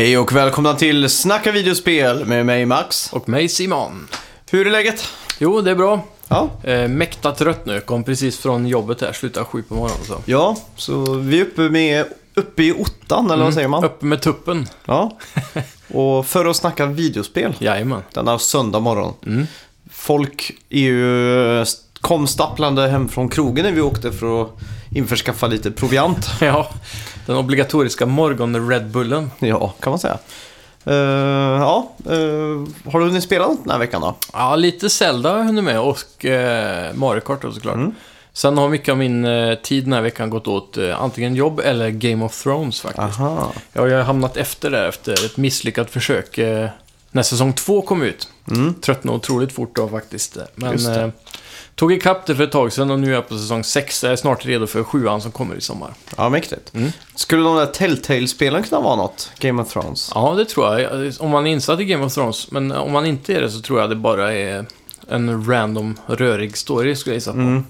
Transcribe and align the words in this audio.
Hej 0.00 0.18
och 0.18 0.32
välkomna 0.32 0.74
till 0.74 1.08
Snacka 1.08 1.52
videospel 1.52 2.24
med 2.24 2.46
mig 2.46 2.66
Max. 2.66 3.12
Och 3.12 3.28
mig 3.28 3.48
Simon. 3.48 4.08
Hur 4.50 4.66
är 4.66 4.70
läget? 4.70 5.08
Jo, 5.38 5.60
det 5.60 5.70
är 5.70 5.74
bra. 5.74 6.04
Ja, 6.28 6.50
Eh, 6.62 6.88
mäkta 6.88 7.32
trött 7.32 7.66
nu. 7.66 7.80
Kom 7.80 8.04
precis 8.04 8.38
från 8.38 8.66
jobbet 8.66 9.00
här, 9.00 9.12
slutade 9.12 9.46
sju 9.46 9.62
på 9.62 9.74
morgonen. 9.74 10.04
Så. 10.06 10.22
ja 10.24 10.56
så 10.76 11.14
vi 11.14 11.40
är 11.40 11.44
uppe, 11.44 11.62
med, 11.62 12.06
uppe 12.34 12.62
i 12.62 12.72
ottan, 12.72 13.30
eller 13.30 13.44
vad 13.44 13.54
säger 13.54 13.68
man? 13.68 13.84
Uppe 13.84 14.06
med 14.06 14.22
tuppen. 14.22 14.68
Ja. 14.84 15.18
Och 15.94 16.26
för 16.26 16.44
att 16.46 16.56
snacka 16.56 16.86
videospel 16.86 17.54
Jajamän. 17.58 18.02
denna 18.14 18.38
söndag 18.38 18.80
morgon. 18.80 19.14
Mm. 19.26 19.46
Folk 19.90 20.52
är 20.70 20.80
ju, 20.80 21.64
kom 22.00 22.26
stapplande 22.26 22.88
hem 22.88 23.08
från 23.08 23.28
krogen 23.28 23.64
när 23.64 23.72
vi 23.72 23.80
åkte 23.80 24.12
för 24.12 24.42
att 24.42 24.50
införskaffa 24.94 25.46
lite 25.46 25.70
proviant. 25.70 26.30
Ja, 26.40 26.70
den 27.26 27.36
obligatoriska 27.36 28.06
morgon-Red 28.06 28.86
Bullen. 28.86 29.30
Ja, 29.38 29.74
kan 29.80 29.90
man 29.90 29.98
säga. 29.98 30.18
Eh, 30.84 30.94
ja, 30.94 31.92
eh, 32.04 32.92
har 32.92 33.00
du 33.00 33.06
hunnit 33.06 33.24
spela 33.24 33.46
något 33.46 33.62
den 33.62 33.70
här 33.70 33.78
veckan 33.78 34.00
då? 34.00 34.16
Ja, 34.32 34.56
lite 34.56 34.90
Zelda 34.90 35.30
har 35.30 35.38
jag 35.38 35.44
hunnit 35.44 35.64
med 35.64 35.80
och 35.80 36.24
eh, 36.24 36.94
Mario 36.94 37.20
Kart 37.20 37.42
då, 37.42 37.52
såklart. 37.52 37.74
Mm. 37.74 37.94
Sen 38.32 38.58
har 38.58 38.68
mycket 38.68 38.92
av 38.92 38.98
min 38.98 39.26
tid 39.62 39.84
den 39.84 39.92
här 39.92 40.00
veckan 40.00 40.30
gått 40.30 40.46
åt 40.46 40.78
antingen 40.98 41.34
jobb 41.34 41.60
eller 41.64 41.90
Game 41.90 42.24
of 42.24 42.42
Thrones 42.42 42.80
faktiskt. 42.80 43.20
Aha. 43.20 43.52
Ja, 43.72 43.88
jag 43.88 43.96
har 43.96 44.04
hamnat 44.04 44.36
efter 44.36 44.70
där 44.70 44.88
efter 44.88 45.12
ett 45.12 45.36
misslyckat 45.36 45.90
försök 45.90 46.38
när 47.10 47.22
säsong 47.22 47.52
två 47.52 47.82
kom 47.82 48.02
ut. 48.02 48.28
Mm. 48.50 48.74
Tröttnade 48.74 49.16
otroligt 49.16 49.52
fort 49.52 49.76
då 49.76 49.88
faktiskt. 49.88 50.38
Men 50.54 51.12
tog 51.80 51.92
ikapp 51.92 52.26
det 52.26 52.36
för 52.36 52.44
ett 52.44 52.52
tag 52.52 52.72
sedan 52.72 52.90
och 52.90 52.98
nu 53.00 53.10
är 53.10 53.14
jag 53.14 53.28
på 53.28 53.38
säsong 53.38 53.64
sex. 53.64 54.02
Jag 54.02 54.12
är 54.12 54.16
snart 54.16 54.46
redo 54.46 54.66
för 54.66 54.84
sjuan 54.84 55.20
som 55.20 55.30
kommer 55.32 55.54
i 55.56 55.60
sommar. 55.60 55.94
Ja, 56.16 56.28
mäktigt. 56.28 56.74
Mm. 56.74 56.92
Skulle 57.14 57.42
de 57.42 57.56
där 57.56 57.66
Telltale-spelen 57.66 58.62
kunna 58.62 58.80
vara 58.80 58.96
något? 58.96 59.30
Game 59.38 59.62
of 59.62 59.72
Thrones? 59.72 60.10
Ja, 60.14 60.34
det 60.36 60.44
tror 60.44 60.78
jag. 60.80 61.12
Om 61.20 61.30
man 61.30 61.46
är 61.46 61.50
insatt 61.50 61.80
i 61.80 61.84
Game 61.84 62.04
of 62.04 62.14
Thrones. 62.14 62.50
Men 62.50 62.72
om 62.72 62.92
man 62.92 63.06
inte 63.06 63.34
är 63.34 63.40
det 63.40 63.50
så 63.50 63.60
tror 63.60 63.80
jag 63.80 63.90
det 63.90 63.96
bara 63.96 64.32
är 64.32 64.66
en 65.08 65.46
random, 65.50 65.98
rörig 66.06 66.56
story 66.56 66.96
skulle 66.96 67.14
jag 67.14 67.18
gissa 67.18 67.32
på. 67.32 67.38
Mm. 67.38 67.64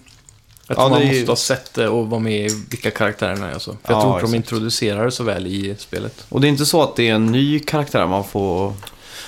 Jag 0.66 0.76
tror 0.76 0.86
Ja, 0.88 0.90
man 0.94 1.02
är 1.02 1.14
måste 1.18 1.30
ha 1.30 1.36
sett 1.36 1.74
det 1.74 1.88
och 1.88 2.06
vara 2.10 2.20
med 2.20 2.46
i 2.46 2.64
vilka 2.70 2.90
karaktärerna 2.90 3.50
är 3.50 3.54
och 3.54 3.62
så. 3.62 3.76
För 3.84 3.92
jag 3.92 3.98
Ja, 3.98 4.02
tror 4.02 4.14
inte 4.16 4.26
de 4.32 4.36
introducerar 4.36 5.04
det 5.04 5.10
så 5.10 5.22
väl 5.24 5.46
i 5.46 5.74
spelet. 5.78 6.24
Och 6.28 6.40
det 6.40 6.46
är 6.46 6.48
inte 6.48 6.66
så 6.66 6.82
att 6.82 6.96
det 6.96 7.08
är 7.08 7.14
en 7.14 7.26
ny 7.26 7.58
karaktär 7.58 8.06
man 8.06 8.24
får 8.24 8.72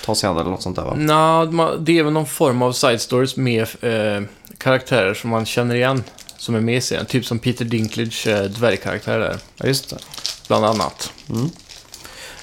ta 0.05 0.15
sig 0.15 0.29
an 0.29 0.37
eller 0.37 0.49
något 0.49 0.61
sånt 0.61 0.75
där 0.75 0.83
va? 0.83 1.45
Man- 1.51 1.85
det 1.85 1.99
är 1.99 2.03
väl 2.03 2.13
någon 2.13 2.25
form 2.25 2.61
av 2.61 2.71
side 2.71 3.01
stories 3.01 3.35
med 3.37 3.61
eh, 3.81 4.23
karaktärer 4.63 5.13
som 5.13 5.29
man 5.29 5.45
känner 5.45 5.75
igen. 5.75 6.03
Som 6.37 6.55
är 6.55 6.59
med 6.59 6.77
i 6.77 6.81
serien. 6.81 7.05
Typ 7.05 7.25
som 7.25 7.39
Peter 7.39 7.65
Dinklage 7.65 8.27
eh, 8.27 8.43
dvärgkaraktär 8.43 9.19
där. 9.19 9.37
Ja, 9.57 9.67
just 9.67 9.89
det. 9.89 9.97
Bland 10.47 10.65
annat. 10.65 11.11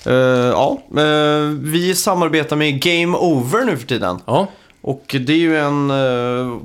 Eh, 0.06 0.12
ja, 0.14 0.82
eh, 0.96 1.48
vi 1.60 1.94
samarbetar 1.94 2.56
med 2.56 2.82
Game 2.82 3.18
Over 3.18 3.64
nu 3.64 3.76
för 3.76 3.86
tiden. 3.86 4.20
Ja, 4.26 4.46
Och 4.80 5.16
det 5.20 5.32
är 5.32 5.36
ju 5.36 5.58
en 5.58 5.90
uh, 5.90 6.58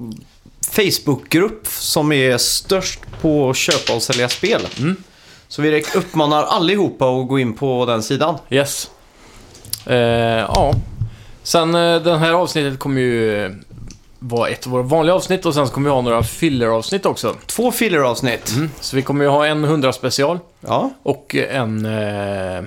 Facebookgrupp 0.72 1.68
som 1.68 2.12
är 2.12 2.38
störst 2.38 3.00
på 3.22 3.50
att 3.50 3.58
köpa 3.58 3.94
och 3.94 4.02
sälja 4.02 4.30
spel. 4.30 4.62
Mm. 4.80 4.96
Så 5.48 5.62
vi 5.62 5.84
uppmanar 5.96 6.44
allihopa 6.44 7.06
att 7.06 7.28
gå 7.28 7.40
in 7.40 7.54
på 7.54 7.86
den 7.86 8.04
sidan. 8.04 8.38
yes. 8.50 8.90
Eh, 9.86 9.96
ja. 9.98 10.74
Sen 11.44 11.76
eh, 11.76 12.02
den 12.02 12.20
här 12.20 12.34
avsnittet 12.34 12.80
kommer 12.80 13.02
ju 13.02 13.46
eh, 13.46 13.52
vara 14.28 14.50
ett 14.50 14.66
av 14.66 14.72
våra 14.72 14.82
vanliga 14.84 15.16
avsnitt 15.16 15.46
och 15.46 15.54
sen 15.54 15.68
så 15.68 15.74
kommer 15.74 15.90
vi 15.90 15.94
ha 15.96 16.02
några 16.02 16.24
filler-avsnitt 16.24 17.06
också. 17.06 17.36
Två 17.46 17.72
filler-avsnitt. 17.72 18.52
Mm. 18.56 18.72
Så 18.80 18.96
vi 18.96 19.02
kommer 19.02 19.24
ju 19.26 19.30
ha 19.30 19.46
en 19.46 19.64
100 19.64 19.94
special 19.94 20.40
Ja, 20.60 20.90
och 21.04 21.36
en... 21.36 21.86
Eh, 21.86 22.64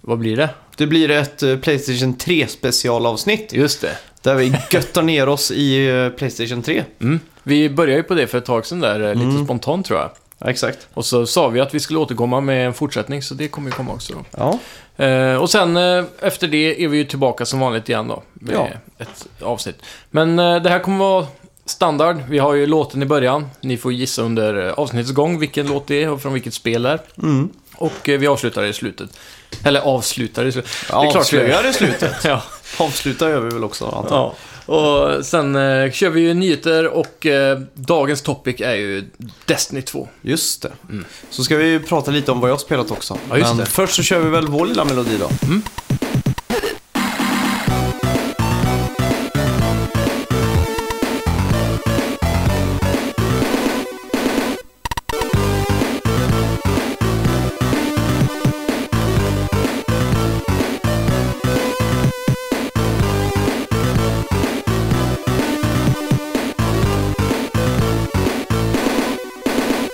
vad 0.00 0.18
blir 0.18 0.36
det? 0.36 0.50
det 0.76 0.86
blir 0.86 1.10
ett 1.10 1.42
eh, 1.42 1.56
Playstation 1.56 2.14
3 2.14 2.46
specialavsnitt. 2.46 3.52
Just 3.52 3.80
det. 3.80 3.98
Där 4.22 4.34
vi 4.34 4.56
göttar 4.70 5.02
ner 5.02 5.28
oss 5.28 5.50
i 5.50 5.88
eh, 5.88 6.08
Playstation 6.08 6.62
3. 6.62 6.84
Mm. 7.00 7.20
Vi 7.42 7.70
började 7.70 7.96
ju 7.96 8.02
på 8.02 8.14
det 8.14 8.26
för 8.26 8.38
ett 8.38 8.44
tag 8.44 8.66
sedan 8.66 8.80
där, 8.80 9.00
eh, 9.00 9.14
lite 9.14 9.30
Mm. 9.30 9.44
spontant 9.44 9.86
tror 9.86 9.98
jag. 10.00 10.10
Ja, 10.38 10.50
exakt. 10.50 10.88
Och 10.94 11.04
så 11.04 11.26
sa 11.26 11.48
vi 11.48 11.60
att 11.60 11.74
vi 11.74 11.80
skulle 11.80 11.98
återkomma 11.98 12.40
med 12.40 12.66
en 12.66 12.74
fortsättning, 12.74 13.22
så 13.22 13.34
det 13.34 13.48
kommer 13.48 13.70
ju 13.70 13.72
komma 13.76 13.92
också 13.92 14.12
då. 14.14 14.24
Ja, 14.36 14.58
Eh, 14.98 15.34
och 15.36 15.50
sen 15.50 15.76
eh, 15.76 16.04
efter 16.20 16.48
det 16.48 16.84
är 16.84 16.88
vi 16.88 16.96
ju 16.98 17.04
tillbaka 17.04 17.46
som 17.46 17.60
vanligt 17.60 17.88
igen 17.88 18.08
då, 18.08 18.22
med 18.34 18.54
Ja. 18.54 18.68
ett 18.98 19.26
avsnitt. 19.42 19.82
Men 20.10 20.38
eh, 20.38 20.62
det 20.62 20.70
här 20.70 20.78
kommer 20.78 20.98
vara 20.98 21.26
standard. 21.64 22.16
Vi 22.28 22.38
har 22.38 22.54
ju 22.54 22.66
låten 22.66 23.02
i 23.02 23.06
början. 23.06 23.50
Ni 23.60 23.76
får 23.76 23.92
gissa 23.92 24.22
under 24.22 24.66
eh, 24.66 24.72
avsnittets 24.72 25.12
gång 25.12 25.38
vilken 25.38 25.66
låt 25.66 25.86
det 25.86 26.02
är 26.02 26.10
och 26.10 26.22
från 26.22 26.32
vilket 26.32 26.54
spel 26.54 26.82
det 26.82 26.90
är. 26.90 27.00
mm. 27.22 27.48
Och 27.76 28.08
eh, 28.08 28.18
vi 28.18 28.26
avslutar 28.26 28.64
i 28.64 28.72
slutet. 28.72 29.10
Eller 29.64 29.80
avslutar 29.80 30.44
i 30.44 30.52
slutet. 30.52 30.70
Det 30.88 30.94
Avslöjar 30.94 31.62
gör. 31.62 31.70
i 31.70 31.72
slutet. 31.72 32.14
ja. 32.24 32.42
Avslutar 32.78 33.28
gör 33.28 33.40
vi 33.40 33.54
väl 33.54 33.64
också 33.64 33.86
antar 33.86 34.16
jag. 34.16 34.34
Och 34.68 35.26
sen 35.26 35.56
eh, 35.56 35.90
kör 35.92 36.10
vi 36.10 36.20
ju 36.20 36.34
nyheter 36.34 36.86
och 36.88 37.26
eh, 37.26 37.58
dagens 37.74 38.22
topic 38.22 38.60
är 38.60 38.74
ju 38.74 39.04
Destiny 39.44 39.82
2. 39.82 40.08
Just 40.22 40.62
det. 40.62 40.72
Så 41.30 41.44
ska 41.44 41.56
vi 41.56 41.80
prata 41.80 42.10
lite 42.10 42.32
om 42.32 42.40
vad 42.40 42.50
jag 42.50 42.54
har 42.54 42.58
spelat 42.60 42.90
också. 42.90 43.18
Ja, 43.30 43.38
just 43.38 43.50
Men 43.50 43.56
det. 43.56 43.66
först 43.66 43.94
så 43.94 44.02
kör 44.02 44.20
vi 44.20 44.30
väl 44.30 44.46
vår 44.48 44.66
lilla 44.66 44.84
melodi 44.84 45.18
då. 45.20 45.28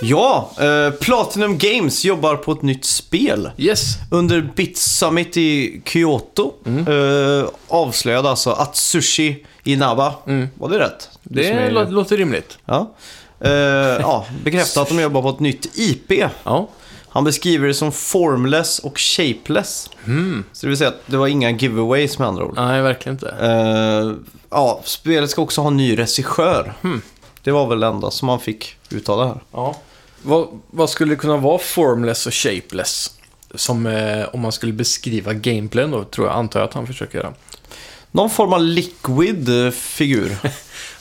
Ja, 0.09 0.51
eh, 0.59 0.91
Platinum 0.91 1.57
Games 1.57 2.05
jobbar 2.05 2.35
på 2.35 2.51
ett 2.51 2.61
nytt 2.61 2.85
spel. 2.85 3.49
Yes. 3.57 3.97
Under 4.11 4.49
Bit 4.55 4.77
Summit 4.77 5.37
i 5.37 5.81
Kyoto 5.85 6.53
Mm. 6.65 6.87
eh, 7.41 7.45
avslöjade 7.67 8.29
alltså 8.29 8.51
Atsushi 8.51 9.45
Inaba. 9.63 10.13
Mm. 10.27 10.47
Var 10.57 10.69
det 10.69 10.79
rätt? 10.79 11.01
Som 11.11 11.21
Det 11.23 11.47
är- 11.49 11.71
lå- 11.71 11.89
låter 11.91 12.17
rimligt. 12.17 12.57
Ja. 12.65 12.93
Eh, 13.39 13.51
ja, 13.51 14.25
bekräftat 14.43 14.81
att 14.83 14.89
de 14.89 15.01
jobbar 15.01 15.21
på 15.21 15.29
ett 15.29 15.39
nytt 15.39 15.79
IP. 15.79 16.29
Ja. 16.43 16.67
Han 17.09 17.23
beskriver 17.23 17.67
det 17.67 17.73
som 17.73 17.91
formless 17.91 18.79
och 18.79 18.99
shapeless. 18.99 19.89
Mm. 20.05 20.43
Så 20.53 20.65
det 20.65 20.69
vill 20.69 20.77
säga 20.77 20.87
att 20.87 21.01
det 21.05 21.17
var 21.17 21.27
inga 21.27 21.51
giveaways 21.51 22.19
med 22.19 22.27
andra 22.27 22.43
ord. 22.45 22.53
Nej, 22.55 22.81
verkligen 22.81 23.13
inte. 23.15 23.29
Eh, 23.41 24.11
ja, 24.49 24.81
spelet 24.83 25.29
ska 25.29 25.41
också 25.41 25.61
ha 25.61 25.67
en 25.67 25.77
ny 25.77 25.97
regissör. 25.99 26.73
Hmm. 26.81 27.01
Det 27.43 27.51
var 27.51 27.67
väl 27.67 27.79
det 27.79 27.87
enda 27.87 28.11
som 28.11 28.25
man 28.25 28.39
fick 28.39 28.75
ut 28.89 29.09
av 29.09 29.17
det 29.19 29.25
här. 29.25 29.39
Ja. 29.53 29.75
Vad, 30.25 30.47
vad 30.71 30.89
skulle 30.89 31.11
det 31.11 31.15
kunna 31.15 31.37
vara 31.37 31.57
formless 31.57 32.27
och 32.27 32.33
shapeless? 32.33 33.11
Som 33.55 33.85
eh, 33.87 34.25
om 34.33 34.39
man 34.41 34.51
skulle 34.51 34.73
beskriva 34.73 35.33
gameplayen 35.33 35.91
då, 35.91 36.03
tror 36.03 36.27
jag, 36.27 36.35
antar 36.35 36.59
jag 36.59 36.67
att 36.67 36.73
han 36.73 36.87
försöker 36.87 37.17
göra. 37.17 37.33
Någon 38.11 38.29
form 38.29 38.53
av 38.53 38.61
liquid 38.61 39.65
eh, 39.65 39.71
figur. 39.71 40.37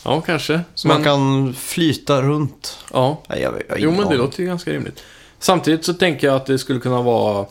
Ja, 0.06 0.21
kanske. 0.21 0.61
som 0.75 0.88
men, 0.88 0.97
man 0.97 1.05
kan 1.05 1.55
flyta 1.55 2.23
runt. 2.23 2.79
Ja. 2.93 3.23
Nej, 3.29 3.41
jag, 3.43 3.55
jag, 3.69 3.75
har 3.75 3.79
Jo, 3.79 3.91
men 3.91 4.09
det 4.09 4.17
låter 4.17 4.41
ju 4.41 4.47
ganska 4.47 4.73
rimligt. 4.73 5.03
Samtidigt 5.38 5.85
så 5.85 5.94
tänker 5.94 6.26
jag 6.26 6.37
att 6.37 6.47
det 6.47 6.59
skulle 6.59 6.81
kunna 6.81 7.03
vara 7.03 7.47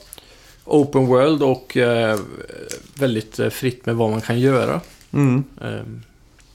open 0.65 1.05
world 1.07 1.43
och 1.43 1.77
eh, 1.77 2.19
väldigt 2.95 3.39
eh, 3.39 3.49
fritt 3.49 3.85
med 3.85 3.95
vad 3.95 4.11
man 4.11 4.21
kan 4.21 4.39
göra. 4.39 4.81
Mm. 5.13 5.43
Eh, 5.61 5.81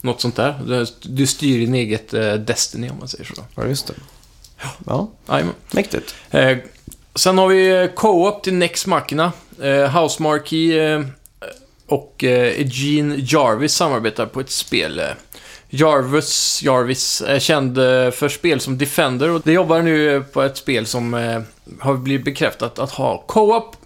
något 0.00 0.20
sånt 0.20 0.36
där. 0.36 0.60
Du- 0.66 0.86
Du 1.02 1.26
styr 1.26 1.58
din 1.58 1.74
eget 1.74 2.14
eh, 2.14 2.34
Destiny 2.34 2.90
om 2.90 2.98
man 2.98 3.08
säger 3.08 3.24
så. 3.24 3.42
Ja, 3.54 3.66
just 3.66 3.86
det. 3.86 3.94
Ja, 4.86 5.08
Jajamän. 5.28 5.54
mäktigt. 5.70 6.14
Eh, 6.30 6.56
sen 7.14 7.38
har 7.38 7.48
vi 7.48 7.82
eh, 7.82 7.86
Co-op 7.86 8.42
till 8.42 8.54
Next 8.54 8.86
Machina. 8.86 9.32
Eh, 9.62 9.90
Housemarque 10.00 10.56
eh, 10.94 11.04
och 11.86 12.24
eh, 12.24 12.30
Eugene 12.60 13.14
Jarvis 13.18 13.74
samarbetar 13.74 14.26
på 14.26 14.40
ett 14.40 14.50
spel. 14.50 14.98
Eh, 14.98 15.06
Jarvis, 15.70 16.60
Jarvis 16.62 17.22
är 17.26 17.38
känd 17.38 17.78
eh, 17.78 18.10
för 18.10 18.28
spel 18.28 18.60
som 18.60 18.78
Defender 18.78 19.30
och 19.30 19.40
det 19.44 19.52
jobbar 19.52 19.82
nu 19.82 20.24
på 20.32 20.42
ett 20.42 20.56
spel 20.56 20.86
som 20.86 21.12
har 21.80 21.94
blivit 21.94 22.24
bekräftat 22.24 22.78
att 22.78 22.90
ha 22.90 23.24
Co-op. 23.26 23.76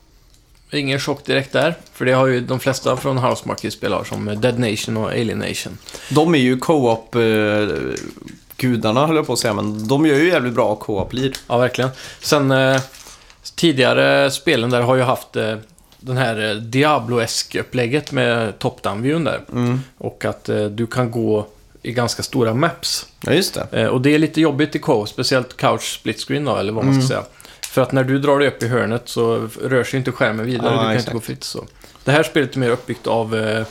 Ingen 0.75 1.01
chock 1.01 1.25
direkt 1.25 1.53
där, 1.53 1.75
för 1.93 2.05
det 2.05 2.13
har 2.13 2.27
ju 2.27 2.41
de 2.41 2.61
flesta 2.61 2.97
från 2.97 3.19
Housemarque-spel 3.19 3.93
har, 3.93 4.05
som 4.05 4.41
Dead 4.41 4.59
Nation 4.59 4.97
och 4.97 5.11
Alien 5.11 5.39
Nation. 5.39 5.79
De 6.11 6.35
är 6.35 6.39
ju 6.39 6.59
co-op 6.59 7.17
gudarna 8.63 9.07
höll 9.07 9.17
jag 9.17 9.27
på 9.27 9.33
att 9.33 9.39
säga, 9.39 9.55
men 9.55 9.89
de 9.89 10.07
gör 10.07 10.17
ju 10.17 10.29
jävligt 10.29 10.53
bra 10.55 10.75
co-op-lead. 10.75 11.33
Ja, 11.49 11.59
verkligen. 11.59 11.91
Sen 12.21 12.51
eh, 12.51 12.81
tidigare 13.55 14.31
spelen 14.31 14.71
där 14.71 14.81
har 14.81 14.97
ju 14.97 15.03
haft 15.03 15.37
eh, 15.37 15.55
den 16.01 16.17
här 16.17 16.51
eh, 16.51 16.55
Diablo-esk-upplägget 16.57 18.13
med 18.13 18.59
top-down-viewn 18.59 19.25
där. 19.25 19.41
Mm. 19.53 19.81
Och 19.99 20.25
att 20.25 20.49
eh, 20.49 20.65
du 20.65 20.87
kan 20.87 21.11
gå 21.11 21.47
i 21.83 21.93
ganska 21.93 22.23
stora 22.23 22.55
maps. 22.55 23.07
Ja, 23.21 23.33
just 23.33 23.55
det. 23.55 23.81
Eh, 23.83 23.87
och 23.87 24.01
det 24.01 24.15
är 24.15 24.19
lite 24.19 24.41
jobbigt 24.41 24.77
i 24.77 24.79
co 24.79 25.07
speciellt 25.07 25.57
couch 25.57 25.95
split 26.01 26.21
screen 26.21 26.45
då, 26.45 26.57
eller 26.57 26.73
vad 26.73 26.85
man 26.85 26.95
ska 26.95 26.99
Mm. 26.99 27.09
säga. 27.09 27.23
För 27.69 27.83
att 27.83 27.93
när 27.93 28.05
du 28.05 28.19
drar 28.19 28.39
dig 28.39 28.49
upp 28.49 28.63
i 28.63 28.69
hörnet 28.69 29.03
så 29.05 29.49
rör 29.63 29.85
sig 29.85 29.99
inte 29.99 30.13
skärmen 30.13 30.47
vidare, 30.47 30.67
Ja, 30.67 30.73
du 30.73 30.79
kan 30.79 30.91
exakt. 30.91 31.09
inte 31.09 31.15
gå 31.15 31.21
fritt 31.21 31.45
så. 31.45 31.65
Det 32.05 32.11
här 32.13 32.23
spelet 32.23 32.55
är 32.55 32.59
mer 32.59 32.71
uppbyggt 32.71 33.07
av 33.07 33.35
eh, 33.37 33.65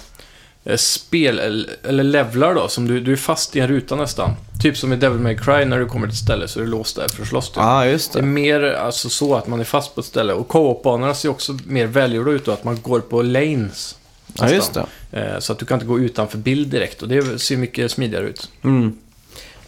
spel, 0.75 1.39
eller, 1.39 2.03
levlar 2.03 2.55
då, 2.55 2.67
som 2.67 2.87
du, 2.87 2.99
du 2.99 3.11
är 3.11 3.15
fast 3.17 3.55
i 3.55 3.59
en 3.59 3.67
ruta 3.67 3.95
nästan. 3.95 4.29
Typ 4.61 4.77
som 4.77 4.93
i 4.93 4.95
Devil 4.95 5.19
May 5.19 5.37
Cry, 5.37 5.65
när 5.65 5.79
du 5.79 5.85
kommer 5.85 6.07
till 6.07 6.13
ett 6.13 6.19
ställe 6.23 6.47
så 6.47 6.59
är 6.59 6.63
du 6.63 6.69
låst 6.69 6.95
där 6.95 7.07
för 7.07 7.21
att 7.23 7.27
slåss. 7.29 7.47
Typ. 7.49 7.57
Ja, 7.57 7.85
just 7.85 8.13
Det 8.13 8.19
är 8.19 8.21
det. 8.21 8.27
mer 8.27 8.63
alltså, 8.63 9.09
så 9.09 9.35
att 9.35 9.47
man 9.47 9.59
är 9.59 9.63
fast 9.63 9.95
på 9.95 10.01
ett 10.01 10.07
ställe. 10.07 10.33
Och 10.33 10.47
co-op-banorna 10.47 11.13
ser 11.13 11.29
också 11.29 11.57
mer 11.65 11.85
välgjorda 11.87 12.31
ut 12.31 12.45
då, 12.45 12.51
att 12.51 12.63
man 12.63 12.79
går 12.81 12.99
på 12.99 13.21
lanes. 13.21 13.95
Ja, 14.33 14.49
just 14.49 14.73
det. 14.73 14.85
Eh, 15.11 15.39
Så 15.39 15.53
att 15.53 15.59
du 15.59 15.65
kan 15.65 15.75
inte 15.75 15.85
gå 15.85 15.99
utanför 15.99 16.37
bild 16.37 16.67
direkt 16.67 17.01
och 17.01 17.07
det 17.07 17.41
ser 17.41 17.57
mycket 17.57 17.91
smidigare 17.91 18.25
ut. 18.25 18.49
Mm. 18.63 18.97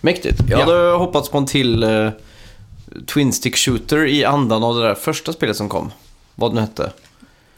Mäktigt. 0.02 0.40
Jag 0.50 0.60
Ja. 0.60 0.66
hade 0.66 0.92
hoppats 0.98 1.30
på 1.30 1.38
en 1.38 1.46
till 1.46 1.84
eh, 1.84 2.10
Twin 3.14 3.34
Stick 3.34 3.58
Shooter 3.58 4.06
i 4.08 4.26
andan 4.26 4.64
av 4.64 4.76
det 4.76 4.82
där 4.88 4.96
första 4.96 5.34
spelet 5.34 5.58
som 5.58 5.70
kom. 5.70 5.92
Vad 6.36 6.52
det 6.52 6.56
nu 6.56 6.62
hette. 6.62 6.92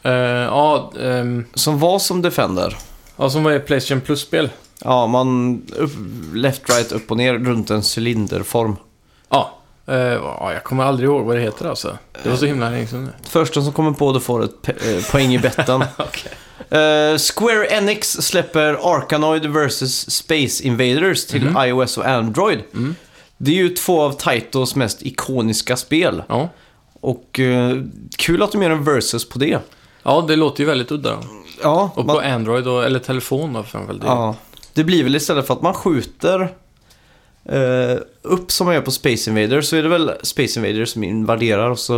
Eh, 0.02 0.12
ja, 0.44 0.92
ehm, 1.00 1.44
Som 1.54 1.78
var 1.78 1.98
som 1.98 2.22
Defender. 2.22 2.76
Ja, 3.16 3.30
som 3.30 3.44
var 3.44 3.58
Playstation 3.58 4.00
Plus-spel. 4.00 4.48
Ja, 4.84 5.06
man... 5.06 5.62
Upp, 5.76 5.90
left, 6.34 6.70
right, 6.70 6.92
upp 6.92 7.10
och 7.10 7.16
ner 7.16 7.34
runt 7.34 7.70
en 7.70 7.82
cylinderform. 7.96 8.76
Ja. 9.28 9.52
Ja, 9.88 10.52
jag 10.52 10.64
kommer 10.64 10.84
aldrig 10.84 11.08
ihåg 11.08 11.24
vad 11.26 11.36
det 11.36 11.42
heter 11.42 11.68
alltså. 11.68 11.98
Det 12.22 12.28
var 12.28 12.36
så 12.36 12.46
himla 12.46 12.70
länge 12.70 12.86
sedan. 12.86 13.10
Första 13.28 13.62
som 13.62 13.72
kommer 13.72 13.92
på 13.92 14.12
det 14.12 14.20
får 14.20 14.44
ett 14.44 14.68
eh, 14.68 15.10
poäng 15.12 15.34
i 15.34 15.38
betten. 15.38 15.84
Okej. 15.98 16.32
Eh, 16.80 17.18
Square 17.18 17.66
Enix 17.66 18.12
släpper 18.12 18.94
Arkanoid 18.96 19.46
vs 19.46 20.10
Space 20.10 20.64
Invaders 20.64 21.26
till 21.26 21.44
Mhm. 21.44 21.64
iOS 21.68 21.98
och 21.98 22.06
Android. 22.06 22.58
Mm. 22.74 22.94
Det 23.36 23.50
är 23.50 23.54
ju 23.54 23.68
två 23.68 24.02
av 24.02 24.12
Taitos 24.12 24.74
mest 24.76 25.02
ikoniska 25.02 25.76
spel. 25.76 26.22
Ja. 26.28 26.48
Och 27.00 27.40
kul 28.16 28.42
att 28.42 28.52
de 28.52 28.62
gör 28.62 28.70
en 28.70 28.84
versus 28.84 29.28
på 29.28 29.38
det. 29.38 29.58
Ja, 30.06 30.24
det 30.28 30.36
låter 30.36 30.60
ju 30.60 30.66
väldigt 30.66 30.92
udda. 30.92 31.18
Ja, 31.62 31.90
Och 31.94 32.06
man- 32.06 32.16
på 32.16 32.22
Android, 32.22 32.68
och, 32.68 32.84
eller 32.84 32.98
telefon 32.98 33.52
då 33.52 33.62
framförallt. 33.62 34.00
det. 34.00 34.06
ja, 34.06 34.34
det 34.72 34.84
blir 34.84 35.04
väl 35.04 35.16
istället 35.16 35.46
för 35.46 35.54
att 35.54 35.62
man 35.62 35.74
skjuter 35.74 36.40
eh, 37.44 37.98
upp 38.22 38.50
som 38.52 38.64
man 38.66 38.74
gör 38.74 38.82
på 38.82 38.90
Space 38.90 39.30
Invaders 39.30 39.64
så 39.64 39.76
är 39.76 39.82
det 39.82 39.88
väl 39.88 40.12
Space 40.22 40.60
Invaders 40.60 40.88
som 40.88 41.04
invaderar 41.04 41.70
och 41.70 41.78
så 41.78 41.94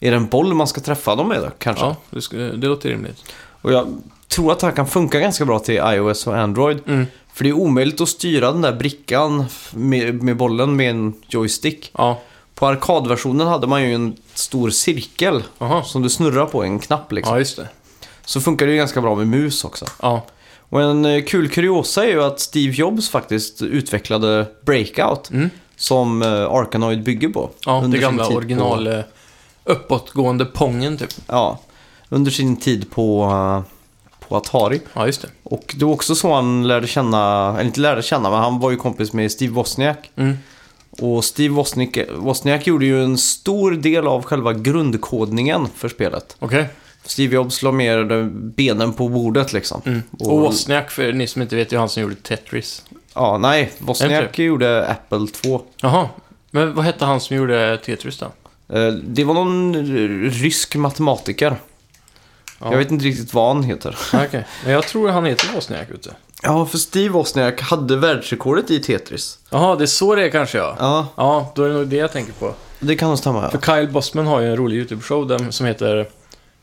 är 0.00 0.10
det 0.10 0.16
en 0.16 0.26
boll 0.26 0.54
man 0.54 0.66
ska 0.66 0.80
träffa 0.80 1.14
dem 1.16 1.28
med 1.28 1.42
då, 1.42 1.50
kanske. 1.58 1.84
Ja, 1.84 1.96
det, 2.30 2.56
det 2.56 2.66
låter 2.66 2.88
rimligt. 2.88 3.24
Och 3.62 3.72
jag 3.72 4.02
tror 4.28 4.52
att 4.52 4.58
det 4.58 4.66
här 4.66 4.74
kan 4.74 4.86
funka 4.86 5.20
ganska 5.20 5.44
bra 5.44 5.58
till 5.58 5.74
iOS 5.84 6.26
och 6.26 6.36
Android. 6.38 6.78
Mm. 6.86 7.06
För 7.32 7.44
det 7.44 7.50
är 7.50 7.54
omöjligt 7.54 8.00
att 8.00 8.08
styra 8.08 8.52
den 8.52 8.62
där 8.62 8.72
brickan 8.72 9.44
med, 9.74 10.22
med 10.22 10.36
bollen 10.36 10.76
med 10.76 10.90
en 10.90 11.14
joystick. 11.28 11.90
Ja, 11.98 12.20
På 12.58 12.66
arkadversionen 12.66 13.46
hade 13.46 13.66
man 13.66 13.82
ju 13.82 13.94
en 13.94 14.16
stor 14.34 14.70
cirkel 14.70 15.42
Aha. 15.58 15.82
som 15.82 16.02
du 16.02 16.10
snurrar 16.10 16.46
på, 16.46 16.62
en 16.62 16.78
knapp 16.78 17.12
liksom. 17.12 17.34
ja 17.34 17.38
just 17.38 17.56
det. 17.56 17.68
Så 18.24 18.40
funkar 18.40 18.66
det 18.66 18.72
ju 18.72 18.78
ganska 18.78 19.00
bra 19.00 19.14
med 19.14 19.26
mus 19.26 19.64
också. 19.64 19.84
Ja, 20.02 20.26
Och 20.68 20.82
en 20.82 21.04
eh, 21.04 21.24
kul 21.24 21.48
kuriosa 21.48 22.04
är 22.04 22.08
ju 22.08 22.22
att 22.22 22.40
Steve 22.40 22.72
Jobs 22.72 23.08
faktiskt 23.08 23.62
utvecklade 23.62 24.46
Breakout 24.66 25.30
mm. 25.30 25.50
som 25.76 26.22
eh, 26.22 26.28
Arkanoid 26.28 27.02
bygger 27.02 27.28
på. 27.28 27.50
ja 27.66 27.80
under 27.84 27.98
det 27.98 28.04
sin 28.04 28.16
gamla 28.16 28.26
tid 28.26 28.36
original 28.36 28.84
På, 28.84 28.90
eh, 28.90 29.04
uppåtgående 29.64 30.44
pongen 30.44 30.98
typ. 30.98 31.10
ja, 31.26 31.58
under 32.08 32.30
sin 32.30 32.56
tid 32.56 32.90
på, 32.90 33.32
på 34.28 34.36
Atari. 34.36 34.80
Ja, 34.92 35.06
just 35.06 35.22
det. 35.22 35.28
Och 35.42 35.74
det 35.78 35.84
var 35.84 35.92
också 35.92 36.14
så 36.14 36.34
han 36.34 36.68
lärde 36.68 36.86
känna, 36.86 37.50
eller 37.54 37.64
inte 37.64 37.80
lärde 37.80 38.02
känna, 38.02 38.30
men 38.30 38.38
han 38.38 38.58
var 38.58 38.70
ju 38.70 38.76
kompis 38.76 39.12
med 39.12 39.32
Steve 39.32 39.52
Wozniak. 39.52 40.10
Mm. 40.16 40.36
Och 40.98 41.24
Steve 41.24 41.54
Wozniak, 41.54 41.98
Wozniak 42.10 42.66
gjorde 42.66 42.86
ju 42.86 43.04
en 43.04 43.18
stor 43.18 43.70
del 43.72 44.06
av 44.06 44.22
själva 44.22 44.52
grundkodningen 44.52 45.68
för 45.76 45.88
spelet. 45.88 46.36
Okej. 46.38 46.66
Steve 47.04 47.34
Jobs 47.34 47.62
la 47.62 47.72
mer 47.72 48.24
benen 48.56 48.92
på 48.92 49.08
bordet 49.08 49.52
liksom. 49.52 49.82
Mm. 49.86 50.02
Och 50.18 50.32
Och- 50.32 50.40
Wozniak, 50.40 50.90
för 50.90 51.12
ni 51.12 51.26
som 51.26 51.42
inte 51.42 51.56
vet, 51.56 51.68
är 51.68 51.72
ju 51.72 51.78
han 51.78 51.88
som 51.88 52.02
gjorde 52.02 52.14
Tetris. 52.14 52.84
Ja, 53.14 53.38
nej, 53.38 53.62
Är 53.80 53.84
Wozniak 53.84 54.36
det 54.36 54.42
gjorde 54.44 54.86
Apple 54.86 55.26
2. 55.42 55.60
Jaha. 55.76 56.08
Men 56.50 56.74
vad 56.74 56.84
hette 56.84 57.04
han 57.04 57.20
som 57.20 57.36
gjorde 57.36 57.78
Tetris 57.84 58.18
då? 58.18 58.26
Eh, 58.76 58.92
Det 58.92 59.24
var 59.24 59.34
någon 59.34 59.74
rysk 60.30 60.76
matematiker. 60.76 61.56
Ja. 62.60 62.70
Jag 62.70 62.78
vet 62.78 62.90
inte 62.90 63.04
riktigt 63.04 63.34
vad 63.34 63.54
han 63.56 63.64
heter. 63.64 63.98
Okej. 64.14 64.44
Men 64.64 64.72
jag 64.72 64.86
tror 64.86 65.08
han 65.08 65.24
heter 65.24 65.54
Wozniak, 65.54 65.90
ute. 65.90 66.10
Ja, 66.42 66.66
för 66.66 66.78
Steve 66.78 67.08
Wozniak 67.08 67.60
hade 67.60 67.96
världsrekordet 67.96 68.70
i 68.70 68.80
Tetris. 68.80 69.38
Jaha, 69.50 69.76
det 69.76 69.84
är 69.84 69.86
så 69.86 70.14
det 70.14 70.24
är 70.24 70.30
kanske 70.30 70.58
ja. 70.58 70.76
Ja, 70.78 71.06
Ja, 71.16 71.52
då 71.54 71.62
är 71.64 71.68
det 71.68 71.74
nog 71.74 71.86
det 71.86 71.96
jag 71.96 72.12
tänker 72.12 72.32
på. 72.32 72.54
det 72.80 72.96
kan 72.96 73.08
nog 73.08 73.18
stämma. 73.18 73.50
För 73.50 73.60
Ja. 73.66 73.74
Kyle 73.76 73.92
Bossman 73.92 74.26
har 74.26 74.40
ju 74.40 74.46
en 74.50 74.56
rolig 74.56 74.76
YouTube-show 74.86 75.28
där- 75.28 75.50
som 75.50 75.66
heter 75.66 76.08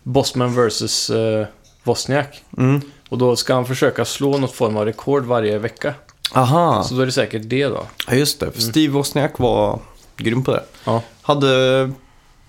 Bossman 0.03 0.67
vs. 0.67 1.09
Uh, 1.09 1.45
Wozniak. 1.83 2.43
Mm. 2.57 2.81
Och 3.09 3.17
då 3.17 3.35
ska 3.35 3.53
han 3.53 3.65
försöka 3.65 4.05
slå 4.05 4.37
något 4.37 4.51
form 4.51 4.77
av 4.77 4.85
rekord 4.85 5.25
varje 5.25 5.57
vecka. 5.57 5.93
Aha, 6.33 6.83
Så 6.83 6.95
då 6.95 7.01
är 7.01 7.05
det 7.05 7.11
säkert 7.11 7.41
det 7.45 7.65
då. 7.67 7.85
ja, 8.07 8.13
just 8.13 8.39
det. 8.39 8.51
För 8.51 8.61
Steve 8.61 8.93
Wozniak 8.93 9.39
var 9.39 9.79
grym 10.17 10.43
på 10.43 10.51
det. 10.51 10.63
Ja. 10.83 11.01
Hade 11.21 11.91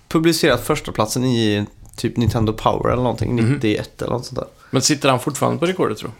publicerat 0.09 0.61
första 0.66 0.92
platsen 0.92 1.25
i 1.25 1.66
typ 1.97 2.16
Nintendo 2.16 2.52
Power 2.52 2.92
eller 2.92 3.02
någonting, 3.02 3.35
Mhm. 3.35 3.52
91 3.54 4.02
eller 4.02 4.12
något 4.12 4.26
sånt 4.26 4.38
där. 4.38 4.49
Men 4.71 4.83
sitter 4.83 5.09
han 5.09 5.21
fortfarande 5.21 5.59
på 5.59 5.66
rekordet 5.66 5.99
tror 5.99 6.11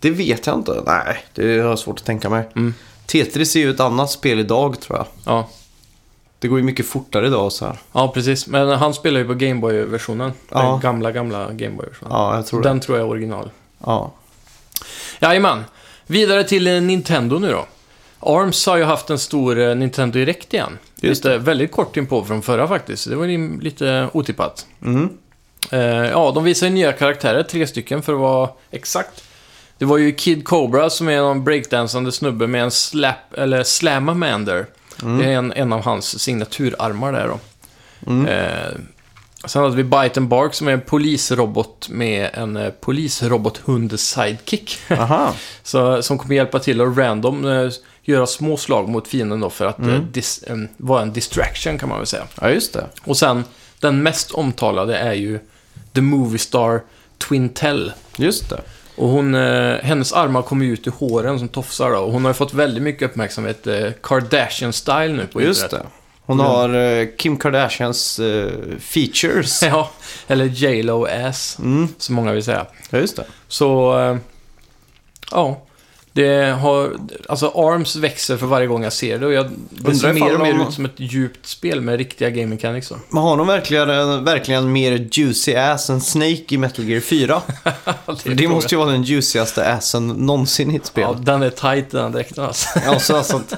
Det 0.00 0.10
vet 0.10 0.46
jag 0.46 0.56
inte. 0.56 0.82
Nej, 0.86 1.24
det 1.34 1.42
har 1.60 1.68
jag 1.68 1.78
svårt 1.78 1.98
att 1.98 2.04
tänka 2.06 2.28
mig. 2.30 2.48
Mm. 2.56 2.74
Tetris 3.06 3.56
är 3.56 3.60
ju 3.60 3.70
ett 3.70 3.80
annat 3.80 4.10
spel 4.10 4.38
idag 4.40 4.80
tror 4.80 4.98
jag. 4.98 5.06
Ja. 5.26 5.48
Det 6.38 6.48
går 6.48 6.58
ju 6.58 6.64
mycket 6.64 6.86
fortare 6.86 7.26
idag 7.26 7.52
så 7.52 7.64
här. 7.66 7.78
ja, 7.92 8.08
precis. 8.08 8.46
Men 8.46 8.68
han 8.68 8.94
spelar 8.94 9.20
ju 9.20 9.26
på 9.26 9.34
Gameboy-versionen. 9.34 10.32
Ja. 10.48 10.62
Den 10.62 10.80
gamla, 10.80 11.12
gamla 11.12 11.52
Gameboy-versionen. 11.52 12.12
Ja, 12.14 12.36
jag 12.36 12.46
tror 12.46 12.62
Den 12.62 12.76
det. 12.78 12.82
tror 12.82 12.98
jag 12.98 13.06
är 13.06 13.10
original. 13.10 13.50
Ja. 13.84 14.12
Jajamän. 15.20 15.64
Vidare 16.06 16.44
till 16.44 16.66
eh, 16.66 16.80
Nintendo 16.82 17.38
nu 17.38 17.50
då. 17.50 17.66
ARMS 18.20 18.66
har 18.66 18.76
ju 18.76 18.84
haft 18.84 19.10
en 19.10 19.18
stor 19.18 19.58
eh, 19.58 19.74
Nintendo 19.74 20.18
Direct 20.18 20.54
igen. 20.54 20.78
Just 21.00 21.24
lite, 21.24 21.38
väldigt 21.38 21.72
kort 21.72 21.96
inpå 21.96 22.24
från 22.24 22.42
förra 22.42 22.68
faktiskt. 22.68 23.08
Det 23.10 23.16
var 23.16 23.24
ju 23.24 23.60
lite 23.60 24.08
otippat. 24.12 24.66
Mm. 24.84 25.08
Eh, 25.70 25.80
ja, 25.80 26.32
de 26.34 26.44
visar 26.44 26.66
ju 26.66 26.72
nya 26.72 26.92
karaktärer, 26.92 27.42
tre 27.42 27.66
stycken 27.66 28.02
för 28.02 28.12
att 28.12 28.18
vara 28.18 28.50
exakt. 28.70 29.24
Det 29.80 29.86
var 29.86 29.98
ju 29.98 30.12
Kid 30.12 30.44
Cobra 30.44 30.90
som 30.90 31.08
är 31.08 31.16
någon 31.16 31.44
breakdansande 31.44 32.12
snubbe 32.12 32.46
med 32.46 32.62
en 32.62 32.70
slap, 32.70 33.34
eller 33.34 33.62
slamamander. 33.62 34.66
Det 34.96 35.24
är 35.24 35.32
en, 35.32 35.52
en 35.52 35.72
av 35.72 35.82
hans 35.84 36.18
signaturarmar 36.18 37.12
där 37.12 37.28
då. 37.28 37.38
Mm. 38.10 38.26
Eh, 38.26 38.70
sen 39.44 39.62
hade 39.62 39.76
vi 39.76 39.84
Bite 39.84 40.20
and 40.20 40.28
Bark 40.28 40.54
som 40.54 40.68
är 40.68 40.72
en 40.72 40.80
polisrobot 40.80 41.88
med 41.88 42.30
en 42.32 42.56
eh, 42.56 42.70
polisrobothund-sidekick. 42.80 44.78
Så, 45.62 46.02
som 46.02 46.18
kommer 46.18 46.34
hjälpa 46.34 46.58
till 46.58 46.80
att 46.80 46.96
random 46.96 47.44
eh, 47.44 47.70
göra 48.02 48.26
små 48.26 48.56
slag 48.56 48.88
mot 48.88 49.08
fienden 49.08 49.40
då 49.40 49.50
för 49.50 49.66
att 49.66 49.80
eh, 49.80 50.00
dis, 50.12 50.42
eh, 50.42 50.56
vara 50.76 51.02
en 51.02 51.12
distraction 51.12 51.78
kan 51.78 51.88
man 51.88 51.98
väl 51.98 52.06
säga. 52.06 52.26
Ja, 52.40 52.50
just 52.50 52.72
det. 52.72 52.86
Och 53.04 53.16
sen, 53.16 53.44
den 53.78 54.02
mest 54.02 54.30
omtalade 54.30 54.98
är 54.98 55.14
ju 55.14 55.38
The 55.92 56.00
Movie 56.00 56.38
Star 56.38 56.82
Twintel. 57.28 57.92
Just 58.16 58.50
det. 58.50 58.60
Och 59.00 59.08
hon, 59.08 59.34
eh, 59.34 59.76
hennes 59.82 60.12
armar 60.12 60.42
kommer 60.42 60.66
ut 60.66 60.86
i 60.86 60.90
håren 60.90 61.38
som 61.38 61.48
tofsar 61.48 61.90
då. 61.90 61.98
Och 61.98 62.12
hon 62.12 62.24
har 62.24 62.30
ju 62.30 62.34
fått 62.34 62.54
väldigt 62.54 62.82
mycket 62.82 63.10
uppmärksamhet, 63.10 63.66
eh, 63.66 63.90
Kardashian-style 64.02 65.12
nu 65.16 65.26
på 65.26 65.42
Just 65.42 65.62
internet. 65.62 65.86
det. 65.86 65.90
Hon 66.26 66.38
Ja. 66.38 66.44
har 66.44 66.74
eh, 66.74 67.06
Kim 67.18 67.36
Kardashians 67.36 68.20
features. 68.80 69.62
Ja, 69.66 69.90
eller 70.26 70.44
J.Lo 70.44 71.06
ass, 71.06 71.56
Mm. 71.58 71.88
som 71.98 72.14
många 72.14 72.32
vill 72.32 72.44
säga. 72.44 72.66
Ja, 72.90 72.98
just 72.98 73.16
det. 73.16 73.24
Så, 73.48 73.94
ja. 75.30 75.60
Det 76.12 76.58
har, 76.60 76.92
alltså 77.28 77.52
ARMS 77.54 77.96
växer 77.96 78.36
för 78.36 78.46
varje 78.46 78.66
gång 78.66 78.82
jag 78.84 78.92
ser 78.92 79.18
det 79.18 79.26
och 79.26 79.32
jag, 79.32 79.50
det 79.70 79.94
ser 79.94 80.12
mer 80.12 80.34
och 80.34 80.40
mer 80.40 80.52
de- 80.52 80.68
ut 80.68 80.74
som 80.74 80.84
ett 80.84 80.92
djupt 80.96 81.46
spel 81.46 81.80
med 81.80 81.96
riktiga 81.98 82.30
game 82.30 82.46
mechanics 82.46 82.88
då. 82.88 82.96
Men 83.08 83.22
har 83.22 83.36
de 83.36 83.46
verkligen, 83.46 84.24
verkligen 84.24 84.72
mer 84.72 85.08
juicy 85.12 85.54
ass 85.54 85.90
än 85.90 86.00
Snake 86.00 86.44
i 86.48 86.58
Metal 86.58 86.84
Gear 86.84 87.00
4? 87.00 87.42
För 88.22 88.30
det 88.34 88.48
måste 88.48 88.74
ju 88.74 88.78
vara 88.78 88.90
den 88.90 89.02
juicigaste 89.02 89.72
assen 89.72 90.08
någonsin 90.08 90.70
i 90.70 90.76
ett 90.76 90.86
spel. 90.86 91.04
Ja, 91.08 91.16
den 91.22 91.42
är 91.42 91.50
tight 91.50 91.90
den 91.90 92.12
dräkten 92.12 92.44
alltså. 92.44 92.78
Ja, 92.86 92.98
så 93.00 93.16
alltså 93.16 93.36
att 93.36 93.54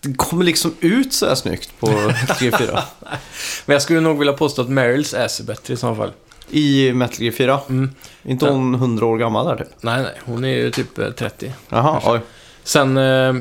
det 0.00 0.12
kommer 0.16 0.44
liksom 0.44 0.74
ut 0.80 1.12
så 1.12 1.26
här 1.26 1.34
snyggt 1.34 1.70
på 1.80 1.86
Metal 1.90 2.36
Gear 2.40 2.58
4. 2.58 2.82
Men 3.66 3.72
jag 3.74 3.82
skulle 3.82 4.00
nog 4.00 4.18
vilja 4.18 4.32
påstå 4.32 4.62
att 4.62 4.68
Merrills 4.68 5.14
ass 5.14 5.40
är 5.40 5.44
bättre 5.44 5.74
i 5.74 5.76
så 5.76 5.94
fall. 5.94 6.12
I 6.50 6.92
Metal 6.92 7.22
Gear 7.22 7.32
4. 7.32 7.60
Mm. 7.68 7.90
Inte 8.22 8.46
hon 8.46 8.74
100 8.74 9.06
år 9.06 9.18
gammal 9.18 9.46
där 9.46 9.56
typ? 9.56 9.68
Nej, 9.80 10.02
nej, 10.02 10.14
hon 10.24 10.44
är 10.44 10.48
ju 10.48 10.70
typ 10.70 10.98
eh, 10.98 11.10
30. 11.10 11.52
Jaha, 11.68 12.00
oj. 12.04 12.20
Sen, 12.62 12.96
eh, 12.96 13.34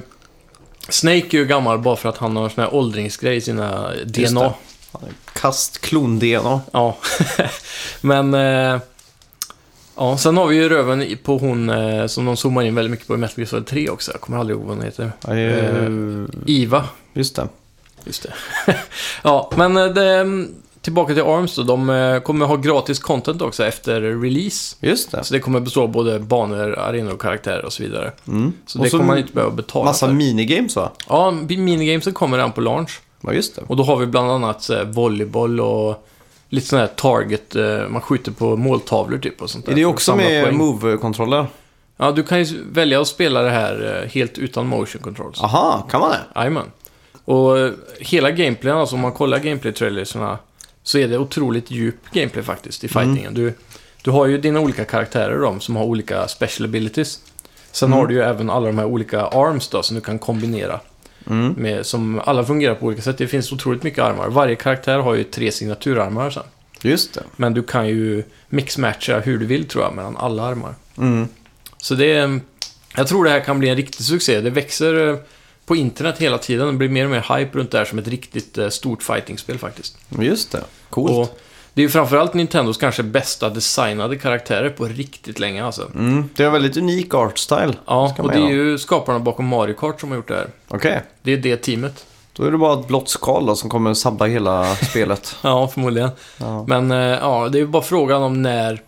Snake 0.89 1.37
är 1.37 1.37
ju 1.37 1.45
gammal 1.45 1.79
bara 1.79 1.95
för 1.95 2.09
att 2.09 2.17
han 2.17 2.35
har 2.35 2.43
en 2.43 2.49
sån 2.49 2.63
här 2.63 2.73
åldringsgrej 2.73 3.37
i 3.37 3.41
sina 3.41 3.91
DNA. 4.05 4.53
Kast 5.33 5.81
klon-DNA. 5.81 6.61
Ja, 6.71 6.97
men... 8.01 8.33
Eh, 8.33 8.79
ja, 9.95 10.17
sen 10.17 10.37
har 10.37 10.47
vi 10.47 10.55
ju 10.55 10.69
röven 10.69 11.17
på 11.23 11.37
hon 11.37 11.69
eh, 11.69 12.07
som 12.07 12.25
de 12.25 12.37
zoomar 12.37 12.63
in 12.63 12.75
väldigt 12.75 12.91
mycket 12.91 13.07
på 13.07 13.13
i 13.13 13.17
Metal 13.17 13.39
Gear 13.39 13.47
Solid 13.47 13.67
3 13.67 13.89
också. 13.89 14.11
Jag 14.11 14.21
kommer 14.21 14.37
aldrig 14.37 14.57
ihåg 14.57 14.67
vad 14.67 14.75
hon 14.75 14.85
heter. 14.85 15.11
Eh, 15.27 16.25
Iva. 16.45 16.83
Just 17.13 17.35
det. 17.35 17.47
Just 18.03 18.23
det. 18.23 18.33
ja, 19.23 19.51
men 19.55 19.77
eh, 19.77 19.85
det, 19.85 20.25
tillbaka 20.87 21.13
till 21.13 21.23
ARMS 21.23 21.55
då. 21.55 21.63
De 21.63 21.89
eh, 21.89 22.19
kommer 22.19 22.45
ha 22.45 22.55
gratis 22.55 22.99
content 22.99 23.41
också 23.41 23.65
efter 23.65 24.01
release. 24.01 24.75
Just 24.79 25.11
det. 25.11 25.23
Så 25.23 25.33
det 25.33 25.39
kommer 25.39 25.59
bestå 25.59 25.83
av 25.83 25.89
både 25.89 26.19
banor, 26.19 26.79
arenor 26.79 27.13
och 27.13 27.21
karaktärer 27.21 27.65
och 27.65 27.73
så 27.73 27.83
vidare. 27.83 28.11
Mm. 28.27 28.53
Så 28.65 28.79
Och 28.79 28.85
det 28.85 28.89
så 28.89 28.97
kommer 28.97 29.07
man 29.07 29.17
inte 29.17 29.33
behöva 29.33 29.55
betala 29.55 29.85
Massa 29.85 30.07
för. 30.07 30.13
minigames 30.13 30.75
va? 30.75 30.91
Ja, 31.09 31.31
minigamesen 31.47 32.13
kommer 32.13 32.37
redan 32.37 32.51
på 32.51 32.61
launch. 32.61 33.01
Ja, 33.21 33.33
just 33.33 33.55
det. 33.55 33.61
Och 33.67 33.75
då 33.75 33.83
har 33.83 33.97
vi 33.97 34.05
bland 34.05 34.31
annat 34.31 34.69
volleyboll 34.85 35.59
och 35.59 36.07
lite 36.49 36.67
sån 36.67 36.79
här 36.79 36.87
target, 36.87 37.55
eh, 37.55 37.89
man 37.89 38.01
skjuter 38.01 38.31
på 38.31 38.55
måltavlor 38.55 39.17
typ 39.17 39.41
och 39.41 39.49
sånt 39.49 39.65
där. 39.65 39.71
Är 39.71 39.75
det 39.75 39.85
också 39.85 40.15
med 40.15 40.53
move-kontroller? 40.53 41.45
Ja, 41.97 42.11
du 42.11 42.23
kan 42.23 42.43
ju 42.43 42.63
välja 42.71 43.01
att 43.01 43.07
spela 43.07 43.41
det 43.41 43.49
här 43.49 44.01
eh, 44.03 44.09
helt 44.11 44.37
utan 44.37 44.67
motion 44.67 45.01
controls. 45.01 45.41
Aha, 45.41 45.87
kan 45.91 46.01
man 46.01 46.09
det? 46.09 46.19
Jajamän. 46.35 46.71
Och 47.25 47.55
hela 47.99 48.31
gameplayen, 48.31 48.77
alltså 48.77 48.95
om 48.95 49.01
man 49.01 49.11
kollar 49.11 49.39
gameplay-trailersarna, 49.39 50.37
så 50.87 50.97
är 50.97 51.07
det 51.07 51.17
otroligt 51.17 51.71
djup 51.71 51.95
gameplay 52.11 52.43
faktiskt 52.43 52.83
i 52.83 52.87
fightingen. 52.87 53.33
Du, 53.33 53.53
du 54.01 54.11
har 54.11 54.25
ju 54.25 54.37
dina 54.37 54.59
olika 54.59 54.85
karaktärer 54.85 55.39
då, 55.39 55.59
som 55.59 55.75
har 55.75 55.83
olika 55.83 56.27
special 56.27 56.69
abilities. 56.69 57.19
Sen 57.71 57.87
Mm. 57.89 57.99
har 57.99 58.07
du 58.07 58.13
ju 58.15 58.21
även 58.21 58.49
alla 58.49 58.67
de 58.67 58.77
här 58.77 58.85
olika 58.85 59.21
arms 59.21 59.67
då, 59.69 59.83
som 59.83 59.95
du 59.95 60.01
kan 60.01 60.19
kombinera. 60.19 60.79
Mm. 61.29 61.53
Med, 61.57 61.85
som 61.85 62.21
alla 62.25 62.43
fungerar 62.45 62.75
på 62.75 62.85
olika 62.85 63.01
sätt. 63.01 63.17
Det 63.17 63.27
finns 63.27 63.51
otroligt 63.51 63.83
mycket 63.83 64.03
armar. 64.03 64.29
Varje 64.29 64.55
karaktär 64.55 64.99
har 64.99 65.15
ju 65.15 65.23
tre 65.23 65.51
signaturarmar 65.51 66.29
sen. 66.29 66.43
Just 66.81 67.13
det. 67.13 67.23
Men 67.35 67.53
du 67.53 67.63
kan 67.63 67.87
ju 67.87 68.23
mixmatcha 68.49 69.19
hur 69.19 69.37
du 69.37 69.45
vill 69.45 69.67
tror 69.67 69.83
jag, 69.83 69.93
mellan 69.95 70.17
alla 70.17 70.43
armar. 70.43 70.75
Mm. 70.97 71.27
Så 71.77 71.95
det 71.95 72.11
är... 72.13 72.39
Jag 72.95 73.07
tror 73.07 73.23
det 73.23 73.29
här 73.29 73.39
kan 73.39 73.59
bli 73.59 73.69
en 73.69 73.75
riktig 73.75 74.05
succé. 74.05 74.41
Det 74.41 74.49
växer 74.49 75.09
eh, 75.09 75.17
på 75.65 75.75
internet 75.75 76.15
hela 76.17 76.37
tiden. 76.37 76.67
Det 76.67 76.73
blir 76.73 76.89
mer 76.89 77.05
och 77.05 77.11
mer 77.11 77.37
hype 77.37 77.57
runt 77.57 77.71
det 77.71 77.77
här 77.77 77.85
som 77.85 77.99
ett 77.99 78.07
riktigt 78.07 78.57
eh, 78.57 78.69
stort 78.69 79.03
fightingspel 79.03 79.57
faktiskt. 79.57 79.97
Just 80.19 80.51
det. 80.51 80.63
Coolt. 80.89 81.11
Och 81.11 81.39
det 81.73 81.81
är 81.81 81.83
ju 81.83 81.89
framförallt 81.89 82.33
Nintendos 82.33 82.77
kanske 82.77 83.03
bästa 83.03 83.49
designade 83.49 84.17
karaktärer 84.17 84.69
på 84.69 84.85
riktigt 84.85 85.39
länge 85.39 85.65
alltså. 85.65 85.91
Mm. 85.95 86.29
Det 86.35 86.43
är 86.43 86.47
en 86.47 86.53
väldigt 86.53 86.77
unik 86.77 87.13
art 87.13 87.37
style. 87.37 87.73
Ja, 87.85 88.15
och 88.17 88.31
det 88.31 88.37
är 88.37 88.49
ju 88.49 88.77
skaparna 88.77 89.19
bakom 89.19 89.47
Mario 89.47 89.73
Kart 89.73 90.01
som 90.01 90.09
har 90.09 90.15
gjort 90.15 90.27
det 90.27 90.35
här. 90.35 90.47
Okej. 90.67 91.01
Det 91.21 91.31
är 91.33 91.37
det 91.37 91.57
teamet. 91.57 92.05
Då 92.33 92.43
är 92.43 92.51
det 92.51 92.57
bara 92.57 92.79
ett 92.79 92.87
blått 92.87 93.09
skal 93.09 93.45
då, 93.45 93.55
som 93.55 93.69
kommer 93.69 93.93
sabba 93.93 94.25
hela 94.25 94.75
spelet. 94.89 95.35
Ja, 95.41 95.67
förmodligen. 95.67 96.09
Ja. 96.37 96.65
Men 96.67 96.91
eh, 96.91 96.97
ja, 96.97 97.49
det 97.49 97.57
är 97.57 97.61
ju 97.61 97.67
bara 97.67 97.83
frågan 97.83 98.23
om 98.23 98.41
när 98.41 98.81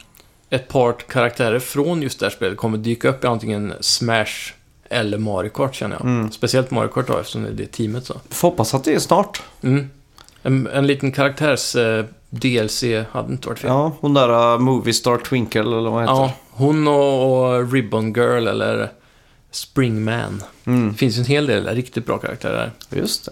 ett 0.50 0.68
par 0.68 0.94
karaktärer 0.94 1.60
från 1.60 2.02
just 2.02 2.20
det 2.20 2.26
här 2.26 2.32
spelet 2.32 2.58
kommer 2.58 2.78
dyka 2.78 3.10
upp 3.10 3.24
i 3.24 3.28
antingen 3.28 3.74
Smash 3.80 4.54
eller 4.90 5.18
Mario 5.18 5.50
Kart 5.50 5.76
känner 5.76 5.96
jag. 5.96 6.06
Mm. 6.06 6.32
Speciellt 6.32 6.72
Mario 6.72 6.88
Kart 6.88 7.08
då, 7.08 7.18
eftersom 7.18 7.44
det 7.44 7.50
är 7.50 7.54
det 7.54 7.66
teamet 7.66 8.06
så. 8.06 8.14
Får 8.30 8.50
hoppas 8.50 8.74
att 8.74 8.84
det 8.84 8.94
är 8.94 9.00
snart. 9.00 9.42
Mm. 9.62 9.90
En, 10.44 10.68
en 10.68 10.88
liten 10.88 11.12
karaktärs 11.12 11.76
eh, 11.76 12.06
DLC 12.30 12.84
hade 13.12 13.32
inte 13.32 13.48
varit 13.48 13.60
fel. 13.60 13.70
Ja, 13.70 13.92
hon 14.00 14.14
där 14.14 14.54
uh, 14.54 14.60
Movie 14.60 14.94
Star 14.94 15.18
Twinkle 15.18 15.62
eller 15.62 15.90
vad 15.90 16.02
heter 16.02 16.14
Ja, 16.14 16.32
hon 16.52 16.88
och, 16.88 17.50
och 17.54 17.72
Ribbon 17.74 18.14
Girl 18.14 18.48
eller 18.48 18.90
Springman. 19.52 20.44
mm. 20.66 20.92
Det 20.92 20.98
finns 20.98 21.18
en 21.18 21.26
hel 21.26 21.46
del 21.48 21.68
riktigt 21.68 22.06
bra 22.06 22.18
karaktärer 22.18 22.72
Just 22.90 23.26
det. 23.26 23.32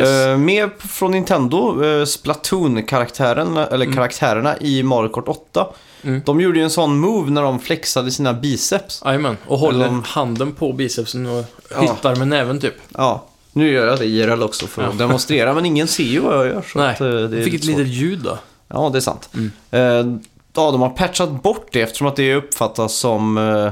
Yes. 0.00 0.08
Eh, 0.08 0.38
med 0.38 0.70
från 0.78 1.10
Nintendo, 1.10 1.82
uh, 1.84 2.04
Splatoon-karaktären, 2.04 3.56
eller 3.56 3.84
Mm. 3.84 3.94
karaktärerna 3.96 4.56
i 4.60 4.82
Mario 4.82 5.08
Kart 5.08 5.28
8. 5.28 5.66
Mm. 6.02 6.22
De 6.24 6.40
gjorde 6.40 6.58
ju 6.58 6.64
en 6.64 6.70
sån 6.70 6.98
move 6.98 7.30
när 7.30 7.42
de 7.42 7.58
flexade 7.60 8.10
sina 8.10 8.32
biceps. 8.32 9.02
Jajamän, 9.04 9.36
och 9.46 9.58
håller 9.58 9.84
Eller- 9.86 10.02
handen 10.04 10.52
på 10.52 10.72
bicepsen 10.72 11.26
och 11.26 11.44
Ja. 11.70 11.80
hyttar 11.80 12.16
med 12.16 12.28
näven 12.28 12.60
typ. 12.60 12.74
Ja, 12.94 13.24
nu 13.56 13.72
gör 13.72 13.86
jag 13.86 13.98
det 13.98 14.04
IRL 14.06 14.42
också 14.42 14.66
för 14.66 14.82
att 14.82 14.98
demonstrera, 14.98 15.54
men 15.54 15.66
ingen 15.66 15.88
ser 15.88 16.04
ju 16.04 16.20
vad 16.20 16.34
jag 16.38 16.46
gör. 16.46 16.62
Så 16.72 16.78
Nej, 16.78 16.90
att, 16.90 17.00
eh, 17.00 17.08
det 17.08 17.42
fick 17.42 17.54
ett 17.54 17.64
litet 17.64 17.86
ljud 17.88 18.18
då. 18.18 18.38
Ja, 18.68 18.88
det 18.92 18.98
är 18.98 19.00
sant. 19.00 19.28
Mm. 19.34 19.50
Eh, 19.70 20.18
ja, 20.54 20.70
de 20.70 20.80
har 20.80 20.88
patchat 20.88 21.42
bort 21.42 21.68
det 21.72 21.80
eftersom 21.82 22.06
att 22.06 22.16
det 22.16 22.34
uppfattas 22.34 22.94
som 22.94 23.38
uh, 23.38 23.70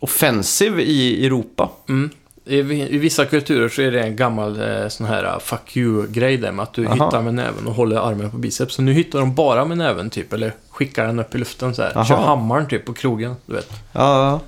offensive 0.00 0.82
i 0.82 1.26
Europa. 1.26 1.70
Mm. 1.88 2.10
I, 2.44 2.62
vi- 2.62 2.88
I 2.94 2.98
vissa 2.98 3.24
kulturer 3.24 3.68
så 3.68 3.82
är 3.82 3.90
det 3.90 4.00
en 4.02 4.16
gammal 4.16 4.60
eh, 4.60 4.88
sån 4.88 5.06
här 5.06 5.38
fuck 5.38 5.76
you-grej 5.76 6.36
där 6.36 6.52
med 6.52 6.62
att 6.62 6.72
du 6.74 6.86
Aha. 6.86 6.94
hittar 6.94 7.22
med 7.22 7.34
näven 7.34 7.66
och 7.66 7.74
håller 7.74 7.96
armen 7.96 8.30
på 8.30 8.36
biceps. 8.36 8.74
Så 8.74 8.82
nu 8.82 8.92
hittar 8.92 9.18
de 9.18 9.34
bara 9.34 9.64
med 9.64 9.78
näven 9.78 10.10
typ, 10.10 10.32
eller 10.32 10.52
skickar 10.70 11.06
den 11.06 11.18
upp 11.18 11.34
i 11.34 11.38
luften 11.38 11.74
så 11.74 11.82
här. 11.82 11.92
Aha. 11.96 12.04
Kör 12.04 12.16
hammaren 12.16 12.68
typ 12.68 12.84
på 12.84 12.92
krogen, 12.92 13.34
du 13.46 13.54
vet. 13.54 13.70
Ja, 13.92 14.40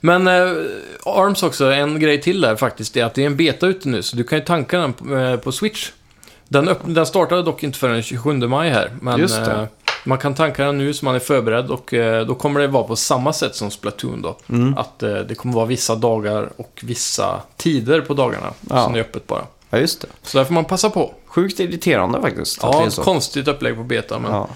Men 0.00 0.26
eh, 0.28 0.52
ARMS 1.06 1.42
också, 1.42 1.72
en 1.72 2.00
grej 2.00 2.20
till 2.22 2.40
där 2.40 2.56
faktiskt, 2.56 2.96
är 2.96 3.04
att 3.04 3.14
det 3.14 3.22
är 3.22 3.26
en 3.26 3.36
beta 3.36 3.66
ute 3.66 3.88
nu, 3.88 4.02
så 4.02 4.16
du 4.16 4.24
kan 4.24 4.38
ju 4.38 4.44
tanka 4.44 4.78
den 4.78 4.92
på, 4.92 5.16
eh, 5.16 5.36
på 5.36 5.52
Switch. 5.52 5.90
Den, 6.48 6.68
upp, 6.68 6.78
den 6.84 7.06
startade 7.06 7.42
dock 7.42 7.62
inte 7.62 7.78
förrän 7.78 7.94
den 7.94 8.02
27 8.02 8.32
maj 8.32 8.70
här, 8.70 8.90
men 9.00 9.18
Just 9.18 9.44
det. 9.44 9.52
eh, 9.52 9.64
man 10.04 10.18
kan 10.18 10.34
tanka 10.34 10.64
den 10.64 10.78
nu 10.78 10.94
så 10.94 11.04
man 11.04 11.14
är 11.14 11.18
förberedd 11.18 11.70
och 11.70 11.94
eh, 11.94 12.26
då 12.26 12.34
kommer 12.34 12.60
det 12.60 12.66
vara 12.66 12.84
på 12.84 12.96
samma 12.96 13.32
sätt 13.32 13.54
som 13.54 13.70
Splatoon 13.70 14.22
då. 14.22 14.36
mm. 14.48 14.78
Att 14.78 15.02
eh, 15.02 15.14
det 15.14 15.34
kommer 15.34 15.54
vara 15.54 15.66
vissa 15.66 15.94
dagar 15.94 16.48
och 16.56 16.80
vissa 16.84 17.40
tider 17.56 18.00
på 18.00 18.14
dagarna 18.14 18.52
Ja. 18.70 18.84
som 18.84 18.94
är 18.94 19.00
öppet 19.00 19.26
bara. 19.26 19.42
ja 19.70 19.78
just 19.78 20.00
det. 20.00 20.08
Så 20.22 20.38
där 20.38 20.44
får 20.44 20.54
man 20.54 20.64
passa 20.64 20.90
på. 20.90 21.14
Sjukt 21.26 21.60
irriterande 21.60 22.20
faktiskt. 22.20 22.64
att 22.64 22.72
det 22.72 22.78
Ja, 22.78 22.86
är 22.86 22.90
så. 22.90 23.02
konstigt 23.02 23.48
upplägg 23.48 23.76
på 23.76 23.82
beta, 23.84 24.18
men 24.18 24.30
Ja. 24.32 24.48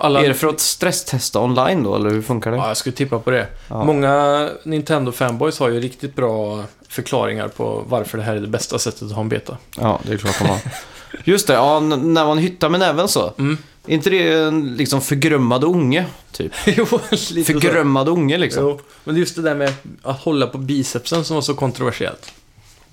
Alla... 0.00 0.24
Är 0.24 0.28
det 0.28 0.34
för 0.34 0.48
att 0.48 0.60
stresstesta 0.60 1.40
online 1.40 1.82
då, 1.82 1.96
eller 1.96 2.10
hur 2.10 2.22
funkar 2.22 2.50
det? 2.50 2.56
Ja, 2.56 2.68
jag 2.68 2.76
skulle 2.76 2.96
tippa 2.96 3.18
på 3.18 3.30
det. 3.30 3.46
Ja. 3.68 3.84
Många 3.84 4.48
Nintendo-fanboys 4.62 5.60
har 5.60 5.68
ju 5.68 5.80
riktigt 5.80 6.16
bra 6.16 6.64
förklaringar 6.88 7.48
på 7.48 7.84
varför 7.88 8.18
det 8.18 8.24
här 8.24 8.36
är 8.36 8.40
det 8.40 8.46
bästa 8.46 8.78
sättet 8.78 9.02
att 9.02 9.12
ha 9.12 9.20
en 9.20 9.28
beta. 9.28 9.56
Ja, 9.76 10.00
det 10.02 10.12
är 10.12 10.16
klart 10.16 10.38
de 10.38 10.48
har. 10.48 10.58
Just 11.24 11.46
det, 11.46 11.52
ja, 11.52 11.80
när 11.80 12.26
man 12.26 12.38
hyttar 12.38 12.68
med 12.68 12.80
näven 12.80 13.08
så. 13.08 13.32
Mm. 13.38 13.58
Är 13.86 13.94
inte 13.94 14.10
det 14.10 14.32
en 14.32 14.76
liksom 14.76 15.00
förgrömmad 15.00 15.64
unge? 15.64 16.06
Typ. 16.32 16.52
jo, 16.66 16.86
lite 17.10 17.52
så. 17.52 17.60
Förgrömmad 17.60 18.08
unge 18.08 18.38
liksom. 18.38 18.62
Jo, 18.64 18.80
men 19.04 19.16
just 19.16 19.36
det 19.36 19.42
där 19.42 19.54
med 19.54 19.72
att 20.02 20.20
hålla 20.20 20.46
på 20.46 20.58
bicepsen 20.58 21.24
som 21.24 21.34
var 21.34 21.42
så 21.42 21.54
kontroversiellt. 21.54 22.32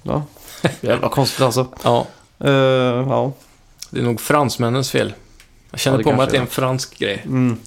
Ja. 0.03 0.23
Jävla 0.81 1.09
konstigt 1.09 1.41
alltså. 1.41 1.67
Ja, 1.83 2.07
Eh, 2.39 2.51
ja. 2.51 3.31
det 3.89 3.99
är 3.99 4.03
nog 4.03 4.21
fransmännens 4.21 4.91
fel. 4.91 5.13
Jag 5.75 5.79
känner 5.79 5.97
Ja, 5.97 6.03
på 6.03 6.11
mig 6.11 6.23
att 6.23 6.29
det 6.29 6.37
är 6.37 6.41
en 6.41 6.47
fransk 6.47 6.97
grej. 6.99 7.21
Mm. 7.25 7.57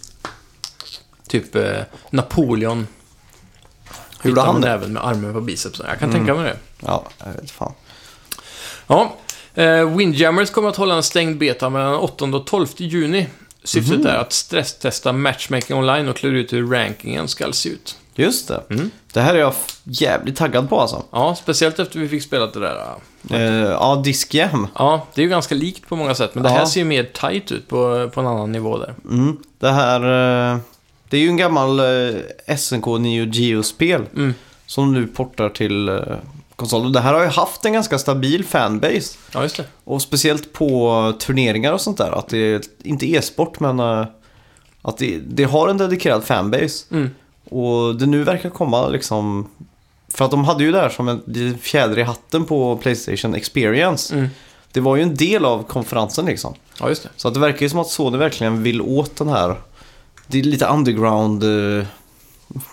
Typ 1.29 1.55
eh, 1.57 1.81
Napoleon. 2.11 2.87
Hur 4.21 4.31
gjorde 4.31 4.41
han 4.41 4.61
det? 4.61 4.69
näven 4.69 4.93
med 4.93 5.07
armen 5.07 5.33
på 5.33 5.41
bicepsen. 5.41 5.87
Jag 5.89 5.99
kan 5.99 6.09
Mm. 6.11 6.21
tänka 6.27 6.41
mig 6.41 6.45
det. 6.53 6.59
Ja, 6.87 7.05
jag 7.19 7.33
vet 7.43 7.51
fan. 7.51 7.73
Ja, 8.87 9.17
eh, 9.55 9.97
Windjammers 9.97 10.51
kommer 10.51 10.69
att 10.69 10.77
hålla 10.77 10.95
en 10.95 11.03
stängd 11.03 11.39
beta 11.39 11.71
mellan 11.71 11.95
8 11.95 12.25
och 12.25 12.47
12 12.47 12.67
juni. 12.77 13.27
Syftet 13.65 13.99
Mhm. 13.99 14.07
är 14.07 14.15
att 14.17 14.33
stresstesta 14.33 15.13
matchmaking 15.13 15.77
online 15.77 16.09
och 16.09 16.17
klura 16.17 16.39
ut 16.39 16.53
hur 16.53 16.71
rankingen 16.71 17.29
ska 17.29 17.53
se 17.53 17.69
ut. 17.69 17.97
Just 18.19 18.49
det. 18.49 18.61
Mm. 18.71 18.91
Det 19.13 19.21
här 19.21 19.35
är 19.35 19.39
jag 19.39 19.55
jävligt 19.85 20.37
taggad 20.37 20.69
på 20.69 20.81
alltså. 20.81 21.03
Ja, 21.11 21.35
speciellt 21.35 21.79
efter 21.79 21.99
vi 22.01 22.09
fick 22.09 22.23
spela 22.23 22.47
det 22.47 22.61
där. 22.61 22.77
Eh, 23.31 23.71
ja, 23.71 24.01
Disc 24.05 24.35
Jam. 24.35 24.67
Ja, 24.75 25.07
det 25.15 25.21
är 25.21 25.23
ju 25.23 25.29
ganska 25.31 25.55
likt 25.55 25.89
på 25.89 25.97
många 25.97 26.15
sätt, 26.15 26.35
men 26.35 26.43
det 26.45 26.51
Ja. 26.51 26.55
här 26.57 26.65
ser 26.67 26.81
ju 26.81 26.85
mer 26.87 27.05
tight 27.05 27.53
ut 27.53 27.69
på, 27.69 28.11
på 28.15 28.21
en 28.21 28.27
annan 28.27 28.53
nivå 28.53 28.79
där. 28.79 28.95
Mm. 29.05 29.37
Det 29.59 29.71
här... 29.71 30.01
Eh, 30.53 30.59
det 31.09 31.17
är 31.17 31.21
ju 31.21 31.29
en 31.29 31.37
gammal 31.37 31.81
eh, 31.81 32.57
SNK 32.57 32.87
Neo 32.87 33.27
Geo-spel 33.27 34.03
Mm. 34.17 34.35
som 34.67 34.95
nu 34.95 35.07
portar 35.07 35.49
till 35.49 36.01
konsol. 36.57 36.85
Och 36.85 36.93
Det 36.93 37.01
här 37.01 37.15
har 37.15 37.23
ju 37.23 37.29
haft 37.29 37.65
en 37.65 37.73
ganska 37.73 37.99
stabil 37.99 38.45
fanbase. 38.45 39.19
Ja, 39.35 39.43
just 39.43 39.57
det. 39.57 39.65
Och 39.85 40.03
speciellt 40.03 40.53
på 40.53 41.13
turneringar 41.19 41.73
och 41.73 41.81
sånt 41.81 41.99
där. 41.99 42.19
Att 42.19 42.29
det 42.29 42.39
är 42.39 42.61
inte 42.83 43.07
e-sport 43.07 43.61
men 43.61 43.81
att 43.81 44.99
det, 44.99 45.19
det 45.19 45.45
har 45.45 45.69
en 45.69 45.79
dedikerad 45.79 46.25
fanbase. 46.25 46.87
Mm. 46.91 47.11
Och 47.51 47.95
det 47.97 48.07
nu 48.07 48.23
verkar 48.25 48.51
komma 48.51 48.89
liksom... 48.89 49.49
För 50.09 50.25
att 50.25 50.31
de 50.31 50.45
hade 50.45 50.65
ju 50.65 50.73
det 50.73 50.81
här 50.81 50.89
som 50.89 51.09
en 51.09 51.59
fjäder 51.61 51.99
i 51.99 52.03
hatten 52.03 52.45
på 52.45 52.77
Playstation 52.77 53.35
Experience. 53.35 54.15
Mm. 54.15 54.29
Det 54.73 54.81
var 54.81 54.97
ju 54.97 55.03
en 55.03 55.15
del 55.15 55.45
av 55.45 55.63
konferensen 55.63 56.27
liksom. 56.27 56.55
Ja, 56.81 56.89
just 56.89 57.03
det. 57.03 57.09
Så 57.17 57.29
att 57.29 57.35
det 57.35 57.41
verkar 57.41 57.61
ju 57.63 57.69
som 57.69 57.79
att 57.79 57.89
Sony 57.89 58.19
verkligen 58.19 58.63
vill 58.63 58.81
åt 58.81 59.17
den 59.17 59.29
här... 59.29 59.57
Det 60.27 60.39
är 60.39 60.43
lite 60.43 60.67
underground... 60.67 61.45
eh, 61.79 61.85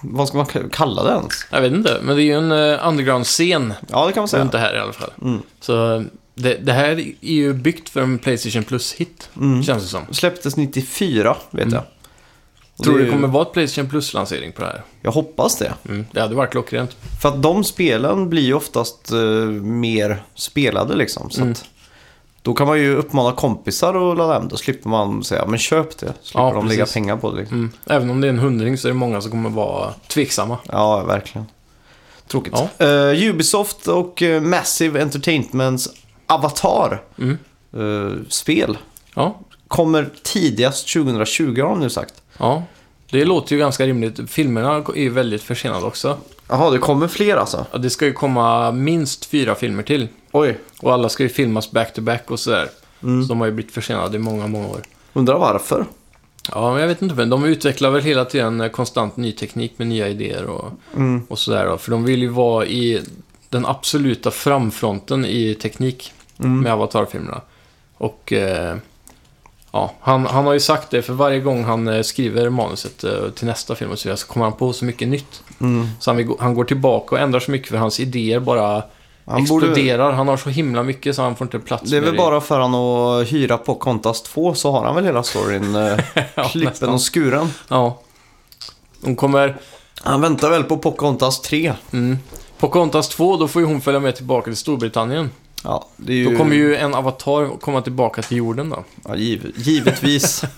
vad 0.01 0.27
ska 0.27 0.37
man 0.37 0.45
kalla 0.71 1.03
det 1.03 1.09
ens? 1.11 1.45
Jag 1.51 1.61
vet 1.61 1.73
inte, 1.73 1.99
men 2.03 2.15
det 2.15 2.21
är 2.21 2.25
ju 2.25 2.33
en 2.37 2.51
uh, 2.51 2.87
underground-scen 2.87 3.73
Ja, 3.91 4.05
det 4.07 4.13
kan 4.13 4.21
man 4.21 4.27
säga. 4.27 4.43
det 4.43 4.57
här 4.57 4.75
i 4.75 4.79
alla 4.79 4.93
fall. 4.93 5.11
Mm. 5.21 5.41
Så 5.59 6.03
det, 6.35 6.53
det 6.53 6.73
här 6.73 6.85
är 6.99 7.13
ju 7.31 7.53
byggt 7.53 7.89
för 7.89 8.01
en 8.01 8.19
Playstation 8.19 8.63
Plus-hit, 8.63 9.29
Mm. 9.37 9.63
känns 9.63 9.83
det 9.83 9.89
som. 9.89 10.01
Släpptes 10.11 10.55
94, 10.57 11.37
vet 11.51 11.61
Mm. 11.63 11.73
jag. 11.73 11.83
Tror 12.83 12.97
du 12.97 13.05
det 13.05 13.11
kommer 13.11 13.27
vara 13.27 13.43
ett 13.43 13.53
Playstation 13.53 13.89
Plus-lansering 13.89 14.51
på 14.51 14.61
det 14.61 14.67
här? 14.67 14.81
Jag 15.01 15.11
hoppas 15.11 15.57
det. 15.57 15.73
Mm. 15.89 16.05
Det 16.11 16.21
hade 16.21 16.35
varit 16.35 16.51
klockrent. 16.51 16.95
För 17.21 17.29
att 17.29 17.41
de 17.41 17.63
spelen 17.63 18.29
blir 18.29 18.41
ju 18.41 18.53
oftast 18.53 19.11
eh, 19.11 19.17
mer 19.61 20.23
spelade 20.35 20.95
liksom. 20.95 21.29
Så 21.29 21.41
Mm. 21.41 21.51
att 21.51 21.65
då 22.41 22.53
kan 22.53 22.67
man 22.67 22.77
ju 22.79 22.95
uppmana 22.95 23.31
kompisar 23.35 24.11
att 24.11 24.17
ladda 24.17 24.33
hem. 24.33 24.47
Då 24.47 24.57
slipper 24.57 24.89
man 24.89 25.23
säga 25.23 25.45
men 25.45 25.59
köp 25.59 25.97
det. 25.97 26.13
Slipper 26.21 26.39
Ja, 26.41 26.53
de 26.53 26.67
lägga 26.67 26.85
pengar 26.85 27.17
på 27.17 27.31
det. 27.31 27.37
Liksom. 27.39 27.57
Mm. 27.57 27.71
Även 27.85 28.09
om 28.09 28.21
det 28.21 28.27
är 28.27 28.29
en 28.29 28.39
hundring 28.39 28.77
så 28.77 28.87
är 28.87 28.91
det 28.91 28.97
många 28.97 29.21
som 29.21 29.31
kommer 29.31 29.49
vara 29.49 29.93
tveksamma. 30.07 30.57
Ja, 30.71 31.03
verkligen. 31.03 31.45
Tråkigt. 32.27 32.53
Ja. 32.77 32.85
Eh, 32.85 33.29
Ubisoft 33.29 33.87
och 33.87 34.21
eh, 34.21 34.41
Massive 34.41 35.01
Entertainments 35.01 35.89
Avatar 36.27 37.01
Mm. 37.19 37.37
eh, 37.77 38.13
spel 38.29 38.77
Ja, 39.15 39.39
kommer 39.67 40.09
tidigast 40.23 40.87
2020 40.93 41.61
har 41.61 41.69
de 41.69 41.79
nu 41.79 41.89
sagt. 41.89 42.13
Ja. 42.37 42.63
Det 43.09 43.25
låter 43.25 43.53
ju 43.55 43.59
ganska 43.59 43.85
rimligt. 43.85 44.29
Filmerna 44.29 44.75
är 44.75 44.99
ju 45.01 45.09
väldigt 45.09 45.43
försenade 45.43 45.85
också. 45.85 46.17
Jaha, 46.49 46.69
det 46.71 46.77
kommer 46.77 47.07
fler 47.07 47.35
alltså? 47.37 47.65
Ja, 47.71 47.77
det 47.77 47.89
ska 47.89 48.05
ju 48.05 48.13
komma 48.13 48.71
minst 48.71 49.25
fyra 49.25 49.55
filmer 49.55 49.83
till. 49.83 50.07
Oj. 50.31 50.57
Och 50.81 50.93
alla 50.93 51.09
ska 51.09 51.23
ju 51.23 51.29
filmas 51.29 51.71
back-to-back 51.71 52.31
och 52.31 52.39
sådär. 52.39 52.69
Mm. 53.03 53.23
Så 53.23 53.29
de 53.29 53.39
har 53.39 53.47
ju 53.47 53.53
blivit 53.53 53.73
försenade 53.73 54.15
i 54.17 54.19
många, 54.19 54.47
många 54.47 54.67
år. 54.67 54.81
Undrar 55.13 55.37
varför? 55.39 55.85
Ja, 56.51 56.71
men 56.71 56.81
jag 56.81 56.87
vet 56.87 57.01
inte. 57.01 57.15
Men 57.15 57.29
de 57.29 57.45
utvecklar 57.45 57.89
väl 57.91 58.01
hela 58.01 58.25
tiden 58.25 58.61
eh, 58.61 58.69
konstant 58.69 59.17
ny 59.17 59.31
teknik 59.31 59.73
med 59.77 59.87
nya 59.87 60.07
idéer 60.09 60.45
och, 60.45 60.71
Mm. 60.95 61.21
och 61.29 61.39
sådär. 61.39 61.65
Då. 61.65 61.77
För 61.77 61.91
de 61.91 62.03
vill 62.03 62.21
ju 62.21 62.27
vara 62.27 62.65
i 62.65 63.01
den 63.49 63.65
absoluta 63.65 64.31
framfronten 64.31 65.25
i 65.25 65.55
teknik 65.55 66.11
Mm. 66.39 66.59
med 66.61 66.73
Avatar-filmerna. 66.73 67.41
Och 67.97 68.33
eh, 68.33 68.75
ja, 69.75 69.93
han, 69.99 70.25
han 70.25 70.45
har 70.45 70.53
ju 70.53 70.59
sagt 70.59 70.91
det, 70.91 71.01
för 71.01 71.13
varje 71.13 71.39
gång 71.39 71.63
han 71.63 71.87
eh, 71.87 72.01
skriver 72.01 72.49
manuset 72.49 73.03
eh, 73.03 73.29
till 73.35 73.47
nästa 73.47 73.75
film 73.75 73.97
så, 73.97 74.15
kommer 74.27 74.45
han 74.45 74.53
på 74.53 74.73
så 74.73 74.85
mycket 74.85 75.07
nytt. 75.07 75.43
Mm. 75.61 75.87
Så 75.99 76.09
han, 76.09 76.17
vill, 76.17 76.27
han 76.39 76.53
går 76.53 76.63
tillbaka 76.63 77.15
och 77.15 77.21
ändrar 77.21 77.39
så 77.39 77.51
mycket 77.51 77.69
för 77.69 77.77
hans 77.77 77.99
idéer 77.99 78.39
bara 78.39 78.83
Han 79.25 79.45
borde, 79.45 79.65
exploderar. 79.67 80.11
Han 80.11 80.27
har 80.27 80.37
så 80.37 80.49
himla 80.49 80.83
mycket 80.83 81.15
så 81.15 81.21
han 81.21 81.35
får 81.35 81.45
inte 81.45 81.59
plats 81.59 81.91
det 81.91 81.97
är 81.97 82.01
väl 82.01 82.17
bara 82.17 82.41
för 82.41 82.59
han 82.59 82.75
att 82.75 83.27
hyra 83.27 83.57
på 83.57 83.75
Contas 83.75 84.21
2 84.21 84.53
så 84.53 84.71
har 84.71 84.85
han 84.85 84.95
väl 84.95 85.05
hela 85.05 85.23
storyn 85.23 85.75
eh, 85.75 85.99
Ja, 86.35 86.43
klippen 86.43 86.69
nästan. 86.69 86.89
och 86.89 87.13
skuren. 87.13 87.49
Ja. 87.67 87.99
De 89.01 89.15
kommer... 89.15 89.57
Han 90.01 90.21
väntar 90.21 90.49
väl 90.49 90.63
på 90.63 90.77
Pocahontas 90.77 91.41
3. 91.41 91.73
Mm. 91.93 92.17
Pocahontas 92.57 93.09
2, 93.09 93.37
då 93.37 93.47
får 93.47 93.61
ju 93.61 93.67
hon 93.67 93.81
följa 93.81 93.99
med 93.99 94.15
tillbaka 94.15 94.43
till 94.43 94.57
Storbritannien. 94.57 95.29
Ja, 95.65 95.87
ju... 96.07 96.31
Då 96.31 96.37
kommer 96.37 96.55
ju 96.55 96.75
en 96.75 96.93
avatar 96.95 97.57
komma 97.57 97.81
tillbaka 97.81 98.21
till 98.21 98.37
jorden 98.37 98.69
då. 98.69 98.83
Ja, 99.07 99.15
giv, 99.15 99.51
givetvis. 99.55 100.43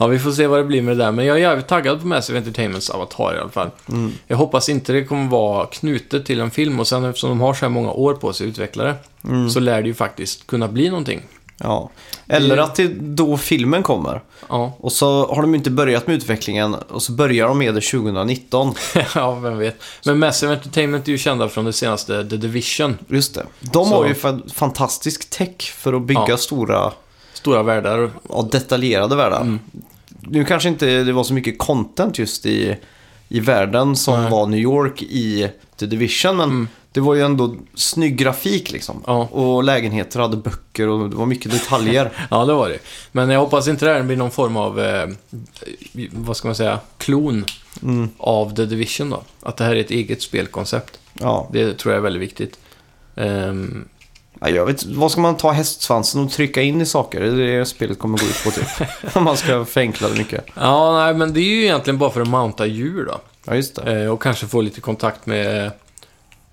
Ja, 0.00 0.06
vi 0.06 0.18
får 0.18 0.30
se 0.32 0.46
vad 0.46 0.58
det 0.58 0.64
blir 0.64 0.82
med 0.82 0.96
det 0.96 1.04
där. 1.04 1.12
Men 1.12 1.26
jag 1.26 1.36
är 1.36 1.40
jävligt 1.40 1.66
taggad 1.66 2.00
på 2.00 2.06
Massive 2.06 2.38
Entertainments 2.38 2.90
avatar 2.90 3.34
i 3.36 3.38
alla 3.38 3.48
fall. 3.50 3.70
Mm. 3.88 4.12
Jag 4.26 4.36
hoppas 4.36 4.68
inte 4.68 4.92
det 4.92 5.04
kommer 5.04 5.28
vara 5.30 5.66
knutet 5.66 6.26
till 6.26 6.40
en 6.40 6.50
film 6.50 6.80
och 6.80 6.88
sen 6.88 7.04
eftersom 7.04 7.30
de 7.30 7.40
har 7.40 7.54
så 7.54 7.64
här 7.64 7.70
många 7.70 7.90
år 7.90 8.14
på 8.14 8.32
sig 8.32 8.44
att 8.46 8.48
utveckla 8.50 8.84
det 8.84 8.94
Mm. 9.24 9.50
så 9.50 9.60
lär 9.60 9.82
det 9.82 9.88
ju 9.88 9.94
faktiskt 9.94 10.46
kunna 10.46 10.68
bli 10.68 10.88
någonting. 10.90 11.20
Ja. 11.60 11.90
Eller 12.28 12.56
att 12.56 12.74
det 12.74 12.82
är 12.82 12.96
då 13.00 13.36
filmen 13.36 13.82
kommer. 13.82 14.22
Ja, 14.48 14.72
Och 14.80 14.92
så 14.92 15.34
har 15.34 15.42
de 15.42 15.54
inte 15.54 15.70
börjat 15.70 16.06
med 16.06 16.16
utvecklingen 16.16 16.74
och 16.74 17.02
så 17.02 17.12
börjar 17.12 17.48
de 17.48 17.58
med 17.58 17.74
det 17.74 17.80
2019. 17.80 18.74
ja 19.14 19.34
vem 19.34 19.58
vet. 19.58 19.82
Men 20.04 20.18
Massive 20.18 20.52
Entertainment 20.54 21.08
är 21.08 21.12
ju 21.12 21.18
kända 21.18 21.48
från 21.48 21.64
det 21.64 21.72
senaste 21.72 22.28
The 22.28 22.36
Division. 22.36 22.98
Just 23.08 23.34
det. 23.34 23.46
De 23.60 23.84
Så- 23.88 23.94
har 23.94 24.06
ju 24.06 24.12
fa- 24.14 24.52
fantastisk 24.52 25.30
tech 25.30 25.72
för 25.74 25.92
att 25.92 26.02
bygga 26.02 26.24
Ja. 26.28 26.36
stora 26.36 26.92
Stora 27.32 27.62
världar. 27.62 28.10
och 28.22 28.50
detaljerade 28.50 29.16
världar. 29.16 29.40
Mm. 29.40 29.58
Nu 30.20 30.44
kanske 30.44 30.68
inte 30.68 30.86
det 31.04 31.12
var 31.12 31.24
så 31.24 31.34
mycket 31.34 31.58
content 31.58 32.18
just 32.18 32.46
i, 32.46 32.76
i 33.28 33.40
världen 33.40 33.96
som 33.96 34.20
Nej. 34.22 34.30
var 34.30 34.46
New 34.46 34.60
York 34.60 35.02
i 35.02 35.48
The 35.76 35.86
Division, 35.86 36.36
men 36.36 36.48
Mm. 36.50 36.68
Det 36.92 37.00
var 37.00 37.14
ju 37.14 37.22
ändå 37.22 37.54
snygg 37.74 38.16
grafik 38.16 38.70
liksom. 38.72 39.02
Ja. 39.06 39.28
Och 39.30 39.64
lägenheter 39.64 40.20
hade 40.20 40.36
böcker 40.36 40.88
och 40.88 41.10
det 41.10 41.16
var 41.16 41.26
mycket 41.26 41.52
detaljer. 41.52 42.12
Ja, 42.30 42.44
det 42.44 42.52
var 42.54 42.68
det. 42.68 42.78
Men 43.12 43.30
jag 43.30 43.40
hoppas 43.40 43.68
inte 43.68 43.86
det 43.86 43.92
här 43.92 44.02
blir 44.02 44.16
någon 44.16 44.30
form 44.30 44.56
av, 44.56 44.80
eh, 44.80 45.08
vad 46.12 46.36
ska 46.36 46.48
man 46.48 46.54
säga, 46.54 46.80
klon 46.98 47.44
Mm. 47.82 48.08
av 48.18 48.54
The 48.54 48.64
Division 48.64 49.10
då. 49.10 49.22
Att 49.42 49.56
det 49.56 49.64
här 49.64 49.74
är 49.76 49.80
ett 49.80 49.90
eget 49.90 50.22
spelkoncept. 50.22 50.98
Ja. 51.12 51.48
Det 51.52 51.74
tror 51.78 51.92
jag 51.94 51.98
är 51.98 52.02
väldigt 52.02 52.22
viktigt. 52.22 52.58
Ja, 54.40 54.48
jag 54.48 54.66
vet 54.66 54.84
Vad 54.86 55.10
ska 55.12 55.20
man 55.20 55.36
ta 55.36 55.50
hästsvansen 55.50 56.24
och 56.24 56.30
trycka 56.30 56.62
in 56.62 56.80
i 56.80 56.86
saker? 56.86 57.20
Det 57.20 57.26
är 57.26 57.58
det 57.58 57.66
spelet 57.66 57.98
kommer 57.98 58.18
gå 58.18 58.24
ut 58.24 58.44
på 58.44 58.50
typ. 58.50 58.66
Om 59.16 59.24
man 59.24 59.36
ska 59.36 59.64
förenkla 59.64 60.08
det 60.08 60.18
mycket. 60.18 60.44
ja, 60.54 60.98
nej, 61.04 61.14
men 61.14 61.32
det 61.34 61.40
är 61.40 61.44
ju 61.44 61.62
egentligen 61.62 61.98
bara 61.98 62.10
för 62.10 62.20
att 62.20 62.28
mounta 62.28 62.66
djur 62.66 63.04
då. 63.06 63.20
Ja, 63.44 63.54
just 63.54 63.74
det. 63.76 64.02
Eh, 64.04 64.10
och 64.10 64.22
kanske 64.22 64.46
få 64.46 64.60
lite 64.60 64.80
kontakt 64.80 65.26
med, 65.26 65.70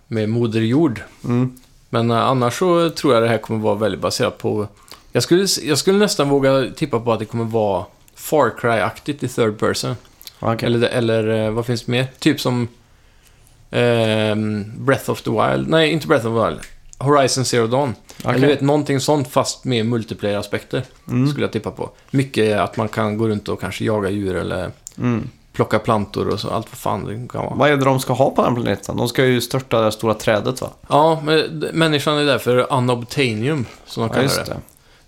med 0.08 0.30
Moder 0.30 0.62
Jord. 0.62 1.02
Mm. 1.24 1.56
Men 1.90 2.12
eh, 2.12 2.18
annars 2.18 2.60
så 2.60 2.90
tror 2.90 3.14
jag 3.14 3.24
det 3.24 3.30
här 3.30 3.38
kommer 3.38 3.60
vara 3.60 3.76
väldigt 3.76 4.02
baserat 4.02 4.38
på... 4.38 4.68
Jag 5.12 5.24
skulle, 5.24 5.48
jag 5.64 5.78
skulle 5.78 5.98
nästan 5.98 6.30
våga 6.30 6.70
tippa 6.76 7.00
på 7.00 7.14
att 7.14 7.20
det 7.20 7.26
kommer 7.26 7.44
vara 7.44 7.86
Far 8.16 8.50
Cry-aktigt 8.62 9.24
i 9.24 9.28
third 9.28 9.60
person. 9.60 9.96
Okej. 10.40 10.68
Eller, 10.68 10.88
eller 10.90 11.46
eh, 11.46 11.52
vad 11.52 11.66
finns 11.66 11.84
det 11.84 11.92
mer? 11.92 12.08
Typ 12.20 12.42
som 12.42 12.68
ehm, 13.72 14.66
Breath 14.78 15.10
of 15.10 15.22
the 15.22 15.30
Wild. 15.30 15.70
Nej, 15.70 15.92
inte 15.92 16.08
Breath 16.08 16.28
of 16.28 16.34
the 16.34 16.46
Wild. 16.50 16.60
Horizon 16.98 17.46
Zero 17.46 17.68
Dawn. 17.68 17.96
Okej. 18.24 18.36
Eller 18.36 18.48
vet, 18.48 18.62
någonting 18.62 19.00
sånt 19.00 19.28
fast 19.28 19.66
med 19.66 19.86
multiplayer-aspekter. 19.86 20.84
Mm. 21.08 21.28
Skulle 21.28 21.44
jag 21.44 21.52
tippa 21.52 21.72
på. 21.72 21.90
Mycket 22.12 22.60
att 22.60 22.78
man 22.78 22.88
kan 22.88 23.18
gå 23.18 23.28
runt 23.28 23.50
och 23.50 23.62
kanske 23.62 23.86
jaga 23.86 24.10
djur 24.10 24.36
eller 24.36 24.72
Mm. 24.98 25.30
Plocka 25.56 25.80
plantor 25.80 26.28
och 26.30 26.40
så. 26.40 26.50
Allt 26.50 26.68
vad 26.72 26.78
fan 26.78 27.06
det 27.06 27.28
kan 27.32 27.46
vara. 27.46 27.56
Vad 27.56 27.70
är 27.70 27.78
det 27.78 27.86
de 27.86 28.00
ska 28.00 28.14
ha 28.14 28.30
på 28.32 28.44
den 28.44 28.56
planeten? 28.56 28.98
De 28.98 29.08
ska 29.10 29.26
ju 29.26 29.42
störta 29.42 29.82
det 29.82 29.92
stora 29.92 30.14
trädet 30.14 30.62
va? 30.62 30.70
Ja, 30.88 31.22
men 31.24 31.64
människan 31.74 32.18
är 32.18 32.26
därför 32.26 32.74
unobtainium, 32.74 33.66
som 33.86 34.02
de 34.02 34.08
Ja, 34.08 34.14
kallar 34.14 34.24
just 34.24 34.46
det. 34.46 34.58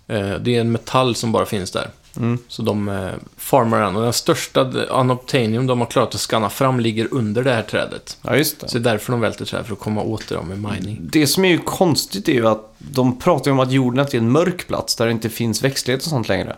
det. 0.06 0.18
Eh, 0.30 0.38
Det 0.40 0.56
är 0.56 0.60
en 0.60 0.72
metall 0.72 1.14
som 1.14 1.32
bara 1.32 1.46
finns 1.46 1.70
där. 1.70 1.90
Mm. 2.16 2.38
Så 2.48 2.62
de 2.62 2.88
eh, 2.88 3.08
farmar 3.36 3.80
den. 3.80 3.96
Och 3.96 4.02
den 4.02 4.12
största 4.12 4.60
unobtainium 4.90 5.66
de 5.66 5.80
har 5.80 5.86
klarat 5.86 6.14
att 6.14 6.20
scanna 6.20 6.50
fram 6.50 6.80
ligger 6.80 7.08
under 7.14 7.42
det 7.44 7.52
här 7.52 7.62
trädet. 7.62 8.16
Ja, 8.22 8.36
just 8.36 8.60
det. 8.60 8.68
Så 8.68 8.78
det 8.78 8.88
är 8.88 8.92
därför 8.92 9.12
de 9.12 9.20
välter 9.20 9.44
träd, 9.44 9.66
för 9.66 9.72
att 9.72 9.78
komma 9.80 10.02
åt 10.02 10.28
det 10.28 10.34
då 10.34 10.42
med 10.42 10.58
mining. 10.72 10.98
Det 11.02 11.26
som 11.26 11.44
är 11.44 11.48
ju 11.48 11.58
konstigt 11.58 12.28
är 12.28 12.32
ju 12.32 12.48
att 12.48 12.74
de 12.78 13.18
pratar 13.18 13.46
ju 13.50 13.52
om 13.52 13.60
att 13.60 13.72
jorden 13.72 14.06
är 14.06 14.14
en 14.16 14.30
mörk 14.30 14.66
plats 14.68 14.96
där 14.96 15.06
det 15.06 15.12
inte 15.12 15.28
finns 15.28 15.64
växtlighet 15.64 16.02
och 16.02 16.08
sånt 16.10 16.28
längre. 16.28 16.56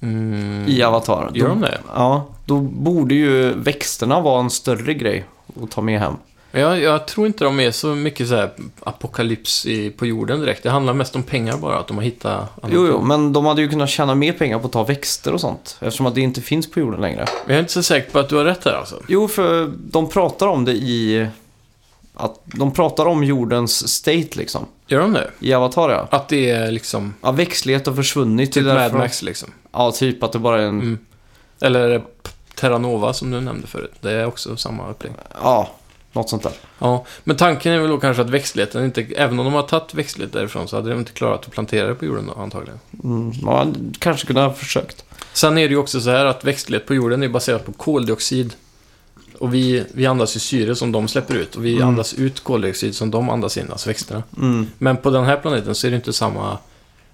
Mm. 0.00 0.64
I 0.68 0.82
Avatar. 0.82 1.30
Gör 1.34 1.48
de 1.48 1.60
det? 1.60 1.78
Ja, 1.94 2.26
då 2.44 2.60
borde 2.60 3.14
ju 3.14 3.52
växterna 3.52 4.20
vara 4.20 4.40
en 4.40 4.50
större 4.50 4.94
grej 4.94 5.24
att 5.62 5.70
ta 5.70 5.80
med 5.80 6.00
hem. 6.00 6.14
Jag, 6.56 6.80
jag 6.80 7.06
tror 7.06 7.26
inte 7.26 7.44
de 7.44 7.60
är 7.60 7.70
så 7.70 7.86
mycket 7.86 8.28
så 8.28 8.48
apokalyps 8.80 9.66
i, 9.66 9.90
på 9.90 10.06
jorden 10.06 10.40
direkt. 10.40 10.62
Det 10.62 10.70
handlar 10.70 10.94
mest 10.94 11.16
om 11.16 11.22
pengar 11.22 11.56
bara, 11.56 11.78
att 11.78 11.86
de 11.86 11.96
har 11.96 12.04
hittat... 12.04 12.50
Jo, 12.62 12.86
jo, 12.86 13.02
men 13.02 13.32
de 13.32 13.46
hade 13.46 13.62
ju 13.62 13.68
kunnat 13.68 13.90
tjäna 13.90 14.14
mer 14.14 14.32
pengar 14.32 14.58
på 14.58 14.66
att 14.66 14.72
ta 14.72 14.84
växter 14.84 15.32
och 15.32 15.40
sånt. 15.40 15.76
Eftersom 15.80 16.06
att 16.06 16.14
det 16.14 16.20
inte 16.20 16.40
finns 16.40 16.70
på 16.70 16.80
jorden 16.80 17.00
längre. 17.00 17.26
Jag 17.46 17.56
är 17.56 17.60
inte 17.60 17.72
så 17.72 17.82
säker 17.82 18.10
på 18.10 18.18
att 18.18 18.28
du 18.28 18.36
har 18.36 18.44
rätt 18.44 18.64
här 18.64 18.72
alltså. 18.72 19.02
Jo, 19.08 19.28
för 19.28 19.72
de 19.76 20.08
pratar 20.08 20.46
om 20.46 20.64
det 20.64 20.72
i... 20.72 21.26
Att 22.14 22.40
de 22.44 22.72
pratar 22.72 23.06
om 23.06 23.24
jordens 23.24 23.88
state 23.88 24.28
liksom. 24.32 24.66
Gör 24.86 25.00
de 25.00 25.12
det? 25.12 25.30
I 25.40 25.54
Avatar 25.54 25.90
ja. 25.90 26.08
Att 26.10 26.28
det 26.28 26.50
är 26.50 26.70
liksom... 26.70 27.14
Ja, 27.22 27.32
växtlighet 27.32 27.86
har 27.86 27.94
försvunnit. 27.94 28.52
Typ 28.52 28.64
Mad 28.64 28.94
Max 28.94 29.22
liksom. 29.22 29.50
Ja, 29.72 29.92
typ 29.92 30.22
att 30.22 30.32
det 30.32 30.38
bara 30.38 30.62
är 30.62 30.66
en... 30.66 30.80
Mm. 30.80 30.98
Eller 31.60 32.02
Terranova 32.54 33.12
som 33.12 33.30
du 33.30 33.40
nämnde 33.40 33.66
förut. 33.66 33.92
Det 34.00 34.12
är 34.12 34.26
också 34.26 34.56
samma 34.56 34.90
upplägg. 34.90 35.12
Ja, 35.42 35.70
något 36.12 36.30
sånt 36.30 36.42
där. 36.42 36.52
Ja, 36.78 37.04
men 37.24 37.36
tanken 37.36 37.72
är 37.72 37.78
väl 37.78 37.90
då 37.90 38.00
kanske 38.00 38.22
att 38.22 38.30
växtligheten 38.30 38.84
inte... 38.84 39.02
Även 39.02 39.38
om 39.38 39.44
de 39.44 39.54
har 39.54 39.62
tagit 39.62 39.94
växtlighet 39.94 40.32
därifrån 40.32 40.68
så 40.68 40.76
hade 40.76 40.90
de 40.90 40.98
inte 40.98 41.12
klarat 41.12 41.44
att 41.44 41.50
plantera 41.50 41.86
det 41.86 41.94
på 41.94 42.04
jorden 42.04 42.26
då, 42.26 42.42
antagligen. 42.42 42.80
Mm, 43.04 43.32
man 43.42 43.94
kanske 43.98 44.26
kunde 44.26 44.42
ha 44.42 44.52
försökt. 44.52 45.04
Sen 45.32 45.58
är 45.58 45.68
det 45.68 45.74
ju 45.74 45.76
också 45.76 46.00
så 46.00 46.10
här 46.10 46.24
att 46.24 46.44
växtlighet 46.44 46.86
på 46.86 46.94
jorden 46.94 47.22
är 47.22 47.28
baserat 47.28 47.66
på 47.66 47.72
koldioxid. 47.72 48.54
Och 49.38 49.54
vi, 49.54 49.84
vi 49.92 50.06
andas 50.06 50.36
ju 50.36 50.40
syre 50.40 50.74
som 50.76 50.92
de 50.92 51.08
släpper 51.08 51.34
ut. 51.34 51.56
Och 51.56 51.64
vi 51.64 51.74
Mm. 51.76 51.88
andas 51.88 52.14
ut 52.14 52.40
koldioxid 52.44 52.94
som 52.96 53.10
de 53.10 53.30
andas 53.30 53.56
in, 53.58 53.70
alltså 53.70 53.88
växterna. 53.88 54.22
Mm. 54.36 54.70
Men 54.78 54.96
på 54.96 55.10
den 55.10 55.24
här 55.24 55.36
planeten 55.36 55.74
så 55.74 55.86
är 55.86 55.90
det 55.90 55.96
inte 55.96 56.12
samma 56.12 56.58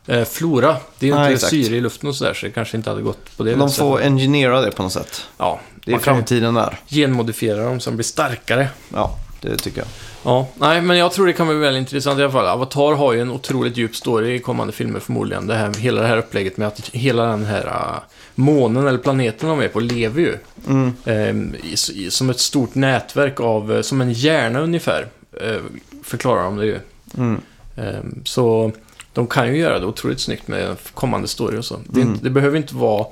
eh, 0.07 0.25
flora. 0.25 0.77
Det 0.99 1.07
är 1.07 1.11
ju 1.15 1.17
inte 1.21 1.33
exakt. 1.35 1.51
syre 1.51 1.77
i 1.77 1.81
luften 1.81 2.09
och 2.09 2.17
sådär, 2.17 2.35
så 2.35 2.47
det 2.47 2.53
kanske 2.53 2.77
inte 2.77 2.91
hade 2.91 3.03
gått 3.03 3.37
på 3.37 3.43
det 3.45 3.55
De 3.55 3.71
får 3.71 4.03
engineera 4.03 4.61
det 4.61 4.71
på 4.71 4.83
något 4.83 4.93
sätt. 4.93 5.23
Ja, 5.39 5.61
Det 5.85 5.93
är 5.93 5.99
framtiden 5.99 6.55
där. 6.55 6.79
genmodifiera 6.89 7.65
dem 7.65 7.81
så 7.81 7.91
de 7.91 7.97
blir 7.97 8.05
starkare. 8.05 8.69
Ja, 8.95 9.19
det 9.41 9.57
tycker 9.57 9.79
jag. 9.79 9.89
Ja, 10.25 10.49
nej, 10.55 10.83
men 10.83 10.99
jag 10.99 11.13
tror 11.13 11.27
det 11.27 11.33
kan 11.33 11.47
bli 11.47 11.57
väldigt 11.57 11.81
intressant 11.81 12.19
i 12.19 12.23
alla 12.23 12.33
fall. 12.33 12.47
Avatar 12.47 12.93
har 12.95 13.13
ju 13.13 13.21
en 13.21 13.31
otroligt 13.31 13.77
djup 13.77 13.97
story 13.97 14.35
i 14.35 14.39
kommande 14.39 14.73
filmer 14.73 15.01
förmodligen. 15.01 15.47
Det 15.47 15.55
här, 15.55 15.75
hela 15.75 16.01
det 16.03 16.07
här 16.09 16.17
upplägget 16.17 16.57
med 16.57 16.69
att 16.69 16.89
hela 16.89 17.25
den 17.27 17.45
här 17.45 17.67
uh, 17.67 17.99
månen 18.35 18.87
eller 18.87 18.99
planeten 18.99 19.49
de 19.49 19.61
är 19.61 19.69
på 19.69 19.81
lever 19.81 20.21
ju. 20.21 20.37
Mm. 20.69 20.93
Ehm, 21.05 21.55
i, 21.63 21.73
i, 21.95 22.11
som 22.11 22.31
ett 22.31 22.41
stort 22.41 22.75
nätverk 22.75 23.41
av, 23.41 23.73
eh, 23.73 23.81
som 23.83 24.01
en 24.01 24.13
hjärna 24.13 24.61
ungefär, 24.61 25.07
eh, 25.41 25.57
förklarar 26.05 26.43
de 26.45 26.57
det 26.57 26.67
ju. 26.67 26.79
Mm. 27.19 27.41
Ehm, 27.77 28.23
så 28.25 28.73
de 29.13 29.27
kan 29.27 29.49
ju 29.49 29.59
göra 29.61 29.79
det 29.79 29.87
otroligt 29.87 30.21
snyggt 30.21 30.49
med 30.49 30.77
kommande 30.95 31.29
story 31.29 31.59
och 31.59 31.65
så. 31.65 31.81
Det, 31.87 32.01
Mm. 32.01 32.13
inte, 32.13 32.25
det 32.25 32.31
behöver 32.31 32.57
inte 32.57 32.75
vara 32.75 33.07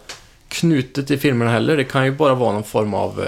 knutet 0.48 1.10
i 1.10 1.18
filmerna 1.18 1.50
heller. 1.50 1.76
Det 1.76 1.84
kan 1.84 2.04
ju 2.04 2.10
bara 2.12 2.34
vara 2.34 2.52
någon 2.52 2.64
form 2.64 2.94
av 2.94 3.24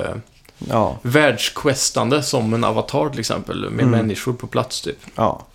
Ja, 0.68 0.98
världsquestande 1.02 2.22
som 2.22 2.54
en 2.54 2.64
avatar 2.64 3.08
till 3.08 3.20
exempel, 3.20 3.60
med 3.70 3.84
Mm. 3.84 3.90
människor 3.90 4.32
på 4.32 4.46
plats 4.46 4.80
typ. 4.80 4.98
ja. 5.14 5.46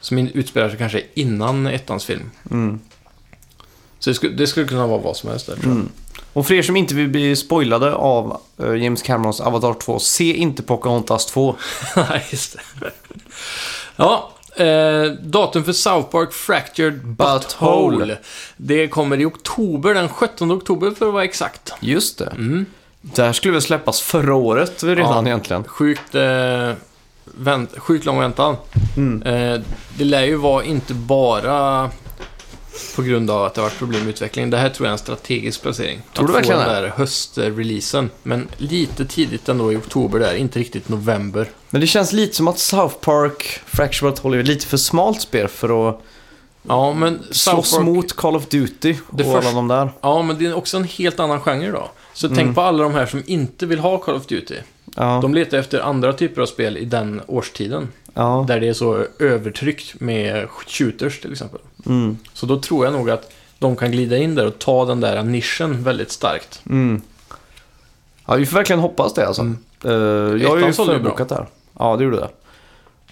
Som 0.00 0.18
utspelar 0.18 0.68
sig 0.68 0.78
kanske 0.78 1.02
innan 1.14 1.66
ettans 1.66 2.04
film. 2.04 2.30
Mm. 2.50 2.80
Så 3.98 4.10
det 4.10 4.14
skulle, 4.14 4.32
det 4.36 4.46
skulle 4.46 4.66
kunna 4.66 4.86
vara 4.86 4.98
vad 5.00 5.16
som 5.16 5.30
helst 5.30 5.46
där 5.46 5.54
tror 5.54 5.66
jag. 5.66 5.72
Mm. 5.74 5.88
Och 6.32 6.46
för 6.46 6.54
er 6.54 6.62
som 6.62 6.76
inte 6.76 6.94
vill 6.94 7.08
bli 7.08 7.36
spoilade 7.36 7.94
av 7.94 8.40
eh, 8.58 8.74
James 8.74 9.02
Camerons 9.02 9.40
Avatar 9.40 9.74
2, 9.74 9.98
se 9.98 10.32
inte 10.36 10.62
Pocahontas 10.62 11.26
2. 11.26 11.56
Nej, 11.96 12.26
just 12.30 12.56
det. 12.80 12.90
Ja, 13.96 14.30
Eh, 14.56 15.04
datum 15.12 15.64
för 15.64 15.72
South 15.72 16.08
Park 16.10 16.32
Fractured 16.32 17.06
Butthole. 17.06 17.96
Butthole. 17.96 18.18
Det 18.56 18.88
kommer 18.88 19.20
i 19.20 19.24
oktober, 19.24 19.94
den 19.94 20.08
17 20.08 20.52
oktober 20.52 20.90
för 20.90 21.06
att 21.06 21.12
vara 21.12 21.24
exakt. 21.24 21.72
Just 21.80 22.18
det. 22.18 22.26
Mm. 22.26 22.66
Det 23.00 23.22
här 23.22 23.32
skulle 23.32 23.52
väl 23.52 23.62
släppas 23.62 24.00
förra 24.00 24.34
året 24.34 24.82
redan 24.84 25.24
Ja. 25.24 25.26
egentligen. 25.26 25.64
Sjukt, 25.64 26.14
eh, 26.14 26.72
vänt, 27.24 27.78
sjukt 27.78 28.04
lång 28.04 28.20
väntan. 28.20 28.56
Mm. 28.96 29.22
Eh, 29.22 29.60
det 29.98 30.04
lär 30.04 30.22
ju 30.24 30.36
vara 30.36 30.64
inte 30.64 30.94
bara 30.94 31.90
på 32.96 33.02
grund 33.02 33.30
av 33.30 33.44
att 33.44 33.54
det 33.54 33.60
har 33.60 33.68
varit 33.68 33.78
problem 33.78 34.00
med 34.00 34.08
utvecklingen. 34.10 34.50
Det 34.50 34.56
här 34.56 34.68
tror 34.68 34.86
jag 34.86 34.90
är 34.90 34.92
en 34.92 34.98
strategisk 34.98 35.62
placering. 35.62 36.00
Tror 36.14 36.26
du 36.26 36.32
att 36.32 36.38
verkligen 36.38 36.60
få 36.60 36.68
det? 36.68 36.74
den 36.74 36.82
där 36.82 36.88
höstreleasen. 36.96 38.10
Men 38.22 38.48
lite 38.56 39.04
tidigt 39.06 39.48
ändå 39.48 39.72
i 39.72 39.76
oktober 39.76 40.18
där, 40.18 40.34
inte 40.34 40.58
riktigt 40.58 40.88
november. 40.88 41.50
Men 41.70 41.80
det 41.80 41.86
känns 41.86 42.12
lite 42.12 42.36
som 42.36 42.48
att 42.48 42.58
South 42.58 42.94
Park 43.00 43.60
Fractured 43.66 44.12
Butthole 44.12 44.38
är 44.38 44.42
lite 44.42 44.66
för 44.66 44.76
smalt 44.76 45.20
spel 45.20 45.48
för 45.48 45.88
att 45.88 46.00
Ja, 46.68 46.92
men 46.92 47.18
slåss 47.30 47.42
South 47.70 47.74
Park, 47.76 47.84
mot 47.86 48.12
Call 48.12 48.36
of 48.36 48.46
Duty 48.48 48.96
och 49.10 49.20
alla 49.20 49.52
de 49.52 49.68
där. 49.68 49.90
Ja, 50.00 50.22
men 50.22 50.38
det 50.38 50.46
är 50.46 50.54
också 50.54 50.76
en 50.76 50.84
helt 50.84 51.20
annan 51.20 51.40
genre 51.40 51.70
då. 51.70 51.90
Så 52.18 52.26
Mm. 52.26 52.36
tänk 52.38 52.54
på 52.54 52.60
alla 52.60 52.82
de 52.82 52.94
här 52.94 53.06
som 53.06 53.22
inte 53.26 53.66
vill 53.66 53.78
ha 53.78 53.98
Call 53.98 54.14
of 54.14 54.26
Duty. 54.26 54.54
Ja, 54.96 55.18
De 55.22 55.34
letar 55.34 55.58
efter 55.58 55.80
andra 55.80 56.12
typer 56.12 56.42
av 56.42 56.46
spel 56.46 56.76
i 56.76 56.84
den 56.84 57.20
årstiden. 57.26 57.88
ja. 58.14 58.44
Där 58.48 58.60
det 58.60 58.68
är 58.68 58.72
så 58.72 59.04
övertryckt 59.18 60.00
med 60.00 60.48
shooters 60.50 61.20
till 61.20 61.32
exempel. 61.32 61.60
Mm. 61.86 62.18
Så 62.32 62.46
då 62.46 62.60
tror 62.60 62.84
jag 62.84 62.92
nog 62.94 63.10
att 63.10 63.32
de 63.58 63.76
kan 63.76 63.90
glida 63.90 64.16
in 64.16 64.34
där 64.34 64.46
och 64.46 64.58
ta 64.58 64.84
den 64.84 65.00
där 65.00 65.22
nischen 65.22 65.82
väldigt 65.84 66.10
starkt. 66.10 66.62
Mm. 66.70 67.02
Ja, 68.26 68.34
vi 68.34 68.46
får 68.46 68.56
verkligen 68.56 68.80
hoppas 68.80 69.14
det 69.14 69.26
alltså. 69.26 69.42
Mm. 69.42 69.58
Eh, 69.84 69.92
jag 70.42 70.48
har 70.50 70.58
ju 70.58 70.72
förbokat 70.72 71.28
det 71.28 71.34
här. 71.34 71.46
Ja, 71.78 71.96
det 71.96 72.04
gjorde 72.04 72.16
det. 72.16 72.28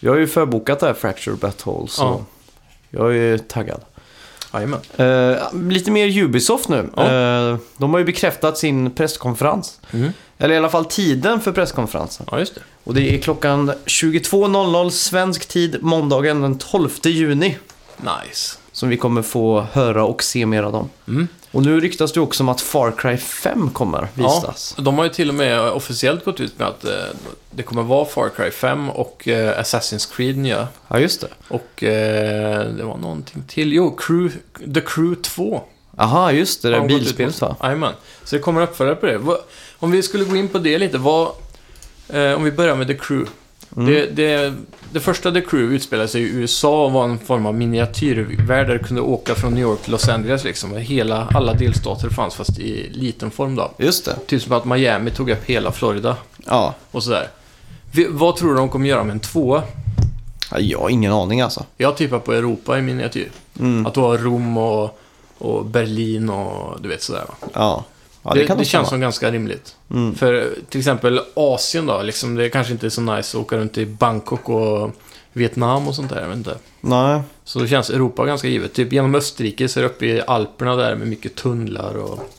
Jag 0.00 0.12
har 0.12 0.18
ju 0.18 0.26
förbokat 0.26 0.80
det 0.80 0.86
här 0.86 0.94
Fractured 0.94 1.38
Butthole, 1.38 1.88
så 1.88 2.02
Ja. 2.02 2.20
jag 2.90 3.16
är 3.16 3.38
taggad. 3.38 3.80
Jajamän. 4.56 4.80
Eh, 4.96 5.70
lite 5.70 5.90
mer 5.90 6.22
Ubisoft 6.22 6.68
nu. 6.68 6.90
Ja. 6.96 7.02
Eh, 7.02 7.56
de 7.76 7.92
har 7.92 7.98
ju 7.98 8.04
bekräftat 8.04 8.58
sin 8.58 8.90
presskonferens. 8.90 9.80
Mm. 9.92 10.12
Eller 10.38 10.54
i 10.54 10.58
alla 10.58 10.68
fall 10.68 10.84
tiden 10.84 11.40
för 11.40 11.52
presskonferensen. 11.52 12.26
Ja, 12.30 12.38
just 12.38 12.54
det. 12.54 12.60
Och 12.84 12.94
det 12.94 13.14
är 13.14 13.18
klockan 13.18 13.72
22.00 13.86 14.90
svensk 14.90 15.48
tid 15.48 15.76
måndagen 15.82 16.40
den 16.40 16.58
12 16.58 16.88
juni. 17.04 17.58
Nice. 17.96 18.58
Som 18.72 18.88
vi 18.88 18.96
kommer 18.96 19.22
få 19.22 19.66
höra 19.72 20.04
och 20.04 20.22
se 20.22 20.46
mer 20.46 20.62
av 20.62 20.72
dem. 20.72 20.90
Mm. 21.08 21.28
Och 21.56 21.64
nu 21.64 21.80
ryktas 21.80 22.12
det 22.12 22.20
också 22.20 22.42
om 22.42 22.48
att 22.48 22.60
Far 22.60 22.92
Cry 22.92 23.16
5 23.16 23.70
kommer 23.70 24.08
visas. 24.14 24.74
Ja, 24.76 24.82
de 24.82 24.98
har 24.98 25.04
ju 25.04 25.10
till 25.10 25.28
och 25.28 25.34
med 25.34 25.60
officiellt 25.60 26.24
gått 26.24 26.40
ut 26.40 26.58
med 26.58 26.68
att 26.68 26.84
eh, 26.84 26.90
det 27.50 27.62
kommer 27.62 27.82
vara 27.82 28.04
Far 28.04 28.28
Cry 28.28 28.50
5 28.50 28.90
och 28.90 29.28
eh, 29.28 29.60
Assassin's 29.60 30.16
Creed 30.16 30.36
nya. 30.36 30.68
Ja, 30.88 30.98
just 30.98 31.20
det. 31.20 31.28
Och 31.48 31.82
eh, 31.82 32.66
det 32.66 32.84
var 32.84 32.96
någonting 32.96 33.44
till. 33.48 33.72
Jo, 33.72 33.96
Crew, 33.96 34.38
The 34.74 34.80
Crew 34.80 35.22
2. 35.22 35.62
Aha, 35.96 36.32
just 36.32 36.62
det. 36.62 36.70
Det 36.70 36.76
ut 36.76 36.88
bilspelet 36.88 37.40
va? 37.40 37.56
Jajamän. 37.62 37.92
Så 38.24 38.36
det 38.36 38.42
kommer 38.42 38.62
uppföljare 38.62 38.96
på 38.96 39.06
det. 39.06 39.20
Om 39.78 39.90
vi 39.90 40.02
skulle 40.02 40.24
gå 40.24 40.36
in 40.36 40.48
på 40.48 40.58
det 40.58 40.78
lite, 40.78 40.98
vad... 40.98 41.28
Om 42.36 42.44
vi 42.44 42.52
börjar 42.52 42.76
med 42.76 42.86
The 42.86 42.94
Crew. 42.94 43.30
Mm. 43.76 43.86
Det, 43.86 44.06
det, 44.06 44.54
det 44.92 45.00
första 45.00 45.32
The 45.32 45.40
Crew 45.40 45.74
utspelade 45.76 46.08
sig 46.08 46.22
i 46.22 46.24
USA 46.24 46.84
och 46.84 46.92
var 46.92 47.04
en 47.04 47.18
form 47.18 47.46
av 47.46 47.54
miniatyrvärld 47.54 48.66
där 48.66 48.78
du 48.78 48.84
kunde 48.84 49.02
åka 49.02 49.34
från 49.34 49.54
New 49.54 49.62
York 49.62 49.82
till 49.82 49.92
Los 49.92 50.08
Angeles 50.08 50.44
liksom. 50.44 50.76
Hela, 50.76 51.28
alla 51.34 51.54
delstater 51.54 52.08
fanns 52.08 52.34
fast 52.34 52.58
i 52.58 52.88
liten 52.92 53.30
form 53.30 53.54
då. 53.54 53.70
Just 53.78 54.04
det. 54.04 54.16
Typ 54.26 54.42
som 54.42 54.52
att 54.52 54.64
Miami 54.64 55.10
tog 55.10 55.30
upp 55.30 55.44
hela 55.44 55.72
Florida 55.72 56.16
Ja. 56.46 56.74
och 56.90 57.02
sådär. 57.02 57.28
Vi, 57.92 58.06
vad 58.10 58.36
tror 58.36 58.50
du 58.50 58.56
de 58.56 58.68
kommer 58.68 58.88
göra 58.88 59.04
med 59.04 59.12
en 59.12 59.20
tvåa? 59.20 59.62
ja. 60.50 60.58
Jag 60.60 60.78
har 60.78 60.88
ingen 60.90 61.12
aning 61.12 61.40
alltså. 61.40 61.64
Jag 61.76 61.96
tippar 61.96 62.18
på 62.18 62.32
Europa 62.32 62.78
i 62.78 62.82
miniatyr. 62.82 63.30
Mm. 63.60 63.86
Att 63.86 63.94
du 63.94 64.00
har 64.00 64.18
Rom 64.18 64.56
och, 64.58 64.98
och 65.38 65.64
Berlin 65.64 66.30
och 66.30 66.80
du 66.82 66.88
vet 66.88 67.02
sådär 67.02 67.24
va? 67.28 67.48
Ja. 67.54 67.84
Ja 68.26 68.34
det, 68.34 68.46
det 68.46 68.54
det 68.54 68.64
känns 68.64 68.88
som 68.88 69.00
ganska 69.00 69.30
rimligt. 69.30 69.76
Mm. 69.90 70.14
För 70.14 70.54
till 70.68 70.80
exempel 70.80 71.20
Asien 71.34 71.86
då, 71.86 72.02
liksom, 72.02 72.34
det 72.34 72.50
kanske 72.50 72.72
inte 72.72 72.86
är 72.86 72.90
så 72.90 73.00
nice 73.00 73.38
att 73.38 73.44
åka 73.44 73.56
runt 73.56 73.78
i 73.78 73.86
Bangkok 73.86 74.48
och 74.48 74.90
Vietnam 75.32 75.88
och 75.88 75.94
sånt 75.94 76.10
där, 76.10 76.20
jag 76.20 76.28
vet 76.28 76.36
inte. 76.36 76.58
Nej. 76.80 77.20
Så 77.44 77.58
då 77.58 77.66
känns 77.66 77.90
Europa 77.90 78.26
ganska 78.26 78.48
givet. 78.48 78.72
Typ 78.72 78.92
genom 78.92 79.14
Österrike 79.14 79.68
så 79.68 79.80
är 79.80 79.82
det 79.82 79.88
uppe 79.88 80.06
i 80.06 80.22
Alperna 80.26 80.76
där 80.76 80.94
med 80.94 81.08
mycket 81.08 81.34
tunnlar 81.34 81.94
och... 81.94 82.32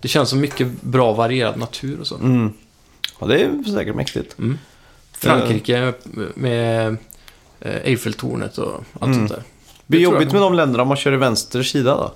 Det 0.00 0.08
känns 0.08 0.30
som 0.30 0.40
mycket 0.40 0.82
bra 0.82 1.12
varierad 1.12 1.56
natur 1.56 2.00
och 2.00 2.06
så. 2.06 2.14
Mm. 2.16 2.52
Ja, 3.18 3.26
det 3.26 3.42
är 3.42 3.72
säkert 3.74 3.94
mäktigt. 3.94 4.38
Mm. 4.38 4.58
Frankrike 5.12 5.92
med 6.34 6.96
eh, 7.60 7.76
Eiffeltornet 7.84 8.58
och 8.58 8.72
allt 9.00 9.02
Mm. 9.02 9.14
sånt 9.14 9.30
där. 9.30 9.36
Det 9.36 9.84
blir 9.86 10.00
jobbigt 10.00 10.32
med 10.32 10.40
de 10.42 10.54
länderna 10.54 10.82
om 10.82 10.88
man 10.88 10.96
kör 10.96 11.12
i 11.12 11.16
vänster 11.16 11.62
sida 11.62 11.96
då. 11.96 12.12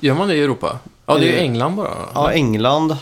Gör 0.00 0.14
man 0.14 0.28
det 0.28 0.34
i 0.34 0.42
Europa? 0.42 0.78
Ja, 1.06 1.14
det 1.14 1.20
är 1.28 1.32
ju 1.32 1.36
Eh, 1.36 1.42
England 1.42 1.76
bara. 1.76 1.90
Ja, 2.14 2.32
England. 2.32 2.96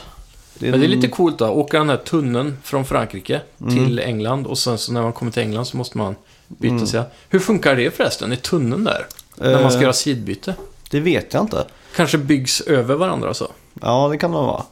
Det 0.59 0.67
är, 0.67 0.71
Men 0.71 0.81
det 0.81 0.87
är 0.87 0.89
lite 0.89 1.09
coolt 1.09 1.39
då, 1.39 1.49
åka 1.49 1.79
den 1.79 1.89
här 1.89 1.97
tunneln 1.97 2.59
från 2.63 2.85
Frankrike 2.85 3.41
Mm. 3.61 3.75
till 3.75 3.99
England 3.99 4.47
och 4.47 4.59
sen 4.59 4.79
så 4.79 4.93
när 4.93 5.03
man 5.03 5.13
kommer 5.13 5.33
till 5.33 5.43
England 5.43 5.65
så 5.65 5.77
måste 5.77 5.99
man 5.99 6.17
byta 6.49 6.75
Mm. 6.75 6.87
sig. 6.87 7.03
Hur 7.29 7.39
funkar 7.39 7.77
det 7.77 7.91
förresten 7.97 8.33
i 8.33 8.37
tunneln 8.37 8.85
där? 8.85 9.07
När 9.37 9.63
man 9.63 9.71
ska 9.71 9.79
Eh, 9.79 9.83
göra 9.83 9.93
sidbyte? 9.93 10.55
Det 10.91 11.01
vet 11.01 11.35
jag 11.35 11.43
inte. 11.43 11.65
Kanske 11.97 12.19
byggs 12.19 12.61
över 12.61 12.95
varandra 12.95 13.35
så, 13.35 13.49
Ja, 13.83 14.09
det 14.09 14.19
kan 14.19 14.31
det 14.31 14.37
vara. 14.37 14.63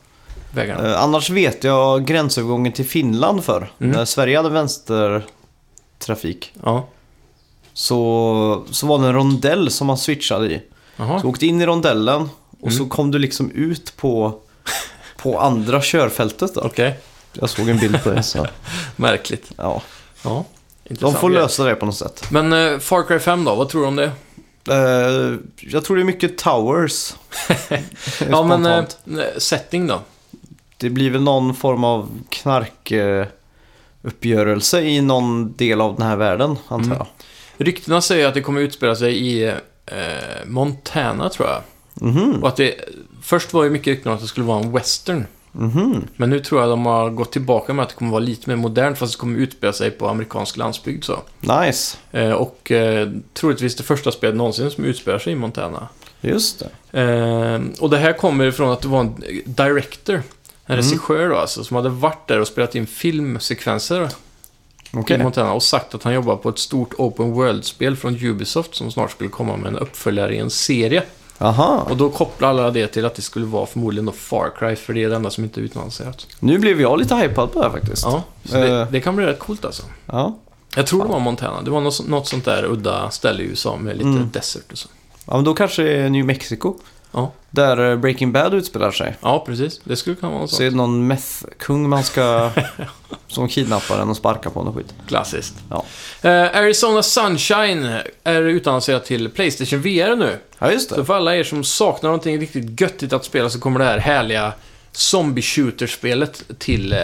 vägarna. 0.55 0.89
Eh, 0.91 1.03
annars 1.03 1.31
vet 1.31 1.65
jag 1.65 2.05
gränsövergången 2.05 2.73
till 2.73 2.87
Finland 2.87 3.45
för. 3.45 3.71
Mm. 3.81 3.93
När 3.93 4.05
Sverige 4.05 4.37
hade 4.37 4.49
vänstertrafik 4.51 6.53
Ja. 6.65 6.87
så, 7.73 8.65
så 8.71 8.87
var 8.87 8.99
det 8.99 9.07
en 9.07 9.13
rondell 9.15 9.71
som 9.71 9.87
man 9.87 9.99
switchade 9.99 10.47
i. 10.53 10.63
Jaha. 10.97 11.21
Så 11.21 11.29
åkte 11.29 11.47
in 11.47 11.61
i 11.61 11.67
rondellen 11.67 12.29
och 12.63 12.69
Mm. 12.69 12.79
så 12.79 12.87
kom 12.87 13.11
du 13.11 13.19
liksom 13.19 13.51
ut 13.51 13.97
på, 13.97 14.39
på 15.17 15.41
andra 15.41 15.81
körfältet 15.83 16.55
då. 16.55 16.61
Okej, 16.61 16.99
Jag 17.33 17.51
såg 17.51 17.69
en 17.69 17.79
bild 17.79 18.03
på 18.05 18.11
det 18.11 18.23
så 18.23 18.47
märkligt. 18.97 19.53
ja. 19.57 19.83
Ja, 20.25 20.45
De 20.85 21.15
får 21.15 21.31
lösa 21.31 21.65
det 21.65 21.75
på 21.75 21.87
något 21.87 21.97
sätt. 21.97 22.25
Men 22.31 22.53
eh, 22.53 22.79
Far 22.79 23.03
Cry 23.07 23.19
5 23.19 23.45
då, 23.45 23.55
vad 23.55 23.69
tror 23.69 23.81
du 23.83 23.87
om 23.89 23.97
det? 23.97 24.11
Eh, 24.71 25.35
jag 25.73 25.85
tror 25.85 25.97
det 25.97 26.03
är 26.03 26.05
mycket 26.05 26.39
towers. 26.39 27.15
Ja, 28.31 28.43
men 28.43 28.65
Spontant. 28.65 28.99
setting 29.39 29.87
då? 29.87 30.01
Det 30.77 30.91
blir 30.91 31.11
väl 31.11 31.23
någon 31.23 31.55
form 31.55 31.85
av 31.85 32.09
knark... 32.31 32.91
Eh, 32.91 33.27
uppgörelse 34.05 34.81
i 34.83 35.01
någon 35.01 35.53
del 35.57 35.81
av 35.81 35.95
den 35.97 36.07
här 36.07 36.17
världen, 36.17 36.57
antar 36.69 36.87
Mm. 36.87 36.99
jag. 36.99 37.07
Ryktena 37.67 38.01
säger 38.01 38.27
att 38.29 38.35
det 38.35 38.41
kommer 38.41 38.61
utspela 38.61 38.97
sig 38.97 39.29
i 39.29 39.55
Montana, 40.47 41.29
tror 41.29 41.49
jag. 41.49 41.63
Mhm, 42.03 42.43
Och 42.43 42.49
att 42.49 42.57
det... 42.57 42.75
Först 43.23 43.53
var 43.53 43.65
det 43.65 43.71
mycket 43.71 43.87
rykten 43.87 44.09
om 44.13 44.17
att 44.17 44.23
det 44.23 44.29
skulle 44.29 44.47
vara 44.47 44.61
en 44.65 44.73
western. 44.73 45.27
mhm. 45.53 46.03
Men 46.17 46.31
nu 46.31 46.41
tror 46.41 46.61
jag 46.61 46.71
de 46.71 46.87
har 46.87 47.11
gått 47.11 47.33
tillbaka 47.33 47.73
med 47.73 47.83
att 47.83 47.89
det 47.89 47.95
kommer 47.95 48.11
vara 48.11 48.21
lite 48.21 48.51
mer 48.51 48.57
modernt 48.57 48.99
fast 48.99 49.13
det 49.13 49.19
kommer 49.19 49.39
utspela 49.39 49.73
sig 49.73 49.91
på 49.91 50.09
amerikansk 50.09 50.57
landsbygd 50.57 51.05
så. 51.05 51.19
Nice, 51.41 51.97
Eh, 52.13 52.31
och 52.33 52.71
eh, 52.73 53.09
troligtvis 53.35 53.77
det 53.77 53.83
första 53.83 54.13
spelet 54.13 54.37
någonsin 54.37 54.71
som 54.71 54.85
utspelar 54.85 55.19
sig 55.19 55.33
i 55.33 55.37
Montana. 55.37 55.89
just 56.21 56.63
det. 56.91 57.01
Eh, 57.01 57.61
och 57.81 57.91
det 57.91 57.99
här 57.99 58.13
kommer 58.13 58.45
ifrån 58.47 58.71
att 58.71 58.81
det 58.83 58.89
var 58.89 59.01
en 59.01 59.15
director, 59.45 60.15
en 60.15 60.23
Mm. 60.67 60.77
regissör 60.85 61.29
då 61.29 61.37
alltså, 61.37 61.65
som 61.65 61.77
hade 61.77 61.89
varit 61.89 62.29
där 62.29 62.41
och 62.41 62.47
spelat 62.47 62.75
in 62.75 62.87
filmsekvenser 62.87 64.09
Okej. 64.93 65.21
i 65.21 65.23
Montana 65.23 65.53
och 65.53 65.63
sagt 65.63 65.95
att 65.95 66.03
han 66.03 66.15
jobbar 66.15 66.37
på 66.37 66.49
ett 66.49 66.59
stort 66.59 66.95
open 66.99 67.33
world-spel 67.33 67.97
från 67.97 68.17
Ubisoft 68.25 68.75
som 68.75 68.91
snart 68.93 69.11
skulle 69.11 69.31
komma 69.31 69.57
med 69.57 69.67
en 69.69 69.79
uppföljare 69.79 70.35
i 70.35 70.39
en 70.39 70.51
serie. 70.51 71.03
Aha, 71.39 71.87
Och 71.91 71.97
då 71.97 72.11
kopplar 72.11 72.49
alla 72.49 72.71
det 72.71 72.87
till 72.87 73.05
att 73.05 73.15
det 73.15 73.23
skulle 73.23 73.47
vara 73.47 73.67
förmodligen 73.67 74.07
då 74.07 74.13
Far 74.13 74.51
Cry, 74.59 74.77
för 74.77 74.93
det 74.95 75.05
är 75.05 75.09
det 75.11 75.17
enda 75.17 75.31
som 75.31 75.45
inte 75.45 75.61
är 75.61 75.63
utannonserat. 75.63 76.27
nu 76.41 76.59
blev 76.59 76.81
jag 76.81 76.99
lite 76.99 77.15
hypad 77.15 77.53
på 77.53 77.59
det 77.59 77.65
här 77.65 77.73
faktiskt. 77.73 78.03
Ja, 78.05 78.23
så 78.45 78.55
det, 78.57 78.69
Eh. 78.81 78.91
det 78.91 79.01
kan 79.01 79.17
bli 79.17 79.27
rätt 79.27 79.39
coolt 79.39 79.65
alltså. 79.65 79.83
Ja. 80.07 80.39
Jag 80.77 80.87
tror 80.87 81.03
det 81.05 81.09
var 81.09 81.21
Montana. 81.21 81.63
Det 81.63 81.71
var 81.71 81.81
något, 81.81 82.07
något 82.09 82.29
sånt 82.29 82.45
där 82.45 82.65
udda 82.65 83.11
ställe 83.11 83.43
i 83.43 83.47
USA 83.47 83.77
med 83.77 83.97
lite 83.97 84.09
Mm. 84.09 84.31
desert 84.33 84.73
och 84.73 84.79
så. 84.79 84.89
ja, 85.27 85.35
men 85.37 85.45
då 85.45 85.55
kanske 85.55 86.09
New 86.09 86.25
Mexico. 86.27 86.75
Ja. 87.13 87.33
Där 87.51 87.91
eh, 87.91 87.97
Breaking 87.97 88.33
Bad 88.33 88.55
utspelar 88.55 88.91
sig. 88.91 89.17
Ja, 89.21 89.45
precis. 89.47 89.81
Det 89.85 89.97
skulle 89.97 90.17
kunna 90.17 90.31
vara 90.33 90.41
något 90.41 90.51
Så 90.51 90.63
är 90.63 90.71
det 90.71 90.77
någon 90.77 91.07
meth-kung 91.07 91.89
man 91.89 92.05
ska... 92.05 92.51
som 93.29 93.49
kidnappar 93.49 93.99
en 94.03 94.09
och 94.09 94.17
sparkar 94.17 94.51
på 94.51 94.61
och 94.61 94.75
skit. 94.75 94.95
Klassiskt. 95.09 95.55
Ja. 95.71 95.85
Eh, 96.23 96.57
Arizona 96.57 97.03
Sunshine 97.03 97.97
är 98.25 98.43
utannonserat 98.43 99.05
till 99.05 99.29
Playstation 99.29 99.81
VR 99.81 100.17
nu. 100.17 100.39
Ja, 100.59 100.73
just 100.73 100.89
Så 100.89 100.97
det. 100.97 101.05
för 101.05 101.15
alla 101.15 101.37
er 101.37 101.45
som 101.45 101.65
saknar 101.65 102.09
någonting 102.09 102.41
riktigt 102.41 102.81
göttigt 102.81 103.13
att 103.13 103.25
spela 103.25 103.51
så 103.51 103.61
kommer 103.61 103.79
det 103.79 103.85
här 103.85 103.99
härliga 103.99 104.53
zombie 104.93 105.43
shooter-spelet 105.43 106.43
till... 106.59 106.93
Eh, 106.93 106.99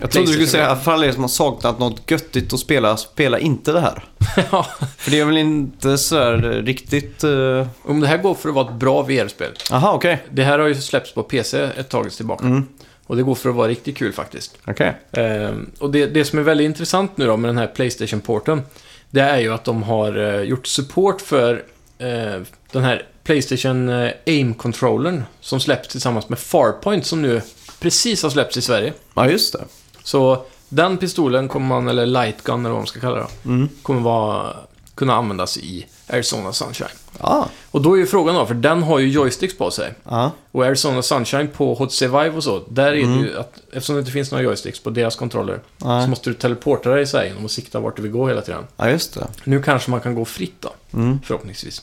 Jag 0.00 0.10
trodde 0.10 0.26
du 0.26 0.32
skulle 0.32 0.46
säga 0.46 0.76
för 0.76 0.92
alla 0.92 1.06
er 1.06 1.12
som 1.12 1.22
har 1.22 1.28
saknat 1.28 1.78
något 1.78 2.10
göttigt 2.10 2.52
att 2.52 2.60
spela, 2.60 2.96
spela 2.96 3.38
inte 3.38 3.72
det 3.72 3.80
här. 3.80 4.04
ja, 4.50 4.66
För 4.98 5.10
det 5.10 5.20
är 5.20 5.24
väl 5.24 5.36
inte 5.36 5.98
sådär 5.98 6.62
riktigt... 6.62 7.24
Uh... 7.24 7.66
om 7.82 8.00
det 8.00 8.06
här 8.06 8.18
går 8.18 8.34
för 8.34 8.48
att 8.48 8.54
vara 8.54 8.68
ett 8.68 8.74
bra 8.74 9.02
VR-spel. 9.02 9.52
Aha, 9.70 9.92
okej. 9.92 10.22
Det 10.30 10.44
här 10.44 10.58
har 10.58 10.66
ju 10.66 10.74
släppts 10.74 11.14
på 11.14 11.22
PC 11.22 11.58
ett 11.76 11.88
tag 11.88 12.10
tillbaka. 12.10 12.44
Mm. 12.44 12.66
Och 13.06 13.16
det 13.16 13.22
går 13.22 13.34
för 13.34 13.50
att 13.50 13.56
vara 13.56 13.68
riktigt 13.68 13.96
kul 13.96 14.12
faktiskt. 14.12 14.58
Okej. 14.66 14.94
Ehm, 15.12 15.70
och 15.78 15.90
det, 15.90 16.06
det 16.06 16.24
som 16.24 16.38
är 16.38 16.42
väldigt 16.42 16.64
intressant 16.64 17.16
nu 17.16 17.26
då 17.26 17.36
med 17.36 17.48
den 17.48 17.58
här 17.58 17.66
Playstation-porten, 17.66 18.62
det 19.10 19.20
är 19.20 19.38
ju 19.38 19.54
att 19.54 19.64
de 19.64 19.82
har 19.82 20.18
eh, 20.18 20.40
gjort 20.40 20.66
support 20.66 21.20
för 21.20 21.64
eh, 21.98 22.42
den 22.72 22.84
här 22.84 23.06
Playstation 23.24 23.88
Aim-controllern 24.26 25.22
som 25.40 25.60
släpps 25.60 25.88
tillsammans 25.88 26.28
med 26.28 26.38
Farpoint 26.38 27.06
som 27.06 27.22
nu 27.22 27.42
precis 27.80 28.22
har 28.22 28.30
släppts 28.30 28.56
i 28.56 28.62
Sverige. 28.62 28.92
Ja, 29.14 29.30
just 29.30 29.52
det. 29.52 29.64
Så 30.02 30.44
den 30.68 30.96
pistolen 30.96 31.48
kommer 31.48 31.66
man, 31.66 31.88
eller 31.88 32.06
lightgun 32.06 32.60
eller 32.60 32.70
vad 32.70 32.78
man 32.80 32.86
ska 32.86 33.00
kalla 33.00 33.16
det, 33.16 33.26
Mm. 33.44 33.68
kommer 33.82 34.00
vara, 34.00 34.56
kunna 34.94 35.14
användas 35.14 35.56
i 35.58 35.86
Arizona 36.08 36.52
Sunshine. 36.52 36.88
Ja, 37.20 37.48
Och 37.70 37.82
då 37.82 37.92
är 37.94 37.98
ju 37.98 38.06
frågan 38.06 38.34
då, 38.34 38.46
för 38.46 38.54
den 38.54 38.82
har 38.82 38.98
ju 38.98 39.08
joysticks 39.08 39.58
på 39.58 39.70
sig. 39.70 39.94
ja, 40.04 40.30
Och 40.52 40.64
Arizona 40.64 41.02
Sunshine 41.02 41.48
på 41.48 41.74
HTC 41.74 42.06
Vive 42.08 42.30
och 42.30 42.44
så, 42.44 42.62
där 42.68 42.86
är 42.92 43.02
Mm. 43.02 43.18
det 43.22 43.28
ju 43.28 43.38
att 43.38 43.54
eftersom 43.72 43.94
det 43.96 44.00
inte 44.00 44.12
finns 44.12 44.30
några 44.30 44.44
joysticks 44.44 44.80
på 44.80 44.90
deras 44.90 45.16
kontroller 45.16 45.60
så 45.78 45.86
nej. 45.88 46.08
måste 46.08 46.30
du 46.30 46.34
teleporta 46.34 46.90
dig 46.90 47.02
i 47.02 47.06
sig 47.06 47.28
genom 47.28 47.44
att 47.44 47.50
sikta 47.50 47.80
vart 47.80 47.96
du 47.96 48.02
vill 48.02 48.10
gå 48.12 48.28
hela 48.28 48.40
tiden. 48.40 48.64
ja, 48.76 48.90
just 48.90 49.14
det. 49.14 49.26
Nu 49.44 49.62
kanske 49.62 49.90
man 49.90 50.00
kan 50.00 50.14
gå 50.14 50.24
fritt 50.24 50.54
då, 50.60 50.72
Mm. 50.92 51.18
förhoppningsvis. 51.24 51.82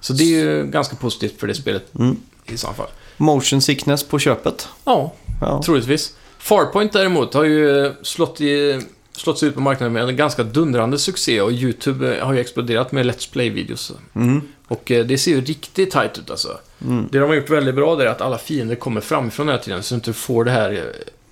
Så 0.00 0.12
det 0.12 0.22
är 0.24 0.26
ju 0.44 0.66
ganska 0.66 0.96
positivt 0.96 1.40
för 1.40 1.46
det 1.46 1.54
spelet 1.54 1.94
Mm. 1.98 2.16
i 2.46 2.56
så 2.56 2.72
fall. 2.72 2.86
Motion 3.16 3.60
sickness 3.62 4.02
på 4.04 4.18
köpet. 4.18 4.68
Ja, 4.84 5.12
Ja, 5.40 5.62
troligtvis. 5.64 6.12
Farpoint 6.44 6.92
däremot 6.92 7.34
har 7.34 7.44
ju 7.44 7.92
slått, 8.02 8.40
i, 8.40 8.80
slått 9.12 9.38
sig 9.38 9.48
ut 9.48 9.54
på 9.54 9.60
marknaden 9.60 9.92
med 9.92 10.08
en 10.08 10.16
ganska 10.16 10.42
dundrande 10.42 10.98
succé 10.98 11.40
och 11.40 11.52
YouTube 11.52 12.20
har 12.20 12.32
ju 12.32 12.40
exploderat 12.40 12.92
med 12.92 13.06
Let's 13.06 13.32
Play-videos. 13.32 13.92
mm. 14.14 14.40
Och 14.68 14.90
eh, 14.90 15.06
det 15.06 15.18
ser 15.18 15.30
ju 15.30 15.40
riktigt 15.40 15.90
tight 15.90 16.18
ut 16.18 16.30
alltså. 16.30 16.58
Mm. 16.82 17.08
Det 17.12 17.18
de 17.18 17.28
har 17.28 17.34
gjort 17.34 17.50
väldigt 17.50 17.74
bra 17.74 18.02
är 18.02 18.06
att 18.06 18.20
alla 18.20 18.38
fiender 18.38 18.74
kommer 18.74 19.00
framifrån 19.00 19.48
hela 19.48 19.58
tiden 19.58 19.82
så 19.82 19.94
du 19.94 19.96
inte 19.96 20.12
får 20.12 20.44
det 20.44 20.50
här 20.50 20.72
eh, 20.72 20.80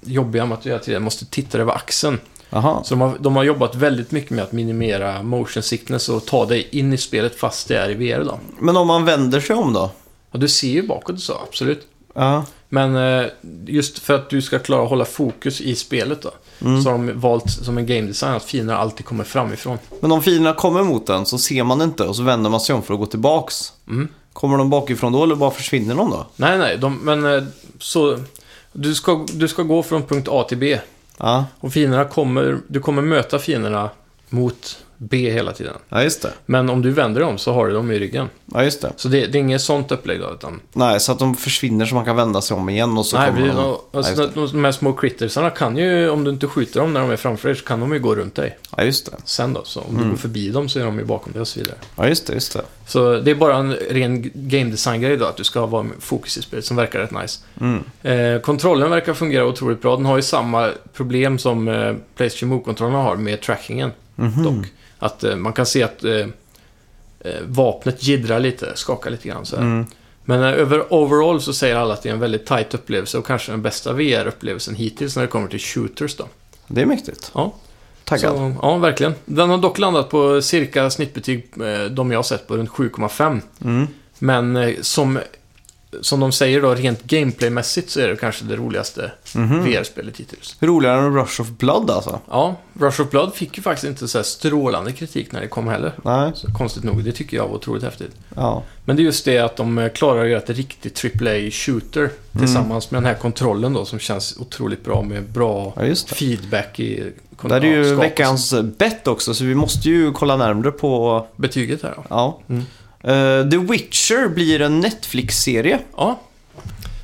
jobbiga 0.01 0.47
med 0.47 0.59
att 0.59 0.63
du 0.63 0.69
hela 0.69 0.83
tiden 0.83 1.03
måste 1.03 1.27
titta 1.27 1.59
över 1.59 1.73
axeln. 1.73 2.19
Aha. 2.51 2.83
Så 2.85 2.95
de 2.95 3.01
har, 3.01 3.17
de 3.21 3.37
har 3.37 3.45
jobbat 3.45 3.75
väldigt 3.75 4.11
mycket 4.11 4.31
med 4.31 4.45
att 4.45 4.53
minimera 4.53 5.23
motion 5.23 5.63
sickness 5.63 6.09
och 6.09 6.27
ta 6.27 6.47
dig 6.47 6.69
in 6.71 6.93
i 6.93 6.99
spelet 6.99 7.35
fast 7.35 7.69
det 7.69 7.77
är 7.77 7.91
i 7.91 7.95
VR 7.95 8.25
då. 8.25 8.41
Men 8.59 8.77
om 8.77 8.87
man 8.87 9.05
vänder 9.05 9.41
sig 9.41 9.57
om 9.57 9.73
då? 9.73 9.91
Och 10.31 10.39
du 10.39 10.49
ser 10.49 10.69
ju 10.69 10.87
bakåt 10.87 11.21
så, 11.21 11.35
absolut. 11.49 11.87
Ja. 12.15 12.45
Men 12.75 12.97
eh, 12.97 13.27
just 13.67 13.99
för 13.99 14.15
att 14.15 14.31
du 14.31 14.43
ska 14.43 14.59
klara 14.59 14.83
att 14.83 14.89
hålla 14.89 15.05
fokus 15.05 15.61
i 15.61 15.75
spelet 15.75 16.23
då. 16.23 16.31
Mm. 16.61 16.83
Så 16.83 16.91
har 16.91 16.99
de 16.99 17.21
valt 17.21 17.51
som 17.51 17.79
en 17.79 17.87
game 17.87 18.03
design 18.03 18.35
att 18.35 18.45
fiender 18.45 18.75
alltid 18.75 19.07
kommer 19.07 19.25
framifrån. 19.25 19.79
Men 20.01 20.13
om 20.13 20.23
fienderna 20.23 20.55
kommer 20.55 20.83
mot 20.83 21.07
den 21.07 21.27
så 21.27 21.39
ser 21.39 21.65
man 21.65 21.83
inte 21.83 22.05
och 22.05 22.17
så 22.17 22.23
vänder 22.23 22.51
man 22.51 22.61
sig 22.61 22.75
om 22.75 22.83
för 22.83 22.95
att 22.95 23.01
gå 23.01 23.07
tillbaks. 23.07 23.73
Mm. 23.89 24.09
Kommer 24.33 24.59
de 24.59 24.71
bakifrån 24.71 25.13
då 25.13 25.23
eller 25.23 25.35
bara 25.35 25.51
försvinner 25.51 25.95
de 25.95 26.11
då? 26.11 26.27
Nej, 26.37 26.59
nej, 26.59 26.79
de, 26.79 26.99
men 26.99 27.35
eh, 27.35 27.43
så... 27.79 28.19
Du 28.73 28.95
ska, 28.95 29.27
du 29.33 29.49
ska 29.49 29.63
gå 29.63 29.83
från 29.83 30.03
punkt 30.03 30.29
A 30.31 30.45
till 30.49 30.59
B. 30.59 30.79
Ja, 31.17 31.45
Och 31.61 31.73
fienderna 31.73 32.05
kommer... 32.05 32.59
Du 32.67 32.81
kommer 32.81 33.03
möta 33.03 33.39
fienderna 33.39 33.91
mot 34.29 34.79
B 35.11 35.31
hela 35.31 35.53
tiden. 35.53 35.75
ja 35.89 36.03
just 36.03 36.23
det. 36.23 36.33
Men 36.47 36.71
om 36.71 36.83
du 36.83 36.91
vänder 36.91 37.21
dem 37.21 37.39
så 37.39 37.53
har 37.53 37.67
du 37.67 37.73
dem 37.75 37.91
i 37.91 37.99
ryggen. 37.99 38.29
Ja, 38.55 38.65
just 38.65 38.83
det. 38.83 38.93
Så 38.97 39.09
det, 39.09 39.27
det 39.27 39.39
är 39.39 39.41
inget 39.41 39.61
sånt 39.63 39.93
upplägg 39.93 40.21
då, 40.21 40.31
utan... 40.35 40.61
Nej, 40.73 41.01
så 41.01 41.13
att 41.13 41.19
de 41.19 41.35
försvinner 41.37 41.87
så 41.87 41.95
man 41.95 42.05
kan 42.05 42.17
vända 42.17 42.41
sig 42.41 42.57
om 42.57 42.69
igen 42.69 42.99
och 42.99 43.07
så 43.07 43.19
nej, 43.19 43.29
kommer 43.31 43.43
vi, 43.43 43.49
de... 43.49 43.77
alltså, 43.93 44.23
ja, 44.23 44.29
de, 44.35 44.47
de 44.53 44.65
här 44.65 44.73
små 44.73 44.93
crittersarna 44.93 45.51
kan 45.51 45.77
ju, 45.77 46.11
om 46.11 46.25
du 46.25 46.31
inte 46.31 46.47
skjuter 46.47 46.81
dem 46.81 46.93
när 46.93 47.01
de 47.01 47.11
är 47.11 47.17
framför 47.17 47.49
dig, 47.49 47.57
så 47.59 47.65
kan 47.65 47.81
de 47.81 47.93
ju 47.93 47.99
gå 47.99 48.15
runt 48.15 48.35
dig. 48.35 48.59
Ja, 48.77 48.85
just 48.85 49.07
det. 49.11 49.17
Sen 49.25 49.53
då, 49.53 49.65
så 49.65 49.81
om 49.81 49.87
Mm. 49.91 50.03
du 50.05 50.11
går 50.11 50.17
förbi 50.17 50.49
dem 50.49 50.69
så 50.69 50.79
är 50.81 50.85
de 50.85 50.99
ju 50.99 51.05
bakom 51.05 51.33
dig 51.33 51.41
och 51.41 51.49
så 51.49 51.61
vidare. 51.61 51.77
Ja, 51.97 52.09
just 52.09 52.27
det, 52.27 52.33
just 52.35 52.53
det. 52.53 52.63
Så 52.87 53.19
det 53.21 53.31
är 53.31 53.35
bara 53.35 53.57
en 53.57 53.73
ren 53.75 54.31
game 54.35 54.71
design-grej 54.71 55.17
då, 55.17 55.25
att 55.27 55.37
du 55.37 55.45
ska 55.45 55.67
vara 55.67 55.83
med 55.83 55.97
fokus 56.01 56.37
i 56.39 56.43
spelet 56.43 56.65
som 56.65 56.77
verkar 56.77 56.99
rätt 56.99 57.11
nice. 57.23 57.41
Mm. 57.61 57.85
Eh, 58.03 58.41
kontrollen 58.41 58.91
verkar 58.91 59.15
fungera 59.15 59.47
otroligt 59.47 59.83
bra. 59.83 59.97
Den 59.97 60.07
har 60.07 60.17
ju 60.17 60.23
samma 60.23 60.71
problem 60.95 61.39
som 61.39 61.69
eh, 61.69 61.95
Playstation 62.17 62.49
Move-kontrollerna 62.49 63.03
har 63.03 63.17
med 63.17 63.41
trackingen. 63.41 63.91
Mhm. 64.17 64.43
Dock. 64.43 64.67
Att 65.03 65.25
eh, 65.25 65.37
man 65.37 65.53
kan 65.53 65.67
se 65.67 65.83
att 65.83 66.05
eh, 66.05 66.27
eh, 67.21 67.41
vapnet 67.43 68.03
jiddrar 68.03 68.41
lite, 68.41 68.73
skakar 68.75 69.11
lite 69.11 69.29
grann 69.29 69.47
så 69.47 69.57
här. 69.57 69.63
Mm. 69.63 69.87
Men 70.25 70.43
över 70.43 70.93
overall 70.95 71.41
så 71.41 71.53
säger 71.53 71.77
alla 71.77 71.95
att 71.95 72.03
det 72.03 72.09
är 72.09 72.13
en 72.13 72.21
väldigt 72.21 72.47
tight 72.47 72.75
upplevelse 72.75 73.19
och 73.19 73.27
kanske 73.27 73.53
den 73.53 73.63
bästa 73.63 73.93
VR-upplevelsen 73.93 74.75
hittills 74.75 75.17
när 75.17 75.23
det 75.23 75.29
kommer 75.29 75.49
till 75.49 75.61
shooters 75.61 76.17
då. 76.17 76.25
Det 76.67 76.83
är 76.83 76.87
mäktigt. 76.87 77.31
Ja. 77.35 77.55
Taggad. 78.05 78.37
Så, 78.37 78.55
ja, 78.63 78.77
verkligen. 78.77 79.15
Den 79.25 79.51
har 79.51 79.59
dock 79.59 79.79
landat 79.79 80.11
på 80.11 80.43
cirka 80.43 80.91
snittbetyg, 80.91 81.51
de 81.91 82.11
jag 82.11 82.19
har 82.19 82.23
sett 82.23 82.49
på 82.49 82.57
runt 82.57 82.71
7,5. 82.71 83.41
Mm. 83.65 83.87
Men 84.19 84.75
som, 84.81 85.19
som 86.01 86.21
de 86.21 86.33
säger 86.33 86.63
då, 86.63 86.75
rent 86.75 87.03
gameplaymässigt 87.03 87.91
så 87.91 88.01
är 88.01 88.09
det 88.09 88.17
kanske 88.17 88.45
det 88.45 88.57
roligaste 88.57 89.13
Mhm. 89.35 89.65
VR-spelet 89.65 90.17
hittills. 90.21 90.57
Roligare 90.61 91.01
än 91.01 91.15
Rush 91.17 91.41
of 91.41 91.49
Blood 91.49 91.91
alltså? 91.91 92.21
Ja, 92.31 92.57
Rush 92.81 93.01
of 93.01 93.11
Blood 93.11 93.35
fick 93.35 93.57
ju 93.57 93.63
faktiskt 93.63 93.87
inte 93.87 94.09
så 94.09 94.23
strålande 94.23 94.93
kritik 94.93 95.33
när 95.33 95.41
det 95.41 95.49
kom 95.49 95.69
heller. 95.69 95.93
Nej. 96.05 96.33
Så 96.35 96.53
konstigt 96.53 96.85
nog, 96.85 97.05
det 97.05 97.13
tycker 97.13 97.37
jag 97.37 97.49
var 97.49 97.55
otroligt 97.55 97.83
häftigt. 97.85 98.11
Ja. 98.37 98.63
Men 98.85 98.97
det 98.97 99.03
är 99.03 99.05
just 99.05 99.25
det 99.25 99.39
att 99.39 99.57
de 99.57 99.79
eh, 99.79 99.89
klarar 99.89 100.23
att 100.25 100.29
göra 100.31 100.41
ett 100.41 100.51
riktigt 100.51 100.95
AAA-shooter 101.05 102.11
tillsammans 102.39 102.91
med 102.91 103.03
den 103.03 103.07
här 103.07 103.15
kontrollen 103.21 103.73
då 103.73 103.85
som 103.85 103.99
känns 103.99 104.37
otroligt 104.39 104.85
bra 104.85 105.03
med 105.03 105.23
bra 105.23 105.73
ja, 105.77 105.95
feedback 106.07 106.81
i 106.81 107.13
Det 107.43 107.55
är 107.55 107.61
ju 107.65 107.95
veckans 107.95 108.55
bett 108.79 109.09
också, 109.09 109.35
så 109.35 109.45
vi 109.45 109.55
måste 109.55 109.89
ju 109.89 110.13
kolla 110.13 110.37
närmare 110.37 110.71
på... 110.73 111.27
betyget 111.37 111.83
här 111.83 111.93
då. 111.97 112.05
Ja. 112.11 112.41
Mm. 112.49 112.63
Eh, 113.03 113.49
The 113.51 113.57
Witcher 113.57 114.29
blir 114.29 114.61
en 114.61 114.81
Netflix-serie. 114.81 115.79
Ja. 115.97 116.21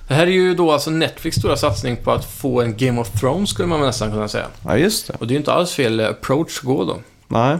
Det 0.08 0.14
här 0.14 0.26
är 0.26 0.30
ju 0.30 0.54
då 0.54 0.72
alltså 0.72 0.90
Netflix 0.90 1.36
stora 1.36 1.56
satsning 1.56 1.96
på 1.96 2.12
att 2.12 2.24
få 2.24 2.60
en 2.62 2.76
Game 2.76 3.00
of 3.00 3.20
Thrones 3.20 3.50
skulle 3.50 3.68
man 3.68 3.80
nästan 3.80 4.10
kunna 4.10 4.28
säga. 4.28 4.46
Ja, 4.64 4.76
just 4.76 5.06
det. 5.06 5.14
Och 5.20 5.26
det 5.26 5.30
är 5.32 5.34
ju 5.34 5.38
inte 5.38 5.52
alls 5.52 5.72
fel 5.72 6.00
eh, 6.00 6.08
approach 6.08 6.58
att 6.58 6.64
gå 6.64 6.84
då. 6.84 6.98
Nej. 7.28 7.56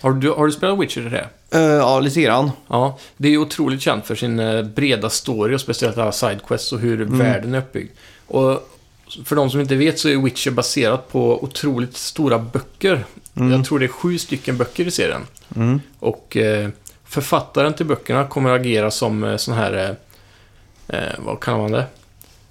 Har 0.00 0.12
du, 0.12 0.30
har 0.30 0.46
du 0.46 0.52
spelat 0.52 0.78
Witcher 0.78 1.06
i 1.06 1.10
det? 1.10 1.28
Eh, 1.50 1.60
ja, 1.62 2.00
lite 2.00 2.20
grann. 2.20 2.50
Ja, 2.68 2.98
det 3.16 3.28
är 3.28 3.32
ju 3.32 3.38
otroligt 3.38 3.80
känt 3.82 4.06
för 4.06 4.14
sin 4.14 4.40
eh, 4.40 4.62
breda 4.62 5.10
story 5.10 5.56
och 5.56 5.60
speciellt 5.60 5.98
alla 5.98 6.12
sidequests 6.12 6.72
och 6.72 6.80
hur 6.80 7.00
Mm. 7.02 7.18
världen 7.18 7.54
är 7.54 7.58
uppbyggd. 7.58 7.90
Och 8.26 8.68
för 9.24 9.36
de 9.36 9.50
som 9.50 9.60
inte 9.60 9.74
vet 9.76 9.98
så 9.98 10.08
är 10.08 10.16
Witcher 10.16 10.50
baserat 10.50 11.12
på 11.12 11.44
otroligt 11.44 11.96
stora 11.96 12.38
böcker. 12.38 13.04
Mm. 13.36 13.52
Jag 13.52 13.64
tror 13.64 13.78
det 13.78 13.86
är 13.86 13.88
sju 13.88 14.18
stycken 14.18 14.56
böcker 14.56 14.86
i 14.86 14.90
serien. 14.90 15.26
Mm. 15.56 15.80
Och 15.98 16.36
eh, 16.36 16.68
författaren 17.08 17.74
till 17.74 17.86
böckerna 17.86 18.24
kommer 18.26 18.50
att 18.50 18.60
agera 18.60 18.90
som 18.90 19.24
eh, 19.24 19.36
sån 19.36 19.54
här... 19.54 19.96
Eh, 20.88 20.98
eh, 20.98 21.14
vad 21.18 21.40
kallar 21.40 21.58
man 21.58 21.72
det? 21.72 21.84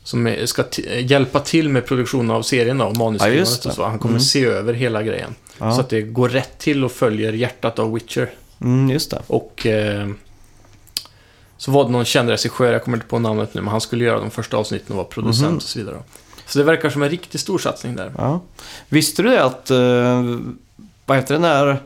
Som 0.04 0.28
eh, 0.28 0.46
ska 0.46 0.64
eh, 0.88 1.06
hjälpa 1.12 1.40
till 1.40 1.70
med 1.70 1.86
produktionen 1.86 2.32
av 2.32 2.42
serien 2.42 2.78
då, 2.78 2.86
Ja, 2.86 3.00
manusskrivandet 3.00 3.64
det. 3.64 3.70
och 3.70 3.76
så. 3.76 3.84
Han 3.86 4.00
kommer 4.00 4.14
Mm. 4.14 4.22
se 4.22 4.46
över 4.46 4.74
hela 4.74 5.04
grejen. 5.04 5.36
Ja. 5.58 5.72
Så 5.72 5.82
att 5.82 5.90
det 5.90 6.02
går 6.02 6.30
rätt 6.30 6.58
till 6.60 6.84
och 6.84 6.92
följer 6.92 7.34
hjärtat 7.34 7.80
av 7.80 7.94
Witcher. 7.94 8.30
Mm, 8.62 8.90
just 8.90 9.12
det. 9.12 9.22
Och 9.28 9.66
eh, 9.66 10.08
så 11.58 11.72
var 11.72 11.84
det 11.86 11.90
någon 11.92 12.06
känd 12.06 12.30
regissör, 12.30 12.72
jag 12.72 12.84
kommer 12.84 12.98
inte 12.98 13.08
på 13.10 13.20
namnet 13.20 13.54
nu, 13.54 13.62
men 13.62 13.72
han 13.72 13.82
skulle 13.82 14.06
göra 14.06 14.20
de 14.20 14.32
första 14.32 14.58
avsnitten 14.58 14.88
och 14.92 14.96
vara 14.98 15.08
producent 15.08 15.48
Mhm. 15.50 15.56
och 15.56 15.62
så 15.64 15.80
vidare. 15.80 15.98
Så 16.46 16.60
det 16.60 16.66
verkar 16.66 16.90
som 16.90 17.04
en 17.04 17.10
riktigt 17.10 17.42
stor 17.42 17.58
satsning 17.58 17.96
där. 17.96 18.12
Ja. 18.18 18.42
Visste 18.90 19.24
du 19.24 19.30
det 19.30 19.44
att, 19.44 19.72
uh, 19.72 20.40
vad 21.06 21.18
heter 21.18 21.34
det, 21.34 21.40
när 21.40 21.80